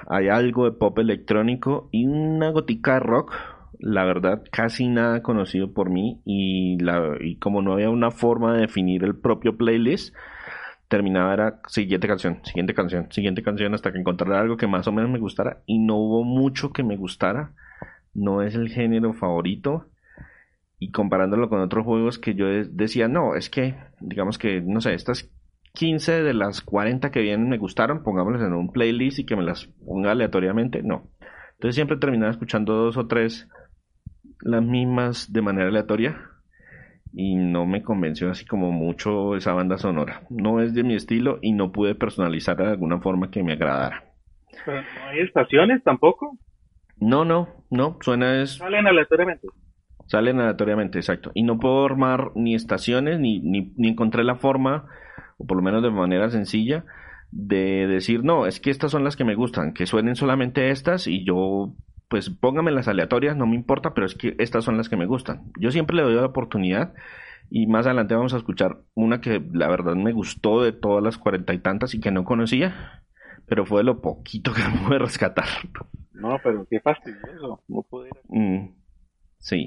hay 0.09 0.27
algo 0.27 0.65
de 0.65 0.73
pop 0.73 0.99
electrónico 0.99 1.87
y 1.93 2.05
una 2.05 2.49
gotica 2.51 2.95
de 2.95 2.99
rock. 2.99 3.33
La 3.79 4.03
verdad, 4.03 4.43
casi 4.51 4.89
nada 4.89 5.23
conocido 5.23 5.73
por 5.73 5.89
mí 5.89 6.21
y, 6.25 6.77
la, 6.83 7.15
y 7.21 7.37
como 7.37 7.61
no 7.61 7.71
había 7.71 7.89
una 7.89 8.11
forma 8.11 8.53
de 8.53 8.61
definir 8.61 9.05
el 9.05 9.15
propio 9.15 9.55
playlist, 9.55 10.13
terminaba 10.89 11.33
era 11.33 11.61
siguiente 11.67 12.07
canción, 12.07 12.41
siguiente 12.43 12.73
canción, 12.73 13.11
siguiente 13.11 13.43
canción 13.43 13.73
hasta 13.73 13.91
que 13.93 13.99
encontrara 13.99 14.41
algo 14.41 14.57
que 14.57 14.67
más 14.67 14.87
o 14.87 14.91
menos 14.91 15.09
me 15.09 15.19
gustara 15.19 15.61
y 15.65 15.77
no 15.79 15.95
hubo 15.95 16.23
mucho 16.23 16.73
que 16.73 16.83
me 16.83 16.97
gustara. 16.97 17.53
No 18.13 18.41
es 18.41 18.55
el 18.55 18.69
género 18.69 19.13
favorito 19.13 19.85
y 20.79 20.91
comparándolo 20.91 21.47
con 21.47 21.61
otros 21.61 21.85
juegos 21.85 22.17
que 22.17 22.33
yo 22.33 22.47
decía, 22.47 23.07
no, 23.07 23.35
es 23.35 23.49
que 23.49 23.77
digamos 23.99 24.37
que 24.37 24.61
no 24.61 24.81
sé, 24.81 24.95
estas 24.95 25.29
15 25.73 26.23
de 26.23 26.33
las 26.33 26.61
40 26.61 27.11
que 27.11 27.21
vienen 27.21 27.49
me 27.49 27.59
gustaron, 27.59 28.01
pongámoslas 28.01 28.47
en 28.47 28.53
un 28.53 28.71
playlist 28.71 29.19
y 29.19 29.25
que 29.25 29.35
me 29.35 29.43
las 29.43 29.67
ponga 29.85 30.11
aleatoriamente, 30.11 30.81
no. 30.81 31.11
Entonces 31.53 31.75
siempre 31.75 31.97
terminaba 31.97 32.31
escuchando 32.31 32.73
dos 32.73 32.97
o 32.97 33.05
tres 33.05 33.47
las 34.41 34.63
mismas 34.63 35.31
de 35.31 35.41
manera 35.41 35.67
aleatoria 35.67 36.28
y 37.13 37.35
no 37.35 37.65
me 37.65 37.81
convenció 37.81 38.29
así 38.29 38.45
como 38.45 38.71
mucho 38.71 39.35
esa 39.35 39.53
banda 39.53 39.77
sonora. 39.77 40.23
No 40.29 40.61
es 40.61 40.73
de 40.73 40.83
mi 40.83 40.95
estilo 40.95 41.39
y 41.41 41.53
no 41.53 41.71
pude 41.71 41.95
personalizar 41.95 42.57
de 42.57 42.67
alguna 42.67 42.99
forma 42.99 43.31
que 43.31 43.43
me 43.43 43.53
agradara. 43.53 44.03
¿No 44.65 44.73
hay 45.07 45.19
estaciones 45.19 45.83
tampoco? 45.83 46.37
No, 46.97 47.25
no, 47.25 47.47
no, 47.69 47.97
suena 48.01 48.41
es... 48.41 48.55
Salen 48.55 48.87
aleatoriamente. 48.87 49.47
Salen 50.07 50.39
aleatoriamente, 50.39 50.99
exacto. 50.99 51.31
Y 51.33 51.43
no 51.43 51.59
puedo 51.59 51.85
armar 51.85 52.31
ni 52.35 52.55
estaciones, 52.55 53.19
ni, 53.19 53.39
ni, 53.39 53.73
ni 53.77 53.89
encontré 53.89 54.23
la 54.23 54.35
forma, 54.35 54.87
o 55.37 55.45
por 55.45 55.57
lo 55.57 55.63
menos 55.63 55.81
de 55.81 55.91
manera 55.91 56.29
sencilla, 56.29 56.83
de 57.31 57.87
decir, 57.87 58.23
no, 58.23 58.47
es 58.47 58.59
que 58.59 58.71
estas 58.71 58.91
son 58.91 59.03
las 59.03 59.15
que 59.15 59.23
me 59.23 59.35
gustan, 59.35 59.73
que 59.73 59.85
suenen 59.85 60.15
solamente 60.15 60.71
estas 60.71 61.07
y 61.07 61.23
yo 61.23 61.75
pues 62.09 62.29
póngame 62.29 62.71
las 62.71 62.87
aleatorias, 62.87 63.37
no 63.37 63.45
me 63.45 63.55
importa, 63.55 63.93
pero 63.93 64.05
es 64.05 64.15
que 64.15 64.35
estas 64.39 64.65
son 64.65 64.77
las 64.77 64.89
que 64.89 64.97
me 64.97 65.05
gustan. 65.05 65.51
Yo 65.59 65.71
siempre 65.71 65.95
le 65.95 66.01
doy 66.01 66.15
la 66.15 66.25
oportunidad 66.25 66.93
y 67.51 67.67
más 67.67 67.85
adelante 67.85 68.15
vamos 68.15 68.33
a 68.33 68.37
escuchar 68.37 68.79
una 68.95 69.21
que 69.21 69.41
la 69.53 69.67
verdad 69.69 69.95
me 69.95 70.11
gustó 70.11 70.61
de 70.61 70.71
todas 70.71 71.03
las 71.03 71.17
cuarenta 71.17 71.53
y 71.53 71.59
tantas 71.59 71.93
y 71.93 71.99
que 71.99 72.11
no 72.11 72.23
conocía, 72.23 73.03
pero 73.45 73.65
fue 73.65 73.79
de 73.79 73.85
lo 73.85 74.01
poquito 74.01 74.53
que 74.53 74.61
pude 74.87 74.97
rescatar. 74.97 75.45
No, 76.13 76.37
pero 76.43 76.65
qué 76.69 76.79
fastidioso, 76.79 77.63
no 77.67 77.83
poder. 77.83 78.11
Mm, 78.27 78.73
sí. 79.37 79.65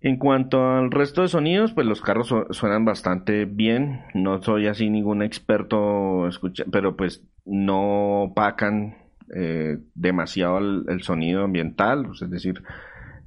En 0.00 0.16
cuanto 0.16 0.64
al 0.64 0.90
resto 0.90 1.22
de 1.22 1.28
sonidos, 1.28 1.72
pues 1.72 1.86
los 1.86 2.02
carros 2.02 2.32
suenan 2.50 2.84
bastante 2.84 3.46
bien. 3.46 4.02
No 4.14 4.40
soy 4.42 4.68
así 4.68 4.90
ningún 4.90 5.22
experto, 5.22 6.28
escucha, 6.28 6.64
pero 6.70 6.96
pues 6.96 7.26
no 7.44 8.24
opacan 8.24 9.07
eh, 9.34 9.78
demasiado 9.94 10.58
el, 10.58 11.02
sonido 11.02 11.44
ambiental, 11.44 12.04
pues, 12.06 12.22
es 12.22 12.30
decir, 12.30 12.62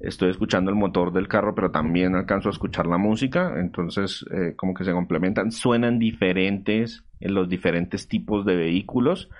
estoy 0.00 0.30
escuchando 0.30 0.70
el 0.70 0.76
motor 0.76 1.12
del 1.12 1.28
carro, 1.28 1.54
pero 1.54 1.70
también 1.70 2.14
alcanzo 2.14 2.48
a 2.48 2.52
escuchar 2.52 2.86
la 2.86 2.98
música, 2.98 3.54
entonces 3.58 4.24
eh, 4.32 4.54
como 4.56 4.74
que 4.74 4.84
se 4.84 4.92
complementan, 4.92 5.52
suenan 5.52 5.98
diferentes 5.98 7.04
en 7.20 7.34
los 7.34 7.48
diferentes 7.48 8.08
tipos 8.08 8.44
de 8.44 8.56
vehículos, 8.56 9.30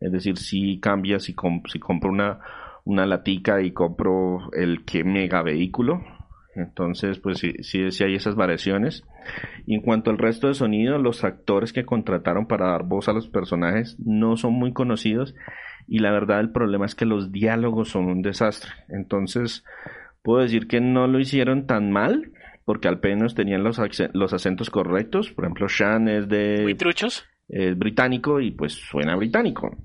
es 0.00 0.12
decir, 0.12 0.36
si 0.38 0.80
cambia 0.80 1.18
si, 1.20 1.34
compro 1.34 2.10
una, 2.10 2.40
una 2.84 3.06
latica 3.06 3.62
y 3.62 3.72
compro 3.72 4.50
el 4.52 4.84
que 4.84 5.04
mega 5.04 5.42
vehículo, 5.42 6.02
entonces, 6.56 7.18
pues 7.18 7.38
sí, 7.38 7.52
sí, 7.62 8.04
hay 8.04 8.14
esas 8.14 8.34
variaciones. 8.34 9.04
Y 9.66 9.74
en 9.74 9.82
cuanto 9.82 10.10
al 10.10 10.18
resto 10.18 10.48
de 10.48 10.54
sonido, 10.54 10.98
los 10.98 11.22
actores 11.22 11.72
que 11.72 11.84
contrataron 11.84 12.46
para 12.46 12.70
dar 12.70 12.84
voz 12.84 13.08
a 13.08 13.12
los 13.12 13.28
personajes 13.28 13.96
no 13.98 14.36
son 14.36 14.54
muy 14.54 14.72
conocidos 14.72 15.34
y 15.88 16.00
la 16.00 16.10
verdad 16.10 16.40
el 16.40 16.50
problema 16.50 16.86
es 16.86 16.94
que 16.94 17.04
los 17.04 17.30
diálogos 17.30 17.90
son 17.90 18.06
un 18.06 18.22
desastre. 18.22 18.70
Entonces, 18.88 19.64
puedo 20.22 20.42
decir 20.42 20.66
que 20.66 20.80
no 20.80 21.06
lo 21.06 21.20
hicieron 21.20 21.66
tan 21.66 21.90
mal, 21.92 22.32
porque 22.64 22.88
al 22.88 23.00
menos 23.00 23.34
tenían 23.34 23.62
los, 23.62 23.80
los 24.12 24.32
acentos 24.32 24.70
correctos. 24.70 25.30
Por 25.30 25.44
ejemplo, 25.44 25.68
Shan 25.68 26.08
es 26.08 26.28
de... 26.28 26.60
Muy 26.62 26.74
truchos. 26.74 27.24
Es 27.48 27.78
británico 27.78 28.40
y 28.40 28.50
pues 28.50 28.72
suena 28.72 29.14
británico. 29.14 29.76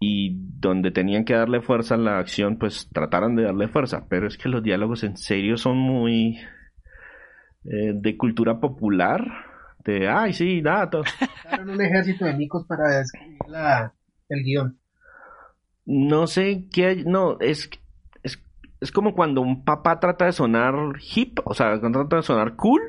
Y 0.00 0.30
donde 0.58 0.90
tenían 0.90 1.24
que 1.24 1.34
darle 1.34 1.60
fuerza 1.60 1.94
a 1.94 1.98
la 1.98 2.18
acción, 2.18 2.58
pues 2.58 2.88
trataron 2.92 3.36
de 3.36 3.44
darle 3.44 3.68
fuerza. 3.68 4.06
Pero 4.08 4.26
es 4.26 4.38
que 4.38 4.48
los 4.48 4.62
diálogos 4.62 5.04
en 5.04 5.16
serio 5.16 5.58
son 5.58 5.76
muy... 5.76 6.38
Eh, 7.64 7.92
de 7.94 8.16
cultura 8.16 8.58
popular. 8.58 9.22
De, 9.84 10.08
ay, 10.08 10.32
sí, 10.32 10.62
datos. 10.62 11.06
un 11.62 11.80
ejército 11.80 12.24
de 12.24 12.34
micos 12.34 12.66
para 12.66 13.00
escribir 13.00 13.38
la, 13.46 13.92
el 14.30 14.42
guion 14.42 14.81
no 15.84 16.26
sé 16.26 16.64
qué 16.72 16.86
hay, 16.86 17.04
no, 17.04 17.38
es, 17.40 17.70
es, 18.22 18.42
es 18.80 18.92
como 18.92 19.14
cuando 19.14 19.40
un 19.40 19.64
papá 19.64 20.00
trata 20.00 20.26
de 20.26 20.32
sonar 20.32 20.74
hip, 21.14 21.40
o 21.44 21.54
sea, 21.54 21.78
cuando 21.80 22.00
trata 22.00 22.16
de 22.16 22.22
sonar 22.22 22.56
cool 22.56 22.80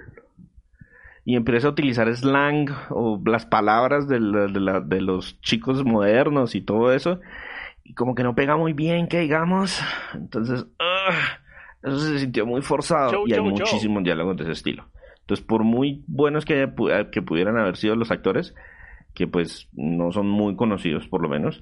y 1.25 1.35
empieza 1.35 1.67
a 1.67 1.71
utilizar 1.71 2.13
slang 2.15 2.69
o 2.89 3.21
las 3.25 3.45
palabras 3.45 4.07
de, 4.07 4.19
de, 4.19 5.01
los 5.01 5.39
chicos 5.41 5.83
modernos 5.85 6.55
y 6.55 6.61
todo 6.61 6.93
eso, 6.93 7.19
y 7.83 7.93
como 7.93 8.15
que 8.15 8.23
no 8.23 8.35
pega 8.35 8.57
muy 8.57 8.73
bien, 8.73 9.07
que 9.07 9.19
digamos, 9.19 9.81
entonces, 10.13 10.65
eso 11.81 11.99
se 11.99 12.19
sintió 12.19 12.45
muy 12.45 12.61
forzado 12.61 13.23
y 13.25 13.33
hay 13.33 13.41
muchísimos 13.41 14.03
diálogos 14.03 14.37
de 14.37 14.43
ese 14.43 14.51
estilo. 14.53 14.85
Entonces, 15.21 15.45
por 15.45 15.63
muy 15.63 16.03
buenos 16.07 16.43
que, 16.43 16.69
que 17.11 17.21
pudieran 17.21 17.57
haber 17.57 17.77
sido 17.77 17.95
los 17.95 18.11
actores, 18.11 18.53
que 19.13 19.27
pues 19.27 19.69
no 19.71 20.11
son 20.11 20.27
muy 20.27 20.55
conocidos 20.57 21.07
por 21.07 21.21
lo 21.21 21.29
menos, 21.29 21.61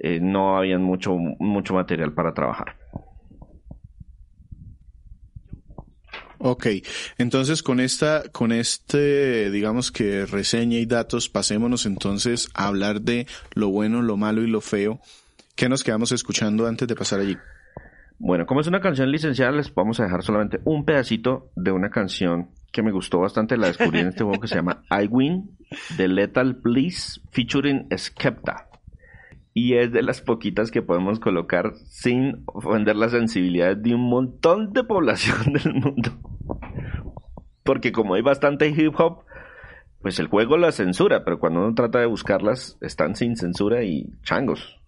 eh, 0.00 0.18
no 0.20 0.56
había 0.56 0.78
mucho, 0.78 1.14
mucho 1.14 1.74
material 1.74 2.12
para 2.12 2.32
trabajar. 2.32 2.76
Ok, 6.42 6.68
entonces 7.18 7.62
con 7.62 7.80
esta, 7.80 8.22
con 8.32 8.50
este, 8.50 9.50
digamos 9.50 9.92
que 9.92 10.24
reseña 10.24 10.78
y 10.78 10.86
datos, 10.86 11.28
pasémonos 11.28 11.84
entonces 11.84 12.48
a 12.54 12.66
hablar 12.68 13.02
de 13.02 13.26
lo 13.52 13.68
bueno, 13.68 14.00
lo 14.00 14.16
malo 14.16 14.42
y 14.42 14.46
lo 14.46 14.62
feo. 14.62 15.00
¿Qué 15.54 15.68
nos 15.68 15.84
quedamos 15.84 16.12
escuchando 16.12 16.66
antes 16.66 16.88
de 16.88 16.94
pasar 16.94 17.20
allí? 17.20 17.36
Bueno, 18.18 18.46
como 18.46 18.62
es 18.62 18.66
una 18.66 18.80
canción 18.80 19.10
licenciada, 19.10 19.52
les 19.52 19.74
vamos 19.74 20.00
a 20.00 20.04
dejar 20.04 20.22
solamente 20.22 20.60
un 20.64 20.86
pedacito 20.86 21.50
de 21.56 21.72
una 21.72 21.90
canción 21.90 22.48
que 22.72 22.82
me 22.82 22.90
gustó 22.90 23.18
bastante, 23.18 23.58
la 23.58 23.66
descubrí 23.66 24.00
en 24.00 24.08
este 24.08 24.24
juego 24.24 24.40
que 24.40 24.48
se 24.48 24.54
llama 24.54 24.82
I 24.90 25.08
Win, 25.08 25.58
The 25.98 26.08
Lethal 26.08 26.54
Bliss, 26.54 27.20
featuring 27.32 27.86
Skepta. 27.94 28.69
Y 29.52 29.74
es 29.74 29.92
de 29.92 30.02
las 30.02 30.20
poquitas 30.20 30.70
que 30.70 30.82
podemos 30.82 31.18
colocar 31.18 31.74
sin 31.84 32.42
ofender 32.46 32.96
las 32.96 33.10
sensibilidades 33.10 33.82
de 33.82 33.94
un 33.94 34.02
montón 34.02 34.72
de 34.72 34.84
población 34.84 35.52
del 35.52 35.74
mundo. 35.74 36.10
Porque 37.64 37.92
como 37.92 38.14
hay 38.14 38.22
bastante 38.22 38.68
hip 38.68 38.94
hop, 38.98 39.24
pues 40.00 40.18
el 40.18 40.28
juego 40.28 40.56
la 40.56 40.72
censura, 40.72 41.24
pero 41.24 41.38
cuando 41.38 41.60
uno 41.60 41.74
trata 41.74 41.98
de 41.98 42.06
buscarlas, 42.06 42.78
están 42.80 43.16
sin 43.16 43.36
censura 43.36 43.82
y 43.82 44.06
changos. 44.22 44.79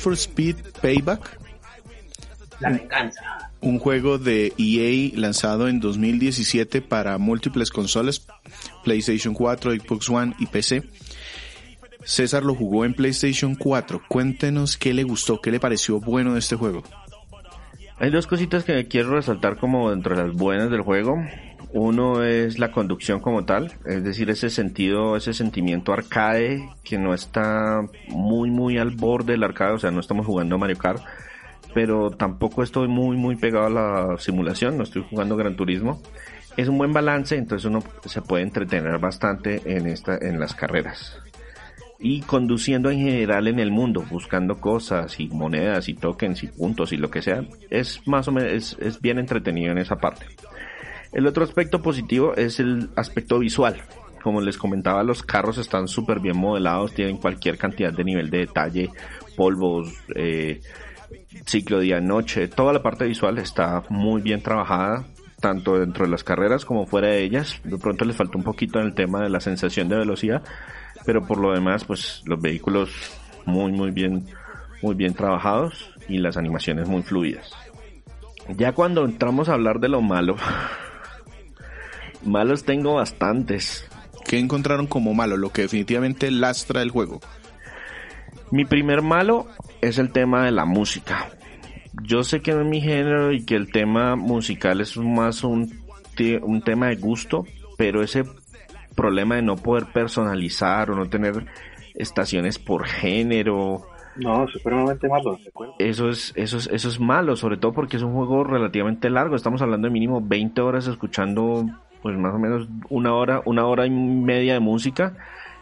For 0.00 0.14
Speed 0.14 0.56
Payback. 0.80 1.38
La 2.60 2.70
venganza. 2.70 3.50
Un 3.60 3.78
juego 3.78 4.18
de 4.18 4.52
EA 4.58 5.18
lanzado 5.18 5.68
en 5.68 5.80
2017 5.80 6.80
para 6.80 7.18
múltiples 7.18 7.70
consolas, 7.70 8.26
PlayStation 8.84 9.34
4, 9.34 9.72
Xbox 9.72 10.08
One 10.08 10.34
y 10.38 10.46
PC. 10.46 10.82
César 12.04 12.42
lo 12.42 12.54
jugó 12.54 12.84
en 12.84 12.94
PlayStation 12.94 13.54
4. 13.54 14.02
Cuéntenos 14.08 14.76
qué 14.76 14.94
le 14.94 15.04
gustó, 15.04 15.40
qué 15.40 15.50
le 15.50 15.60
pareció 15.60 16.00
bueno 16.00 16.32
de 16.32 16.38
este 16.38 16.56
juego. 16.56 16.82
Hay 17.98 18.10
dos 18.10 18.26
cositas 18.26 18.64
que 18.64 18.88
quiero 18.88 19.10
resaltar 19.10 19.58
como 19.58 19.90
dentro 19.90 20.16
de 20.16 20.24
las 20.24 20.34
buenas 20.34 20.70
del 20.70 20.80
juego. 20.80 21.16
Uno 21.72 22.24
es 22.24 22.58
la 22.58 22.72
conducción 22.72 23.20
como 23.20 23.44
tal, 23.44 23.72
es 23.84 24.02
decir, 24.02 24.28
ese 24.28 24.50
sentido, 24.50 25.16
ese 25.16 25.32
sentimiento 25.32 25.92
arcade 25.92 26.68
que 26.82 26.98
no 26.98 27.14
está 27.14 27.82
muy, 28.08 28.50
muy 28.50 28.76
al 28.78 28.90
borde 28.90 29.34
del 29.34 29.44
arcade, 29.44 29.74
o 29.74 29.78
sea, 29.78 29.92
no 29.92 30.00
estamos 30.00 30.26
jugando 30.26 30.58
Mario 30.58 30.78
Kart, 30.78 31.00
pero 31.72 32.10
tampoco 32.10 32.64
estoy 32.64 32.88
muy, 32.88 33.16
muy 33.16 33.36
pegado 33.36 33.66
a 33.66 33.70
la 33.70 34.18
simulación, 34.18 34.76
no 34.76 34.82
estoy 34.82 35.04
jugando 35.08 35.36
Gran 35.36 35.56
Turismo. 35.56 36.02
Es 36.56 36.68
un 36.68 36.78
buen 36.78 36.92
balance, 36.92 37.36
entonces 37.36 37.64
uno 37.64 37.80
se 38.04 38.20
puede 38.22 38.42
entretener 38.42 38.98
bastante 38.98 39.62
en, 39.64 39.86
esta, 39.86 40.18
en 40.20 40.40
las 40.40 40.54
carreras. 40.54 41.18
Y 42.00 42.22
conduciendo 42.22 42.90
en 42.90 42.98
general 42.98 43.46
en 43.46 43.60
el 43.60 43.70
mundo, 43.70 44.04
buscando 44.10 44.58
cosas 44.58 45.20
y 45.20 45.28
monedas 45.28 45.88
y 45.88 45.94
tokens 45.94 46.42
y 46.42 46.48
puntos 46.48 46.92
y 46.92 46.96
lo 46.96 47.10
que 47.10 47.22
sea, 47.22 47.44
es 47.70 48.06
más 48.08 48.26
o 48.26 48.32
menos, 48.32 48.76
es 48.80 49.00
bien 49.00 49.18
entretenido 49.18 49.70
en 49.70 49.78
esa 49.78 49.96
parte. 49.96 50.26
El 51.12 51.26
otro 51.26 51.44
aspecto 51.44 51.82
positivo 51.82 52.34
es 52.36 52.60
el 52.60 52.90
aspecto 52.96 53.38
visual. 53.38 53.82
Como 54.22 54.40
les 54.40 54.58
comentaba, 54.58 55.02
los 55.02 55.22
carros 55.22 55.58
están 55.58 55.88
súper 55.88 56.20
bien 56.20 56.36
modelados, 56.36 56.94
tienen 56.94 57.16
cualquier 57.16 57.56
cantidad 57.56 57.92
de 57.92 58.04
nivel 58.04 58.30
de 58.30 58.38
detalle, 58.38 58.90
polvos, 59.36 59.92
eh, 60.14 60.60
ciclo 61.46 61.80
día-noche, 61.80 62.48
toda 62.48 62.72
la 62.72 62.82
parte 62.82 63.06
visual 63.06 63.38
está 63.38 63.82
muy 63.88 64.20
bien 64.20 64.42
trabajada, 64.42 65.06
tanto 65.40 65.78
dentro 65.78 66.04
de 66.04 66.10
las 66.10 66.22
carreras 66.22 66.64
como 66.64 66.86
fuera 66.86 67.08
de 67.08 67.22
ellas. 67.22 67.60
De 67.64 67.78
pronto 67.78 68.04
les 68.04 68.16
falta 68.16 68.36
un 68.36 68.44
poquito 68.44 68.78
en 68.78 68.86
el 68.86 68.94
tema 68.94 69.22
de 69.22 69.30
la 69.30 69.40
sensación 69.40 69.88
de 69.88 69.96
velocidad, 69.96 70.42
pero 71.06 71.26
por 71.26 71.38
lo 71.38 71.52
demás, 71.52 71.84
pues 71.84 72.22
los 72.26 72.40
vehículos 72.40 72.90
muy, 73.46 73.72
muy 73.72 73.90
bien, 73.90 74.26
muy 74.82 74.94
bien 74.94 75.14
trabajados 75.14 75.90
y 76.08 76.18
las 76.18 76.36
animaciones 76.36 76.88
muy 76.88 77.02
fluidas. 77.02 77.52
Ya 78.56 78.72
cuando 78.72 79.04
entramos 79.04 79.48
a 79.48 79.54
hablar 79.54 79.80
de 79.80 79.88
lo 79.88 80.02
malo, 80.02 80.36
Malos 82.24 82.64
tengo 82.64 82.94
bastantes. 82.94 83.88
¿Qué 84.26 84.38
encontraron 84.38 84.86
como 84.86 85.14
malo? 85.14 85.36
Lo 85.36 85.50
que 85.50 85.62
definitivamente 85.62 86.30
lastra 86.30 86.82
el 86.82 86.90
juego. 86.90 87.20
Mi 88.50 88.64
primer 88.64 89.02
malo 89.02 89.46
es 89.80 89.98
el 89.98 90.12
tema 90.12 90.44
de 90.44 90.50
la 90.50 90.64
música. 90.64 91.30
Yo 92.02 92.22
sé 92.22 92.40
que 92.40 92.52
no 92.52 92.62
es 92.62 92.68
mi 92.68 92.80
género 92.80 93.32
y 93.32 93.44
que 93.44 93.56
el 93.56 93.70
tema 93.72 94.16
musical 94.16 94.80
es 94.80 94.96
más 94.96 95.44
un, 95.44 95.72
un 96.42 96.62
tema 96.62 96.88
de 96.88 96.96
gusto, 96.96 97.44
pero 97.76 98.02
ese 98.02 98.24
problema 98.94 99.36
de 99.36 99.42
no 99.42 99.56
poder 99.56 99.86
personalizar 99.86 100.90
o 100.90 100.96
no 100.96 101.08
tener 101.08 101.46
estaciones 101.94 102.58
por 102.58 102.86
género. 102.86 103.86
No, 104.16 104.46
supremamente 104.48 105.08
malo. 105.08 105.38
Eso 105.78 106.08
es, 106.08 106.32
eso 106.36 106.58
es, 106.58 106.68
eso 106.72 106.88
es 106.88 107.00
malo, 107.00 107.36
sobre 107.36 107.56
todo 107.56 107.72
porque 107.72 107.96
es 107.96 108.02
un 108.02 108.12
juego 108.12 108.44
relativamente 108.44 109.08
largo. 109.10 109.36
Estamos 109.36 109.62
hablando 109.62 109.88
de 109.88 109.92
mínimo 109.92 110.20
20 110.20 110.60
horas 110.60 110.86
escuchando 110.86 111.64
pues 112.02 112.16
más 112.16 112.34
o 112.34 112.38
menos 112.38 112.68
una 112.88 113.14
hora, 113.14 113.42
una 113.44 113.66
hora 113.66 113.86
y 113.86 113.90
media 113.90 114.54
de 114.54 114.60
música 114.60 115.16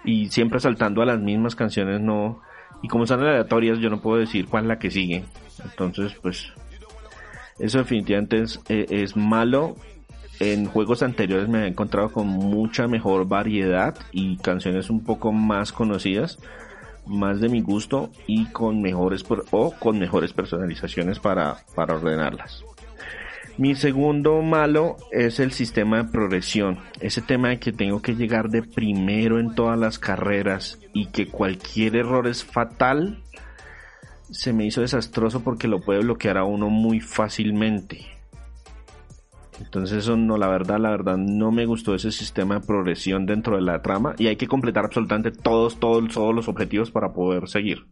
y 0.05 0.29
siempre 0.29 0.61
saltando 0.61 1.03
a 1.03 1.07
las 1.07 1.21
mismas 1.21 1.57
canciones 1.57 2.01
no 2.01 2.41
y 2.83 2.89
como 2.89 3.07
son 3.07 3.21
aleatorias 3.21 3.79
yo 3.79 3.91
no 3.91 4.01
puedo 4.01 4.19
decir 4.19 4.47
cuál 4.47 4.65
es 4.65 4.69
la 4.69 4.79
que 4.79 4.91
sigue. 4.91 5.25
Entonces 5.65 6.15
pues 6.23 6.53
eso 7.59 7.79
definitivamente 7.79 8.43
es, 8.43 8.61
e, 8.69 8.87
es 8.89 9.17
malo. 9.17 9.77
En 10.41 10.67
juegos 10.67 11.03
anteriores 11.03 11.49
me 11.49 11.65
he 11.65 11.67
encontrado 11.67 12.13
con 12.13 12.29
mucha 12.29 12.87
mejor 12.87 13.27
variedad 13.27 13.97
y 14.13 14.37
canciones 14.37 14.89
un 14.89 15.03
poco 15.03 15.33
más 15.33 15.73
conocidas 15.73 16.39
más 17.09 17.41
de 17.41 17.49
mi 17.49 17.63
gusto 17.63 18.11
y 18.27 18.47
con 18.47 18.83
mejores 18.83 19.25
o 19.51 19.73
con 19.73 19.99
mejores 19.99 20.33
personalizaciones 20.33 21.19
para, 21.19 21.57
para 21.75 21.95
ordenarlas 21.95 22.63
mi 23.59 23.75
segundo 23.75 24.41
malo 24.41 24.97
es 25.11 25.41
el 25.41 25.51
sistema 25.51 25.99
de 25.99 26.05
progresión. 26.05 26.79
Ese 27.01 27.23
tema 27.23 27.49
de 27.49 27.59
que 27.59 27.73
tengo 27.73 28.01
que 28.01 28.15
llegar 28.15 28.51
de 28.51 28.63
primero 28.63 29.41
en 29.41 29.55
todas 29.57 29.77
las 29.77 29.99
carreras 29.99 30.79
y 30.95 31.07
que 31.07 31.27
cualquier 31.27 31.97
error 31.97 32.29
es 32.29 32.45
fatal, 32.45 33.21
se 34.31 34.53
me 34.53 34.65
hizo 34.65 34.81
desastroso 34.81 35.43
porque 35.43 35.67
lo 35.67 35.81
puede 35.81 36.01
bloquear 36.01 36.39
a 36.39 36.45
uno 36.45 36.71
muy 36.71 37.01
fácilmente. 37.01 38.07
Entonces 39.61 39.99
eso 39.99 40.17
no, 40.17 40.39
la 40.39 40.47
verdad, 40.47 40.79
la 40.79 40.91
verdad 40.91 41.17
no 41.17 41.51
me 41.51 41.67
gustó 41.67 41.97
ese 41.97 42.13
sistema 42.13 42.61
de 42.61 42.67
progresión 42.67 43.27
dentro 43.27 43.57
de 43.57 43.63
la 43.63 43.83
trama 43.83 44.15
y 44.19 44.29
hay 44.29 44.37
que 44.37 44.47
completar 44.47 44.85
absolutamente 44.85 45.33
todos, 45.33 45.81
todos, 45.81 46.15
todos 46.15 46.33
los 46.33 46.47
objetivos 46.47 46.93
para 46.93 47.13
poder 47.13 47.49
seguir. 47.49 47.87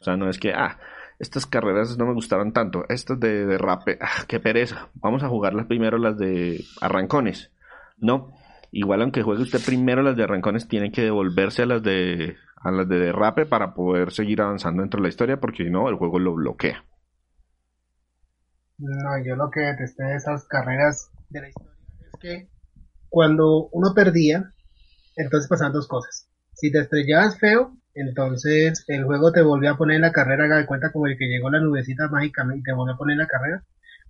O 0.00 0.04
sea, 0.04 0.16
no 0.16 0.30
es 0.30 0.38
que, 0.38 0.52
ah, 0.52 0.78
estas 1.20 1.44
carreras 1.44 1.98
no 1.98 2.06
me 2.06 2.14
gustaron 2.14 2.52
tanto. 2.52 2.84
Estas 2.88 3.20
de 3.20 3.44
derrape, 3.44 3.98
ah, 4.00 4.24
qué 4.26 4.40
pereza. 4.40 4.88
Vamos 4.94 5.22
a 5.22 5.28
jugarlas 5.28 5.66
primero 5.66 5.98
las 5.98 6.18
de 6.18 6.64
arrancones. 6.80 7.52
No, 7.98 8.32
igual 8.72 9.02
aunque 9.02 9.22
juegue 9.22 9.42
usted 9.42 9.60
primero 9.64 10.02
las 10.02 10.16
de 10.16 10.24
arrancones, 10.24 10.66
tiene 10.66 10.90
que 10.90 11.02
devolverse 11.02 11.62
a 11.62 11.66
las 11.66 11.82
de 11.82 12.36
a 12.56 12.70
las 12.70 12.88
de 12.88 12.98
derrape 12.98 13.46
para 13.46 13.74
poder 13.74 14.12
seguir 14.12 14.40
avanzando 14.40 14.82
dentro 14.82 14.98
de 14.98 15.02
la 15.02 15.08
historia, 15.10 15.40
porque 15.40 15.64
si 15.64 15.70
no, 15.70 15.88
el 15.88 15.96
juego 15.96 16.18
lo 16.18 16.34
bloquea. 16.34 16.84
No, 18.78 19.22
yo 19.24 19.36
lo 19.36 19.50
que 19.50 19.60
detesté 19.60 20.04
de 20.04 20.16
esas 20.16 20.46
carreras 20.46 21.10
de 21.28 21.40
la 21.42 21.48
historia 21.48 21.72
es 22.00 22.18
que 22.18 22.48
cuando 23.10 23.68
uno 23.72 23.92
perdía, 23.94 24.54
entonces 25.16 25.48
pasaban 25.48 25.74
dos 25.74 25.86
cosas. 25.86 26.28
Si 26.54 26.72
te 26.72 26.80
estrellabas 26.80 27.38
feo, 27.38 27.76
entonces 28.00 28.84
el 28.88 29.04
juego 29.04 29.32
te 29.32 29.42
volvió 29.42 29.70
a 29.70 29.76
poner 29.76 29.96
en 29.96 30.02
la 30.02 30.12
carrera, 30.12 30.44
haga 30.44 30.58
de 30.58 30.66
cuenta 30.66 30.92
como 30.92 31.06
el 31.06 31.16
que 31.18 31.26
llegó 31.26 31.50
la 31.50 31.60
nubecita 31.60 32.08
mágicamente 32.08 32.60
y 32.60 32.62
te 32.62 32.72
volvió 32.72 32.94
a 32.94 32.98
poner 32.98 33.14
en 33.14 33.18
la 33.18 33.26
carrera, 33.26 33.64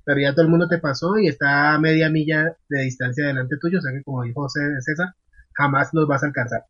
pero 0.05 0.21
ya 0.21 0.33
todo 0.33 0.43
el 0.43 0.51
mundo 0.51 0.69
te 0.69 0.79
pasó 0.79 1.19
y 1.19 1.29
está 1.29 1.75
a 1.75 1.79
media 1.79 2.11
milla 2.11 2.57
de 2.69 2.83
distancia 2.83 3.27
delante 3.27 3.57
tuyo, 3.61 3.79
o 3.79 3.83
sea 3.83 3.93
que 3.93 4.03
como 4.03 4.23
dijo 4.25 4.49
César, 4.49 5.15
jamás 5.55 5.91
los 5.93 6.07
vas 6.09 6.23
a 6.23 6.27
alcanzar. 6.27 6.65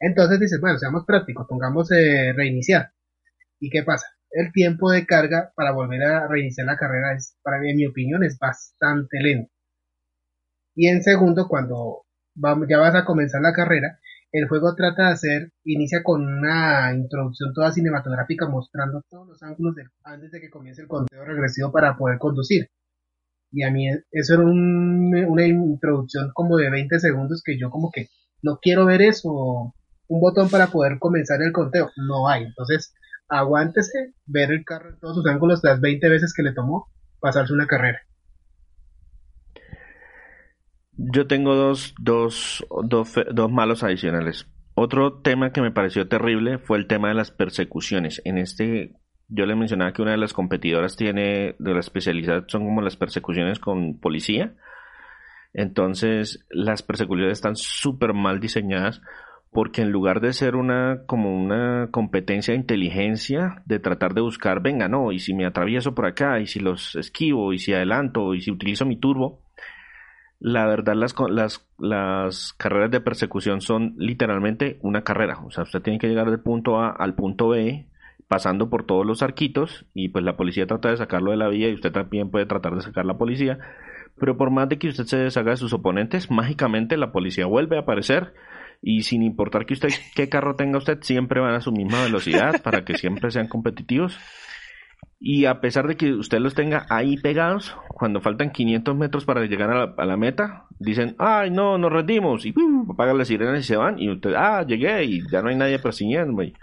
Entonces 0.00 0.40
dices, 0.40 0.60
bueno, 0.60 0.78
seamos 0.78 1.04
prácticos, 1.06 1.46
pongamos 1.46 1.90
eh, 1.92 2.32
reiniciar. 2.34 2.92
¿Y 3.60 3.70
qué 3.70 3.82
pasa? 3.82 4.06
El 4.30 4.52
tiempo 4.52 4.90
de 4.90 5.06
carga 5.06 5.52
para 5.54 5.72
volver 5.72 6.02
a 6.02 6.26
reiniciar 6.28 6.66
la 6.66 6.76
carrera 6.76 7.14
es, 7.14 7.36
para 7.42 7.58
mí, 7.58 7.70
en 7.70 7.76
mi 7.76 7.86
opinión, 7.86 8.24
es 8.24 8.38
bastante 8.38 9.20
lento. 9.20 9.52
Y 10.74 10.88
en 10.88 11.02
segundo, 11.02 11.48
cuando 11.48 12.06
ya 12.68 12.78
vas 12.78 12.94
a 12.94 13.04
comenzar 13.04 13.42
la 13.42 13.52
carrera, 13.52 13.98
el 14.32 14.48
juego 14.48 14.74
trata 14.74 15.06
de 15.06 15.12
hacer, 15.12 15.52
inicia 15.64 16.02
con 16.02 16.22
una 16.22 16.92
introducción 16.94 17.52
toda 17.52 17.72
cinematográfica 17.72 18.48
mostrando 18.48 19.02
todos 19.08 19.26
los 19.28 19.42
ángulos 19.42 19.74
antes 20.04 20.30
de 20.30 20.40
que 20.40 20.50
comience 20.50 20.82
el 20.82 20.88
conteo 20.88 21.24
regresivo 21.24 21.72
para 21.72 21.96
poder 21.96 22.18
conducir. 22.18 22.68
Y 23.52 23.64
a 23.64 23.70
mí 23.70 23.88
eso 24.12 24.34
era 24.34 24.44
una 24.44 25.46
introducción 25.46 26.30
como 26.32 26.56
de 26.56 26.70
20 26.70 27.00
segundos 27.00 27.42
que 27.44 27.58
yo 27.58 27.70
como 27.70 27.90
que 27.90 28.08
no 28.42 28.58
quiero 28.62 28.86
ver 28.86 29.02
eso, 29.02 29.74
un 30.08 30.20
botón 30.20 30.48
para 30.48 30.68
poder 30.68 30.98
comenzar 30.98 31.42
el 31.42 31.52
conteo, 31.52 31.90
no 31.96 32.28
hay. 32.28 32.44
Entonces, 32.44 32.94
aguántese 33.28 34.14
ver 34.26 34.52
el 34.52 34.64
carro 34.64 34.90
en 34.90 34.98
todos 35.00 35.16
sus 35.16 35.26
ángulos 35.26 35.60
las 35.64 35.80
20 35.80 36.08
veces 36.08 36.32
que 36.34 36.42
le 36.42 36.52
tomó 36.52 36.88
pasarse 37.20 37.52
una 37.52 37.66
carrera. 37.66 38.00
Yo 41.02 41.26
tengo 41.26 41.54
dos, 41.54 41.94
dos, 41.98 42.66
dos, 42.84 43.14
dos 43.32 43.50
malos 43.50 43.82
adicionales. 43.82 44.46
Otro 44.74 45.14
tema 45.14 45.50
que 45.50 45.62
me 45.62 45.70
pareció 45.72 46.08
terrible 46.08 46.58
fue 46.58 46.76
el 46.76 46.86
tema 46.86 47.08
de 47.08 47.14
las 47.14 47.30
persecuciones. 47.30 48.20
En 48.26 48.36
este 48.36 48.92
yo 49.28 49.46
le 49.46 49.54
mencionaba 49.54 49.92
que 49.92 50.02
una 50.02 50.10
de 50.10 50.18
las 50.18 50.34
competidoras 50.34 50.96
tiene 50.96 51.54
de 51.58 51.72
la 51.72 51.80
especialidad 51.80 52.44
son 52.48 52.64
como 52.64 52.82
las 52.82 52.96
persecuciones 52.96 53.58
con 53.58 53.98
policía. 53.98 54.54
Entonces, 55.54 56.44
las 56.50 56.82
persecuciones 56.82 57.32
están 57.32 57.56
súper 57.56 58.12
mal 58.12 58.38
diseñadas 58.38 59.00
porque 59.52 59.82
en 59.82 59.90
lugar 59.90 60.20
de 60.20 60.32
ser 60.32 60.54
una 60.54 61.02
como 61.06 61.34
una 61.34 61.88
competencia 61.90 62.52
de 62.52 62.60
inteligencia 62.60 63.62
de 63.64 63.78
tratar 63.78 64.14
de 64.14 64.20
buscar, 64.20 64.60
venga, 64.60 64.88
no, 64.88 65.12
y 65.12 65.18
si 65.18 65.32
me 65.34 65.46
atravieso 65.46 65.94
por 65.94 66.06
acá, 66.06 66.40
y 66.40 66.46
si 66.46 66.60
los 66.60 66.94
esquivo, 66.94 67.52
y 67.52 67.58
si 67.58 67.72
adelanto, 67.72 68.34
y 68.34 68.42
si 68.42 68.50
utilizo 68.50 68.86
mi 68.86 68.96
turbo, 68.96 69.40
la 70.40 70.66
verdad 70.66 70.94
las, 70.94 71.14
las, 71.28 71.64
las 71.78 72.54
carreras 72.54 72.90
de 72.90 73.00
persecución 73.00 73.60
son 73.60 73.94
literalmente 73.98 74.78
una 74.82 75.02
carrera, 75.02 75.38
o 75.44 75.50
sea, 75.50 75.64
usted 75.64 75.82
tiene 75.82 75.98
que 75.98 76.08
llegar 76.08 76.30
del 76.30 76.40
punto 76.40 76.80
A 76.80 76.90
al 76.90 77.14
punto 77.14 77.48
B 77.48 77.86
pasando 78.26 78.70
por 78.70 78.84
todos 78.84 79.04
los 79.04 79.22
arquitos 79.22 79.84
y 79.92 80.08
pues 80.08 80.24
la 80.24 80.36
policía 80.36 80.66
trata 80.66 80.90
de 80.90 80.96
sacarlo 80.96 81.30
de 81.32 81.36
la 81.36 81.48
vía 81.48 81.68
y 81.68 81.74
usted 81.74 81.92
también 81.92 82.30
puede 82.30 82.46
tratar 82.46 82.74
de 82.74 82.80
sacar 82.80 83.04
la 83.04 83.18
policía, 83.18 83.58
pero 84.18 84.36
por 84.36 84.50
más 84.50 84.68
de 84.68 84.78
que 84.78 84.88
usted 84.88 85.04
se 85.04 85.18
deshaga 85.18 85.50
de 85.50 85.56
sus 85.58 85.72
oponentes, 85.72 86.30
mágicamente 86.30 86.96
la 86.96 87.12
policía 87.12 87.46
vuelve 87.46 87.76
a 87.76 87.80
aparecer 87.80 88.32
y 88.82 89.02
sin 89.02 89.22
importar 89.22 89.66
que 89.66 89.74
usted 89.74 89.90
qué 90.14 90.28
carro 90.28 90.56
tenga 90.56 90.78
usted, 90.78 91.02
siempre 91.02 91.40
van 91.40 91.54
a 91.54 91.60
su 91.60 91.72
misma 91.72 92.02
velocidad 92.04 92.62
para 92.62 92.84
que 92.84 92.96
siempre 92.96 93.30
sean 93.30 93.48
competitivos. 93.48 94.18
Y 95.18 95.44
a 95.44 95.60
pesar 95.60 95.86
de 95.86 95.96
que 95.96 96.14
usted 96.14 96.38
los 96.40 96.54
tenga 96.54 96.86
ahí 96.88 97.18
pegados, 97.18 97.76
cuando 97.88 98.22
faltan 98.22 98.52
500 98.52 98.96
metros 98.96 99.24
para 99.26 99.44
llegar 99.44 99.70
a 99.70 100.06
la, 100.06 100.16
meta, 100.16 100.66
dicen, 100.78 101.14
ay, 101.18 101.50
no, 101.50 101.76
nos 101.76 101.92
rendimos, 101.92 102.46
y 102.46 102.54
uh, 102.56 102.92
apagan 102.92 103.18
las 103.18 103.28
sirenas 103.28 103.60
y 103.60 103.64
se 103.64 103.76
van, 103.76 103.98
y 103.98 104.10
usted, 104.10 104.32
ah, 104.34 104.64
llegué, 104.66 105.04
y 105.04 105.20
ya 105.30 105.42
no 105.42 105.50
hay 105.50 105.56
nadie 105.56 105.78
persiguiéndome. 105.78 106.54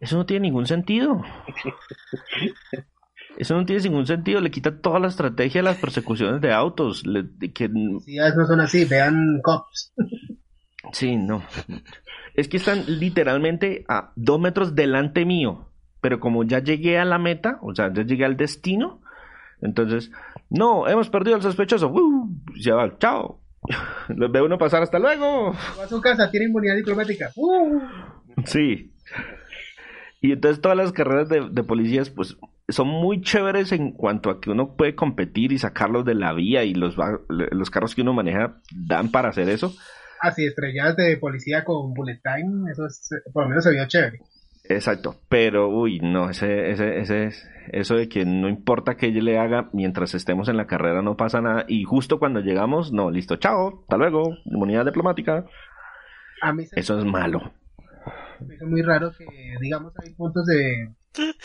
Eso 0.00 0.18
no 0.18 0.26
tiene 0.26 0.48
ningún 0.48 0.66
sentido. 0.66 1.22
Eso 3.38 3.54
no 3.56 3.64
tiene 3.64 3.82
ningún 3.82 4.06
sentido, 4.06 4.40
le 4.40 4.50
quita 4.50 4.80
toda 4.80 5.00
la 5.00 5.08
estrategia 5.08 5.60
de 5.60 5.64
las 5.64 5.78
persecuciones 5.78 6.40
de 6.40 6.52
autos. 6.52 7.06
Le, 7.06 7.24
que... 7.52 7.68
Si 8.04 8.16
no 8.16 8.46
son 8.46 8.60
así, 8.60 8.84
vean 8.84 9.40
cops. 9.42 9.92
Sí, 10.92 11.16
no. 11.16 11.42
Es 12.34 12.48
que 12.48 12.58
están 12.58 12.84
literalmente 12.86 13.84
a 13.88 14.12
dos 14.14 14.40
metros 14.40 14.74
delante 14.74 15.24
mío. 15.24 15.68
Pero 16.04 16.20
como 16.20 16.44
ya 16.44 16.58
llegué 16.58 16.98
a 16.98 17.06
la 17.06 17.16
meta, 17.16 17.58
o 17.62 17.74
sea, 17.74 17.90
ya 17.90 18.02
llegué 18.02 18.26
al 18.26 18.36
destino, 18.36 19.00
entonces, 19.62 20.10
no, 20.50 20.86
hemos 20.86 21.08
perdido 21.08 21.34
al 21.34 21.40
sospechoso. 21.40 21.88
Uh, 21.88 22.28
ya 22.60 22.74
va, 22.74 22.98
chao. 22.98 23.40
Los 24.08 24.30
ve 24.30 24.42
uno 24.42 24.58
pasar, 24.58 24.82
hasta 24.82 24.98
luego. 24.98 25.54
Va 25.78 25.84
a 25.84 25.88
su 25.88 26.02
casa, 26.02 26.30
tiene 26.30 26.44
inmunidad 26.44 26.76
diplomática. 26.76 27.30
Uh. 27.36 27.80
Sí. 28.44 28.92
Y 30.20 30.32
entonces 30.32 30.60
todas 30.60 30.76
las 30.76 30.92
carreras 30.92 31.30
de, 31.30 31.48
de, 31.50 31.62
policías, 31.62 32.10
pues, 32.10 32.36
son 32.68 32.88
muy 32.88 33.22
chéveres 33.22 33.72
en 33.72 33.92
cuanto 33.92 34.28
a 34.28 34.42
que 34.42 34.50
uno 34.50 34.76
puede 34.76 34.94
competir 34.94 35.52
y 35.52 35.58
sacarlos 35.58 36.04
de 36.04 36.16
la 36.16 36.34
vía 36.34 36.64
y 36.64 36.74
los, 36.74 36.96
los 37.30 37.70
carros 37.70 37.94
que 37.94 38.02
uno 38.02 38.12
maneja 38.12 38.60
dan 38.74 39.10
para 39.10 39.30
hacer 39.30 39.48
eso 39.48 39.74
así 40.24 40.46
estrellas 40.46 40.96
de 40.96 41.16
policía 41.18 41.64
con 41.64 41.92
bullet 41.92 42.20
time, 42.22 42.70
eso 42.70 42.86
es, 42.86 43.10
por 43.32 43.44
lo 43.44 43.50
menos 43.50 43.64
se 43.64 43.72
vio 43.72 43.86
chévere. 43.86 44.20
Exacto, 44.66 45.16
pero 45.28 45.68
uy, 45.68 46.00
no, 46.00 46.30
ese, 46.30 46.70
ese, 46.70 46.98
ese, 46.98 47.28
eso 47.70 47.96
de 47.96 48.08
que 48.08 48.24
no 48.24 48.48
importa 48.48 48.96
que 48.96 49.08
ella 49.08 49.20
le 49.20 49.38
haga 49.38 49.68
mientras 49.74 50.14
estemos 50.14 50.48
en 50.48 50.56
la 50.56 50.66
carrera 50.66 51.02
no 51.02 51.16
pasa 51.16 51.42
nada 51.42 51.66
y 51.68 51.84
justo 51.84 52.18
cuando 52.18 52.40
llegamos, 52.40 52.90
no, 52.90 53.10
listo, 53.10 53.36
chao, 53.36 53.80
hasta 53.82 53.98
luego, 53.98 54.38
inmunidad 54.46 54.86
diplomática. 54.86 55.44
eso 56.76 56.98
es 56.98 57.04
malo. 57.04 57.52
Es 58.40 58.62
muy 58.62 58.80
raro 58.82 59.12
que, 59.16 59.26
digamos, 59.60 59.92
hay 60.02 60.14
puntos 60.14 60.46
de 60.46 60.94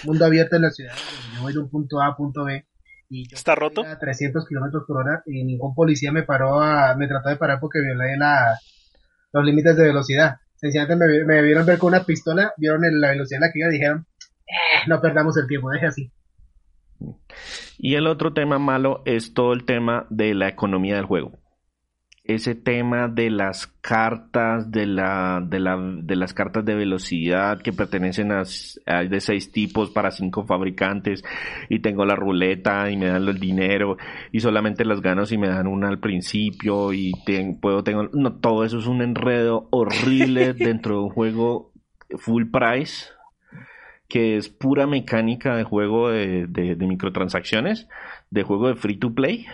mundo 0.06 0.26
abierto 0.26 0.56
en 0.56 0.62
la 0.62 0.72
ciudad, 0.72 0.94
yo 1.36 1.42
voy 1.42 1.54
de 1.54 1.60
un 1.60 1.70
punto 1.70 2.00
A 2.00 2.08
a 2.08 2.16
punto 2.16 2.46
B 2.46 2.66
y 3.10 3.24
¿Está 3.34 3.56
roto? 3.56 3.84
A 3.84 3.98
300 3.98 4.48
kilómetros 4.48 4.84
por 4.88 4.98
hora 4.98 5.24
y 5.26 5.44
ningún 5.44 5.74
policía 5.74 6.12
me 6.12 6.24
paró 6.24 6.62
a, 6.62 6.96
me 6.96 7.08
trató 7.08 7.30
de 7.30 7.38
parar 7.38 7.60
porque 7.60 7.82
violé 7.82 8.16
la, 8.18 8.58
los 9.34 9.44
límites 9.44 9.76
de 9.76 9.84
velocidad. 9.84 10.38
Sencillamente 10.60 10.96
me, 11.08 11.26
me 11.26 11.42
vieron 11.42 11.66
ver 11.66 11.78
con 11.78 11.94
una 11.94 12.04
pistola, 12.04 12.54
vieron 12.58 12.82
la 13.00 13.12
velocidad 13.12 13.38
en 13.38 13.42
la 13.42 13.52
que 13.54 13.60
iba 13.60 13.70
y 13.70 13.74
dijeron, 13.74 14.06
eh, 14.48 14.88
no 14.88 15.00
perdamos 15.02 15.38
el 15.38 15.48
tiempo, 15.48 15.70
deje 15.70 15.86
así. 15.86 16.12
Y 17.78 17.96
el 17.96 18.08
otro 18.08 18.34
tema 18.34 18.60
malo 18.60 19.02
es 19.06 19.34
todo 19.34 19.54
el 19.54 19.66
tema 19.66 20.06
de 20.10 20.34
la 20.34 20.50
economía 20.50 20.98
del 20.98 21.06
juego 21.06 21.39
ese 22.30 22.54
tema 22.54 23.08
de 23.08 23.32
las 23.32 23.66
cartas, 23.82 24.70
de, 24.70 24.86
la, 24.86 25.42
de, 25.44 25.60
la, 25.60 25.78
de 25.78 26.16
las 26.16 26.36
cartas 26.36 26.64
de 26.64 26.76
velocidad 26.76 27.60
que 27.60 27.74
pertenecen 27.74 28.32
a, 28.32 28.44
de 28.44 29.20
seis 29.20 29.52
tipos 29.52 29.90
para 29.90 30.12
cinco 30.12 30.46
fabricantes 30.46 31.24
y 31.70 31.80
tengo 31.80 32.06
la 32.06 32.16
ruleta 32.16 32.92
y 32.92 32.98
me 32.98 33.08
dan 33.08 33.28
el 33.28 33.40
dinero 33.40 33.98
y 34.32 34.42
solamente 34.42 34.86
las 34.86 35.02
gano 35.02 35.26
si 35.26 35.40
me 35.40 35.48
dan 35.48 35.66
una 35.66 35.88
al 35.88 36.00
principio 36.00 36.94
y 36.94 37.14
puedo 37.60 37.84
tengo 37.84 38.04
no 38.14 38.34
todo 38.34 38.64
eso 38.64 38.78
es 38.78 38.86
un 38.86 39.02
enredo 39.02 39.68
horrible 39.72 40.54
dentro 40.58 40.98
de 40.98 41.02
un 41.06 41.10
juego 41.10 41.72
full 42.20 42.46
price 42.52 43.08
que 44.08 44.38
es 44.38 44.50
pura 44.50 44.86
mecánica 44.86 45.56
de 45.56 45.64
juego 45.64 46.10
de, 46.10 46.46
de 46.48 46.88
microtransacciones 46.88 47.88
de 48.32 48.44
juego 48.44 48.68
de 48.68 48.76
free 48.76 48.98
to 48.98 49.14
play 49.14 49.46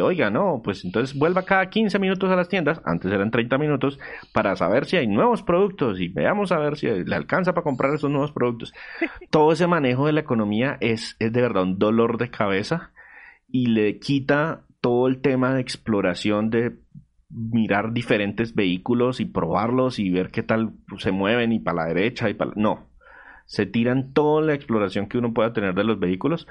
oiga, 0.00 0.30
no, 0.30 0.62
pues 0.64 0.84
entonces 0.84 1.16
vuelva 1.16 1.44
cada 1.44 1.68
15 1.68 1.98
minutos 1.98 2.30
a 2.30 2.36
las 2.36 2.48
tiendas, 2.48 2.80
antes 2.84 3.12
eran 3.12 3.30
30 3.30 3.58
minutos, 3.58 3.98
para 4.32 4.56
saber 4.56 4.86
si 4.86 4.96
hay 4.96 5.06
nuevos 5.06 5.42
productos 5.42 6.00
y 6.00 6.08
veamos 6.08 6.52
a 6.52 6.58
ver 6.58 6.76
si 6.76 6.86
le 6.86 7.14
alcanza 7.14 7.52
para 7.52 7.64
comprar 7.64 7.92
esos 7.94 8.10
nuevos 8.10 8.32
productos. 8.32 8.72
Todo 9.30 9.52
ese 9.52 9.66
manejo 9.66 10.06
de 10.06 10.12
la 10.12 10.20
economía 10.20 10.78
es, 10.80 11.16
es 11.18 11.32
de 11.32 11.42
verdad 11.42 11.64
un 11.64 11.78
dolor 11.78 12.16
de 12.16 12.30
cabeza 12.30 12.92
y 13.48 13.66
le 13.66 13.98
quita 13.98 14.62
todo 14.80 15.06
el 15.06 15.20
tema 15.20 15.54
de 15.54 15.60
exploración 15.60 16.50
de 16.50 16.76
mirar 17.28 17.92
diferentes 17.92 18.54
vehículos 18.54 19.20
y 19.20 19.26
probarlos 19.26 19.98
y 19.98 20.10
ver 20.10 20.30
qué 20.30 20.42
tal 20.42 20.72
se 20.98 21.12
mueven 21.12 21.52
y 21.52 21.60
para 21.60 21.82
la 21.82 21.88
derecha 21.88 22.28
y 22.30 22.34
para 22.34 22.52
no 22.56 22.88
se 23.46 23.66
tiran 23.66 24.12
toda 24.12 24.42
la 24.42 24.54
exploración 24.54 25.08
que 25.08 25.18
uno 25.18 25.34
pueda 25.34 25.52
tener 25.52 25.74
de 25.74 25.84
los 25.84 25.98
vehículos 25.98 26.46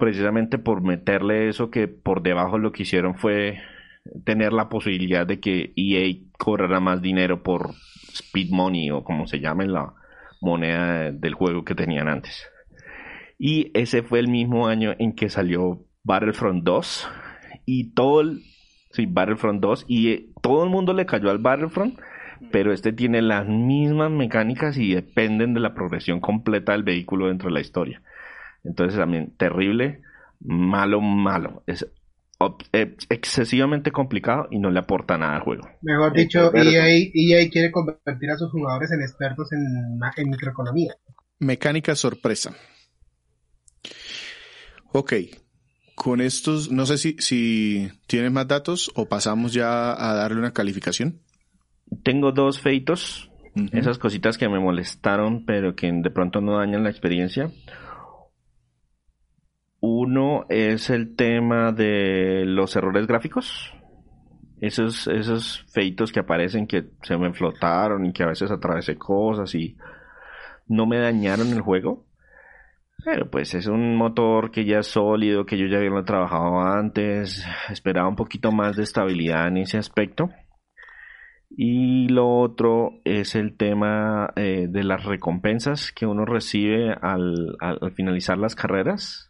precisamente 0.00 0.58
por 0.58 0.82
meterle 0.82 1.48
eso 1.48 1.70
que 1.70 1.86
por 1.86 2.22
debajo 2.22 2.58
lo 2.58 2.72
que 2.72 2.82
hicieron 2.82 3.14
fue 3.14 3.60
tener 4.24 4.52
la 4.52 4.68
posibilidad 4.68 5.26
de 5.26 5.38
que 5.38 5.72
EA 5.76 6.16
cobrara 6.36 6.80
más 6.80 7.00
dinero 7.00 7.44
por 7.44 7.70
speed 8.12 8.50
money 8.50 8.90
o 8.90 9.04
como 9.04 9.28
se 9.28 9.38
llame 9.38 9.68
la 9.68 9.94
moneda 10.40 11.12
del 11.12 11.34
juego 11.34 11.64
que 11.64 11.76
tenían 11.76 12.08
antes. 12.08 12.48
Y 13.38 13.70
ese 13.74 14.02
fue 14.02 14.18
el 14.18 14.28
mismo 14.28 14.66
año 14.66 14.94
en 14.98 15.14
que 15.14 15.28
salió 15.28 15.84
Battlefront 16.02 16.64
2 16.64 17.08
y 17.66 17.92
todo 17.92 18.22
el 18.22 18.42
Battlefront 19.08 19.60
2 19.60 19.84
y 19.86 20.32
todo 20.42 20.64
el 20.64 20.70
mundo 20.70 20.92
le 20.92 21.06
cayó 21.06 21.30
al 21.30 21.38
Battlefront, 21.38 21.98
pero 22.50 22.72
este 22.72 22.92
tiene 22.92 23.22
las 23.22 23.46
mismas 23.46 24.10
mecánicas 24.10 24.76
y 24.76 24.94
dependen 24.94 25.54
de 25.54 25.60
la 25.60 25.74
progresión 25.74 26.20
completa 26.20 26.72
del 26.72 26.82
vehículo 26.82 27.28
dentro 27.28 27.48
de 27.48 27.54
la 27.54 27.60
historia. 27.60 28.02
Entonces 28.64 28.98
también 28.98 29.34
terrible, 29.36 30.02
malo, 30.40 31.00
malo. 31.00 31.62
Es 31.66 31.86
excesivamente 32.72 33.92
complicado 33.92 34.48
y 34.50 34.58
no 34.58 34.70
le 34.70 34.78
aporta 34.78 35.18
nada 35.18 35.36
al 35.36 35.42
juego. 35.42 35.68
Mejor 35.82 36.12
dicho, 36.14 36.54
EA, 36.54 36.88
EA, 36.88 37.50
quiere 37.50 37.70
convertir 37.70 38.30
a 38.30 38.38
sus 38.38 38.50
jugadores 38.50 38.90
en 38.92 39.02
expertos 39.02 39.52
en, 39.52 40.00
en 40.16 40.30
microeconomía. 40.30 40.94
Mecánica 41.38 41.94
sorpresa. 41.94 42.54
Ok, 44.92 45.12
con 45.94 46.20
estos, 46.20 46.70
no 46.70 46.86
sé 46.86 46.98
si, 46.98 47.16
si 47.18 47.90
tienes 48.06 48.32
más 48.32 48.48
datos 48.48 48.90
o 48.94 49.06
pasamos 49.06 49.52
ya 49.52 49.92
a 49.92 50.14
darle 50.14 50.38
una 50.38 50.52
calificación. 50.52 51.20
Tengo 52.02 52.32
dos 52.32 52.60
feitos, 52.60 53.30
esas 53.72 53.98
cositas 53.98 54.38
que 54.38 54.48
me 54.48 54.60
molestaron, 54.60 55.44
pero 55.44 55.74
que 55.74 55.90
de 55.92 56.10
pronto 56.10 56.40
no 56.40 56.58
dañan 56.58 56.84
la 56.84 56.90
experiencia. 56.90 57.50
Uno 59.80 60.44
es 60.50 60.90
el 60.90 61.16
tema 61.16 61.72
de 61.72 62.44
los 62.44 62.76
errores 62.76 63.06
gráficos. 63.06 63.72
Esos, 64.60 65.64
feitos 65.72 66.12
que 66.12 66.20
aparecen 66.20 66.66
que 66.66 66.90
se 67.02 67.16
me 67.16 67.32
flotaron 67.32 68.04
y 68.04 68.12
que 68.12 68.22
a 68.22 68.26
veces 68.26 68.50
atravesé 68.50 68.96
cosas 68.96 69.54
y 69.54 69.78
no 70.68 70.84
me 70.86 70.98
dañaron 70.98 71.48
el 71.48 71.62
juego. 71.62 72.04
Pero 73.02 73.30
pues 73.30 73.54
es 73.54 73.66
un 73.66 73.96
motor 73.96 74.50
que 74.50 74.66
ya 74.66 74.80
es 74.80 74.88
sólido, 74.88 75.46
que 75.46 75.56
yo 75.56 75.66
ya 75.66 75.78
había 75.78 76.02
trabajado 76.02 76.60
antes. 76.60 77.46
Esperaba 77.70 78.06
un 78.06 78.16
poquito 78.16 78.52
más 78.52 78.76
de 78.76 78.82
estabilidad 78.82 79.48
en 79.48 79.56
ese 79.56 79.78
aspecto. 79.78 80.28
Y 81.48 82.08
lo 82.08 82.28
otro 82.28 83.00
es 83.04 83.34
el 83.34 83.56
tema 83.56 84.30
eh, 84.36 84.66
de 84.68 84.84
las 84.84 85.04
recompensas 85.04 85.90
que 85.90 86.04
uno 86.04 86.26
recibe 86.26 86.92
al 87.00 87.56
finalizar 87.96 88.36
las 88.36 88.54
carreras 88.54 89.29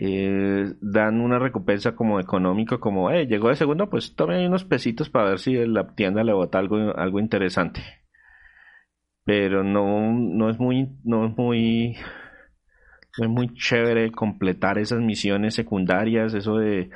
eh, 0.00 0.74
dan 0.80 1.20
una 1.20 1.38
recompensa 1.38 1.94
como 1.96 2.20
económico, 2.20 2.80
como, 2.80 3.10
eh, 3.10 3.26
llegó 3.26 3.48
de 3.48 3.56
segundo, 3.56 3.90
pues 3.90 4.14
tome 4.14 4.46
unos 4.46 4.64
pesitos 4.64 5.10
para 5.10 5.30
ver 5.30 5.38
si 5.40 5.54
la 5.66 5.88
tienda 5.94 6.22
le 6.24 6.32
bota 6.32 6.58
algo, 6.58 6.76
algo 6.96 7.20
interesante. 7.20 7.82
Pero 9.24 9.62
no, 9.62 10.12
no 10.12 10.50
es 10.50 10.58
muy, 10.58 10.88
no 11.04 11.26
es 11.26 11.36
muy, 11.36 11.96
Es 13.18 13.28
muy 13.28 13.52
chévere 13.54 14.12
completar 14.12 14.78
esas 14.78 15.00
misiones 15.00 15.54
secundarias, 15.54 16.34
eso 16.34 16.56
de, 16.58 16.90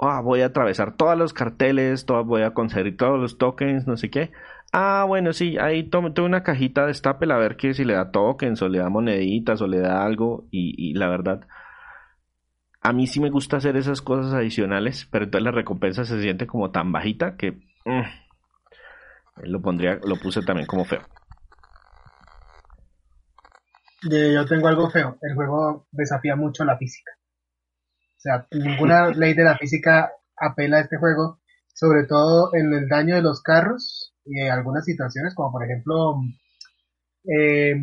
ah, 0.00 0.20
voy 0.22 0.40
a 0.40 0.46
atravesar 0.46 0.96
todos 0.96 1.16
los 1.16 1.32
carteles, 1.32 2.04
todo, 2.06 2.24
voy 2.24 2.42
a 2.42 2.52
conseguir 2.52 2.96
todos 2.96 3.20
los 3.20 3.38
tokens, 3.38 3.86
no 3.86 3.96
sé 3.96 4.10
qué. 4.10 4.30
Ah, 4.72 5.04
bueno, 5.06 5.32
sí, 5.32 5.56
ahí 5.58 5.84
tome, 5.88 6.12
una 6.20 6.42
cajita, 6.42 6.86
destápela 6.86 7.36
a 7.36 7.38
ver 7.38 7.56
que 7.56 7.74
si 7.74 7.84
le 7.84 7.94
da 7.94 8.10
tokens 8.10 8.60
o 8.62 8.68
le 8.68 8.78
da 8.78 8.88
moneditas 8.90 9.62
o 9.62 9.66
le 9.68 9.78
da 9.78 10.04
algo 10.04 10.46
y, 10.50 10.94
la 10.94 11.08
verdad, 11.08 11.46
a 12.88 12.92
mí 12.94 13.06
sí 13.06 13.20
me 13.20 13.28
gusta 13.28 13.58
hacer 13.58 13.76
esas 13.76 14.00
cosas 14.00 14.32
adicionales, 14.32 15.06
pero 15.10 15.26
entonces 15.26 15.44
la 15.44 15.50
recompensa 15.50 16.06
se 16.06 16.22
siente 16.22 16.46
como 16.46 16.70
tan 16.70 16.90
bajita 16.90 17.36
que 17.36 17.52
mm, 17.84 18.02
lo 19.42 19.60
pondría, 19.60 20.00
lo 20.02 20.16
puse 20.16 20.40
también 20.40 20.66
como 20.66 20.86
feo. 20.86 21.02
Yo 24.10 24.46
tengo 24.46 24.68
algo 24.68 24.88
feo, 24.88 25.18
el 25.20 25.34
juego 25.34 25.86
desafía 25.92 26.34
mucho 26.34 26.64
la 26.64 26.78
física. 26.78 27.12
O 28.16 28.20
sea, 28.20 28.46
ninguna 28.52 29.08
ley 29.14 29.34
de 29.34 29.44
la 29.44 29.58
física 29.58 30.10
apela 30.34 30.78
a 30.78 30.80
este 30.80 30.96
juego, 30.96 31.40
sobre 31.74 32.06
todo 32.06 32.54
en 32.54 32.72
el 32.72 32.88
daño 32.88 33.16
de 33.16 33.22
los 33.22 33.42
carros 33.42 34.14
y 34.24 34.40
algunas 34.48 34.86
situaciones, 34.86 35.34
como 35.34 35.52
por 35.52 35.62
ejemplo, 35.62 36.22
eh, 37.24 37.74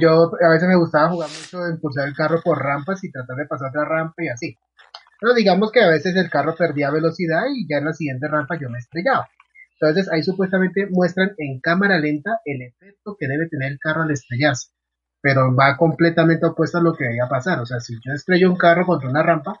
yo 0.00 0.32
a 0.42 0.48
veces 0.50 0.68
me 0.68 0.76
gustaba 0.76 1.10
jugar 1.10 1.28
mucho 1.30 1.60
de 1.60 1.72
impulsar 1.72 2.08
el 2.08 2.14
carro 2.14 2.40
por 2.42 2.58
rampas 2.58 3.02
y 3.04 3.10
tratar 3.10 3.36
de 3.36 3.46
pasar 3.46 3.68
otra 3.68 3.84
rampa 3.84 4.22
y 4.22 4.28
así. 4.28 4.56
Pero 5.20 5.34
digamos 5.34 5.72
que 5.72 5.80
a 5.80 5.88
veces 5.88 6.16
el 6.16 6.30
carro 6.30 6.54
perdía 6.56 6.90
velocidad 6.90 7.44
y 7.54 7.66
ya 7.68 7.78
en 7.78 7.86
la 7.86 7.92
siguiente 7.92 8.28
rampa 8.28 8.58
yo 8.60 8.68
me 8.68 8.78
estrellaba. 8.78 9.28
Entonces 9.80 10.10
ahí 10.12 10.22
supuestamente 10.22 10.86
muestran 10.90 11.32
en 11.38 11.60
cámara 11.60 11.98
lenta 11.98 12.40
el 12.44 12.62
efecto 12.62 13.16
que 13.18 13.28
debe 13.28 13.48
tener 13.48 13.72
el 13.72 13.78
carro 13.78 14.02
al 14.02 14.10
estrellarse. 14.10 14.70
Pero 15.20 15.54
va 15.54 15.76
completamente 15.76 16.46
opuesto 16.46 16.78
a 16.78 16.82
lo 16.82 16.94
que 16.94 17.04
debía 17.04 17.28
pasar. 17.28 17.60
O 17.60 17.66
sea, 17.66 17.80
si 17.80 17.94
yo 18.04 18.12
estrello 18.12 18.50
un 18.50 18.56
carro 18.56 18.84
contra 18.86 19.08
una 19.08 19.22
rampa, 19.22 19.58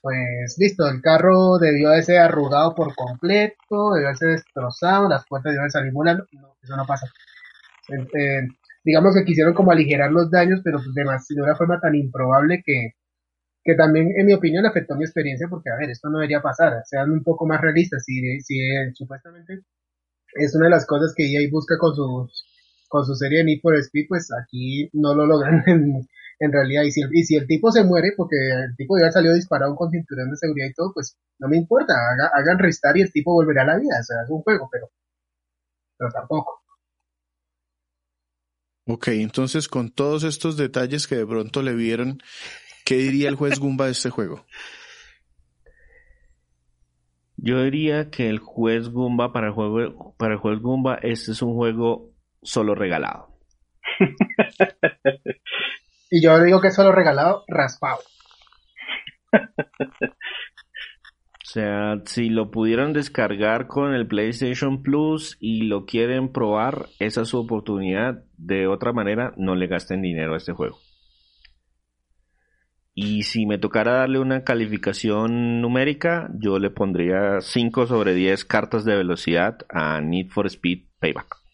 pues 0.00 0.56
listo, 0.58 0.88
el 0.88 1.02
carro 1.02 1.58
debió 1.58 1.90
de 1.90 2.02
ser 2.02 2.18
arrugado 2.20 2.74
por 2.74 2.94
completo, 2.94 3.92
debió 3.94 4.08
de 4.08 4.16
ser 4.16 4.28
destrozado, 4.28 5.08
las 5.08 5.26
puertas 5.26 5.50
debieron 5.50 5.70
salir 5.70 5.92
volando, 5.92 6.24
no, 6.32 6.56
eso 6.62 6.76
no 6.76 6.86
pasa. 6.86 7.06
Eh, 7.88 8.48
digamos 8.84 9.14
que 9.14 9.24
quisieron 9.24 9.54
como 9.54 9.72
aligerar 9.72 10.10
los 10.12 10.30
daños, 10.30 10.60
pero 10.64 10.78
pues 10.78 10.94
de, 10.94 11.02
de 11.36 11.42
una 11.42 11.56
forma 11.56 11.80
tan 11.80 11.94
improbable 11.94 12.62
que, 12.64 12.92
que 13.64 13.74
también, 13.74 14.08
en 14.16 14.26
mi 14.26 14.34
opinión, 14.34 14.66
afectó 14.66 14.96
mi 14.96 15.04
experiencia, 15.04 15.48
porque, 15.50 15.70
a 15.70 15.76
ver, 15.78 15.90
esto 15.90 16.08
no 16.10 16.18
debería 16.18 16.42
pasar, 16.42 16.82
sean 16.86 17.10
un 17.12 17.22
poco 17.24 17.46
más 17.46 17.60
realistas, 17.60 18.04
si, 18.04 18.40
si 18.40 18.60
eh, 18.60 18.92
supuestamente 18.94 19.60
es 20.34 20.54
una 20.54 20.66
de 20.66 20.70
las 20.70 20.86
cosas 20.86 21.12
que 21.16 21.24
EA 21.24 21.48
busca 21.50 21.76
con 21.78 21.94
su, 21.94 22.28
con 22.88 23.04
su 23.04 23.14
serie 23.16 23.38
de 23.40 23.44
Need 23.44 23.60
for 23.62 23.74
Speed, 23.76 24.06
pues 24.08 24.28
aquí 24.42 24.88
no 24.92 25.14
lo 25.14 25.26
logran 25.26 25.62
en, 25.66 26.06
en 26.40 26.52
realidad, 26.52 26.84
y 26.84 26.92
si, 26.92 27.02
el, 27.02 27.10
y 27.14 27.24
si 27.24 27.36
el 27.36 27.46
tipo 27.46 27.72
se 27.72 27.84
muere, 27.84 28.12
porque 28.16 28.36
el 28.36 28.76
tipo 28.76 28.98
ya 28.98 29.10
salió 29.12 29.34
disparado 29.34 29.74
con 29.76 29.90
cinturón 29.90 30.30
de 30.30 30.36
seguridad 30.36 30.68
y 30.70 30.74
todo, 30.74 30.92
pues 30.94 31.16
no 31.40 31.48
me 31.48 31.56
importa, 31.58 31.94
hagan 32.34 32.58
restar 32.58 32.96
y 32.96 33.02
el 33.02 33.12
tipo 33.12 33.32
volverá 33.34 33.62
a 33.62 33.66
la 33.66 33.78
vida, 33.78 33.96
o 34.00 34.04
sea, 34.04 34.22
es 34.24 34.30
un 34.30 34.42
juego, 34.42 34.68
pero, 34.72 34.88
pero 35.98 36.10
tampoco. 36.10 36.62
Ok, 38.86 39.08
entonces 39.08 39.68
con 39.68 39.90
todos 39.90 40.22
estos 40.22 40.56
detalles 40.56 41.06
que 41.06 41.16
de 41.16 41.26
pronto 41.26 41.60
le 41.62 41.74
vieron, 41.74 42.22
¿qué 42.84 42.96
diría 42.96 43.28
el 43.28 43.34
juez 43.34 43.58
Gumba 43.58 43.86
de 43.86 43.92
este 43.92 44.10
juego? 44.10 44.46
Yo 47.36 47.62
diría 47.64 48.10
que 48.10 48.28
el 48.28 48.38
juez 48.38 48.88
Gumba 48.88 49.32
para 49.32 49.48
el 49.48 49.52
juego 49.52 50.14
para 50.16 50.34
el 50.34 50.40
juez 50.40 50.60
Gumba 50.60 50.94
este 51.02 51.32
es 51.32 51.42
un 51.42 51.54
juego 51.54 52.12
solo 52.42 52.74
regalado. 52.74 53.36
Y 56.10 56.22
yo 56.22 56.40
digo 56.40 56.60
que 56.60 56.70
solo 56.70 56.92
regalado, 56.92 57.44
raspado. 57.48 57.98
O 61.46 61.48
sea, 61.48 62.02
si 62.06 62.28
lo 62.28 62.50
pudieran 62.50 62.92
descargar 62.92 63.68
con 63.68 63.94
el 63.94 64.08
PlayStation 64.08 64.82
Plus 64.82 65.36
y 65.38 65.62
lo 65.62 65.86
quieren 65.86 66.32
probar, 66.32 66.86
esa 66.98 67.22
es 67.22 67.28
su 67.28 67.38
oportunidad. 67.38 68.24
De 68.36 68.66
otra 68.66 68.92
manera, 68.92 69.32
no 69.36 69.54
le 69.54 69.68
gasten 69.68 70.02
dinero 70.02 70.34
a 70.34 70.38
este 70.38 70.52
juego. 70.52 70.76
Y 72.94 73.22
si 73.22 73.46
me 73.46 73.58
tocara 73.58 73.92
darle 73.92 74.18
una 74.18 74.42
calificación 74.42 75.60
numérica, 75.60 76.30
yo 76.36 76.58
le 76.58 76.70
pondría 76.70 77.40
5 77.40 77.86
sobre 77.86 78.14
10 78.14 78.44
cartas 78.44 78.84
de 78.84 78.96
velocidad 78.96 79.58
a 79.68 80.00
Need 80.00 80.30
for 80.30 80.46
Speed 80.46 80.86
Payback. 80.98 81.45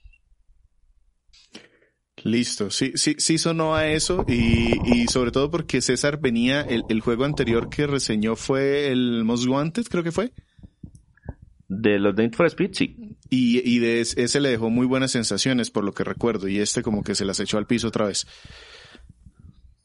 Listo, 2.24 2.70
sí, 2.70 2.92
sí, 2.94 3.16
sí 3.18 3.36
sonó 3.38 3.74
a 3.74 3.88
eso 3.88 4.24
y, 4.28 4.78
y 4.84 5.08
sobre 5.08 5.32
todo 5.32 5.50
porque 5.50 5.80
César 5.80 6.20
venía, 6.20 6.60
el, 6.60 6.84
el, 6.88 7.00
juego 7.00 7.24
anterior 7.24 7.68
que 7.68 7.86
reseñó 7.86 8.36
fue 8.36 8.92
el 8.92 9.24
Most 9.24 9.46
Wanted, 9.48 9.84
creo 9.90 10.04
que 10.04 10.12
fue. 10.12 10.32
De 11.68 11.98
los 11.98 12.14
Need 12.14 12.34
for 12.34 12.46
Speed, 12.46 12.70
sí. 12.74 13.16
Y, 13.28 13.60
y 13.68 13.78
de 13.80 14.00
ese 14.00 14.40
le 14.40 14.50
dejó 14.50 14.70
muy 14.70 14.86
buenas 14.86 15.10
sensaciones 15.10 15.70
por 15.70 15.84
lo 15.84 15.94
que 15.94 16.04
recuerdo 16.04 16.46
y 16.46 16.58
este 16.58 16.82
como 16.82 17.02
que 17.02 17.14
se 17.14 17.24
las 17.24 17.40
echó 17.40 17.58
al 17.58 17.66
piso 17.66 17.88
otra 17.88 18.06
vez. 18.06 18.26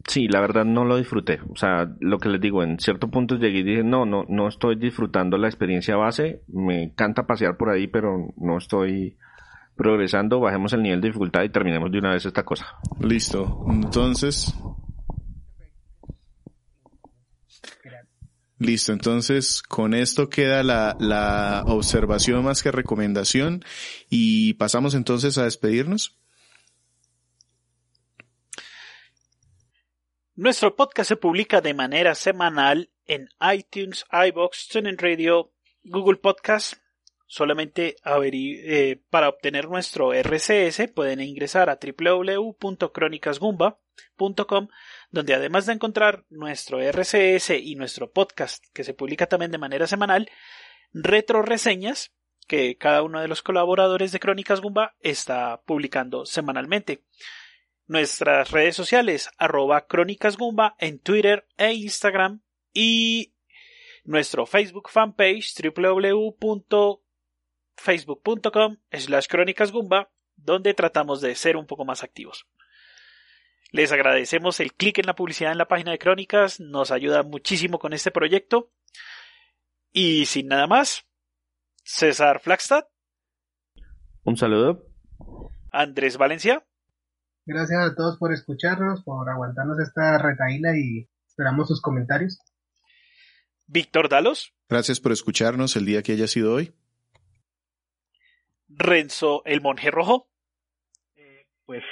Sí, 0.08 0.28
la 0.28 0.40
verdad 0.40 0.64
no 0.64 0.86
lo 0.86 0.98
disfruté. 0.98 1.40
O 1.50 1.56
sea, 1.56 1.90
lo 2.00 2.20
que 2.20 2.30
les 2.30 2.40
digo, 2.40 2.64
en 2.64 2.80
cierto 2.80 3.10
punto 3.10 3.36
llegué 3.36 3.60
y 3.60 3.64
dije, 3.64 3.84
no, 3.84 4.06
no, 4.06 4.26
no 4.30 4.48
estoy 4.48 4.76
disfrutando 4.76 5.38
la 5.38 5.48
experiencia 5.48 5.98
base. 5.98 6.44
Me 6.48 6.84
encanta 6.84 7.28
pasear 7.28 7.58
por 7.58 7.70
ahí, 7.70 7.88
pero 7.88 8.34
no 8.38 8.58
estoy 8.58 9.18
progresando, 9.78 10.40
bajemos 10.40 10.74
el 10.74 10.84
nivel 10.84 11.00
de 11.00 11.08
dificultad 11.10 11.44
y 11.44 11.50
terminemos 11.50 11.92
de 11.92 12.00
una 12.00 12.12
vez 12.12 12.26
esta 12.26 12.44
cosa. 12.44 12.78
Listo. 13.00 13.66
Entonces. 13.70 14.54
Listo, 18.60 18.92
entonces 18.92 19.62
con 19.62 19.94
esto 19.94 20.30
queda 20.30 20.64
la, 20.64 20.98
la 21.00 21.64
observación 21.68 22.44
más 22.44 22.64
que 22.64 22.72
recomendación 22.72 23.64
y 24.10 24.56
pasamos 24.56 24.96
entonces 24.96 25.38
a 25.38 25.44
despedirnos. 25.44 26.18
Nuestro 30.36 30.76
podcast 30.76 31.08
se 31.08 31.18
publica 31.18 31.62
de 31.62 31.74
manera 31.74 32.16
semanal 32.16 32.90
en 33.06 33.30
iTunes, 33.54 34.06
iBox, 34.12 34.68
TuneIn 34.68 34.98
Radio, 34.98 35.52
Google 35.84 36.18
Podcast, 36.18 36.76
Solamente 37.30 37.98
eh, 38.06 39.02
para 39.10 39.28
obtener 39.28 39.68
nuestro 39.68 40.14
RCS 40.14 40.88
pueden 40.96 41.20
ingresar 41.20 41.70
a 41.70 41.78
www.cronicasgumba.com 41.78 44.68
donde 45.12 45.34
además 45.34 45.66
de 45.66 45.74
encontrar 45.74 46.24
nuestro 46.30 46.82
RCS 46.82 47.50
y 47.62 47.76
nuestro 47.76 48.12
podcast 48.12 48.64
que 48.74 48.86
se 48.86 48.94
publica 48.94 49.28
también 49.28 49.52
de 49.52 49.58
manera 49.58 49.88
semanal, 49.88 50.32
retro 50.94 51.42
reseñas 51.42 52.14
que 52.48 52.78
cada 52.78 53.04
uno 53.04 53.20
de 53.20 53.28
los 53.28 53.44
colaboradores 53.44 54.14
de 54.14 54.22
Crónicas 54.22 54.62
Gumba 54.62 54.96
está 55.02 55.62
publicando 55.66 56.26
semanalmente. 56.26 57.04
Nuestras 57.88 58.52
redes 58.52 58.78
sociales 58.78 59.30
arroba 59.38 59.86
Crónicas 59.86 60.38
Gumba 60.38 60.78
en 60.80 61.00
Twitter 61.00 61.46
e 61.58 61.74
Instagram 61.74 62.40
y 62.72 63.34
nuestro 64.06 64.46
Facebook 64.46 64.90
fanpage 64.90 65.54
www 65.62 67.07
facebook.com 67.78 68.78
slash 68.92 69.28
crónicas 69.28 69.72
gumba, 69.72 70.10
donde 70.36 70.74
tratamos 70.74 71.22
de 71.22 71.36
ser 71.36 71.58
un 71.58 71.66
poco 71.66 71.86
más 71.86 72.04
activos. 72.04 72.46
Les 73.72 73.92
agradecemos 73.92 74.60
el 74.60 74.74
clic 74.74 75.00
en 75.00 75.08
la 75.08 75.16
publicidad 75.16 75.52
en 75.52 75.58
la 75.58 75.68
página 75.68 75.92
de 75.92 76.00
Crónicas, 76.00 76.60
nos 76.60 76.92
ayuda 76.92 77.24
muchísimo 77.24 77.80
con 77.80 77.94
este 77.94 78.12
proyecto. 78.12 78.72
Y 79.92 80.26
sin 80.26 80.48
nada 80.48 80.68
más, 80.68 81.06
César 81.84 82.40
Flagstad. 82.40 82.86
Un 84.24 84.38
saludo. 84.38 84.86
Andrés 85.72 86.18
Valencia. 86.18 86.66
Gracias 87.46 87.80
a 87.80 87.96
todos 87.96 88.18
por 88.18 88.34
escucharnos, 88.34 89.04
por 89.04 89.30
aguantarnos 89.30 89.80
esta 89.80 90.18
retaíla 90.18 90.78
y 90.78 91.10
esperamos 91.28 91.68
sus 91.68 91.82
comentarios. 91.82 92.40
Víctor 93.68 94.10
Dalos. 94.10 94.54
Gracias 94.70 95.00
por 95.00 95.12
escucharnos 95.12 95.76
el 95.76 95.86
día 95.86 96.04
que 96.04 96.14
haya 96.14 96.28
sido 96.28 96.54
hoy. 96.54 96.74
Renzo 98.70 99.44
el 99.46 99.62
Monje 99.62 99.92
Rojo? 99.92 100.28
Eh, 101.16 101.46
pues 101.66 101.84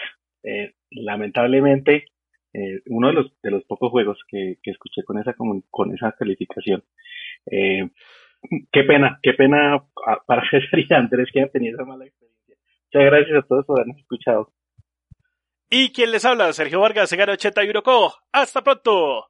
eh, 0.44 0.74
lamentablemente 0.92 2.06
eh, 2.54 2.82
uno 2.88 3.08
de 3.08 3.14
los 3.14 3.42
de 3.42 3.52
los 3.52 3.64
pocos 3.66 3.92
juegos 3.92 4.20
que, 4.28 4.58
escuché 4.64 5.04
con 5.04 5.20
esa 5.20 5.34
con, 5.34 5.94
esa 5.94 6.12
calificación. 6.14 6.84
qué 7.46 8.84
pena, 8.84 9.20
qué 9.22 9.34
pena 9.34 9.84
para 10.26 10.42
César 10.50 10.80
y 10.80 10.94
Andrés 10.94 11.30
que 11.34 11.42
han 11.42 11.52
tenido 11.52 11.76
esa 11.76 11.86
mala 11.86 12.06
experiencia. 12.06 12.56
Muchas 12.86 13.12
gracias 13.12 13.44
a 13.44 13.48
todos 13.48 13.66
por 13.66 13.80
habernos 13.80 14.00
escuchado. 14.00 14.54
Y 15.70 15.92
quien 15.92 16.12
les 16.12 16.24
habla, 16.26 16.54
Sergio 16.54 16.80
Vargas, 16.80 17.10
Segara 17.10 17.34
80 17.34 17.64
y 17.64 17.72
Hasta 18.32 18.64
pronto. 18.64 19.28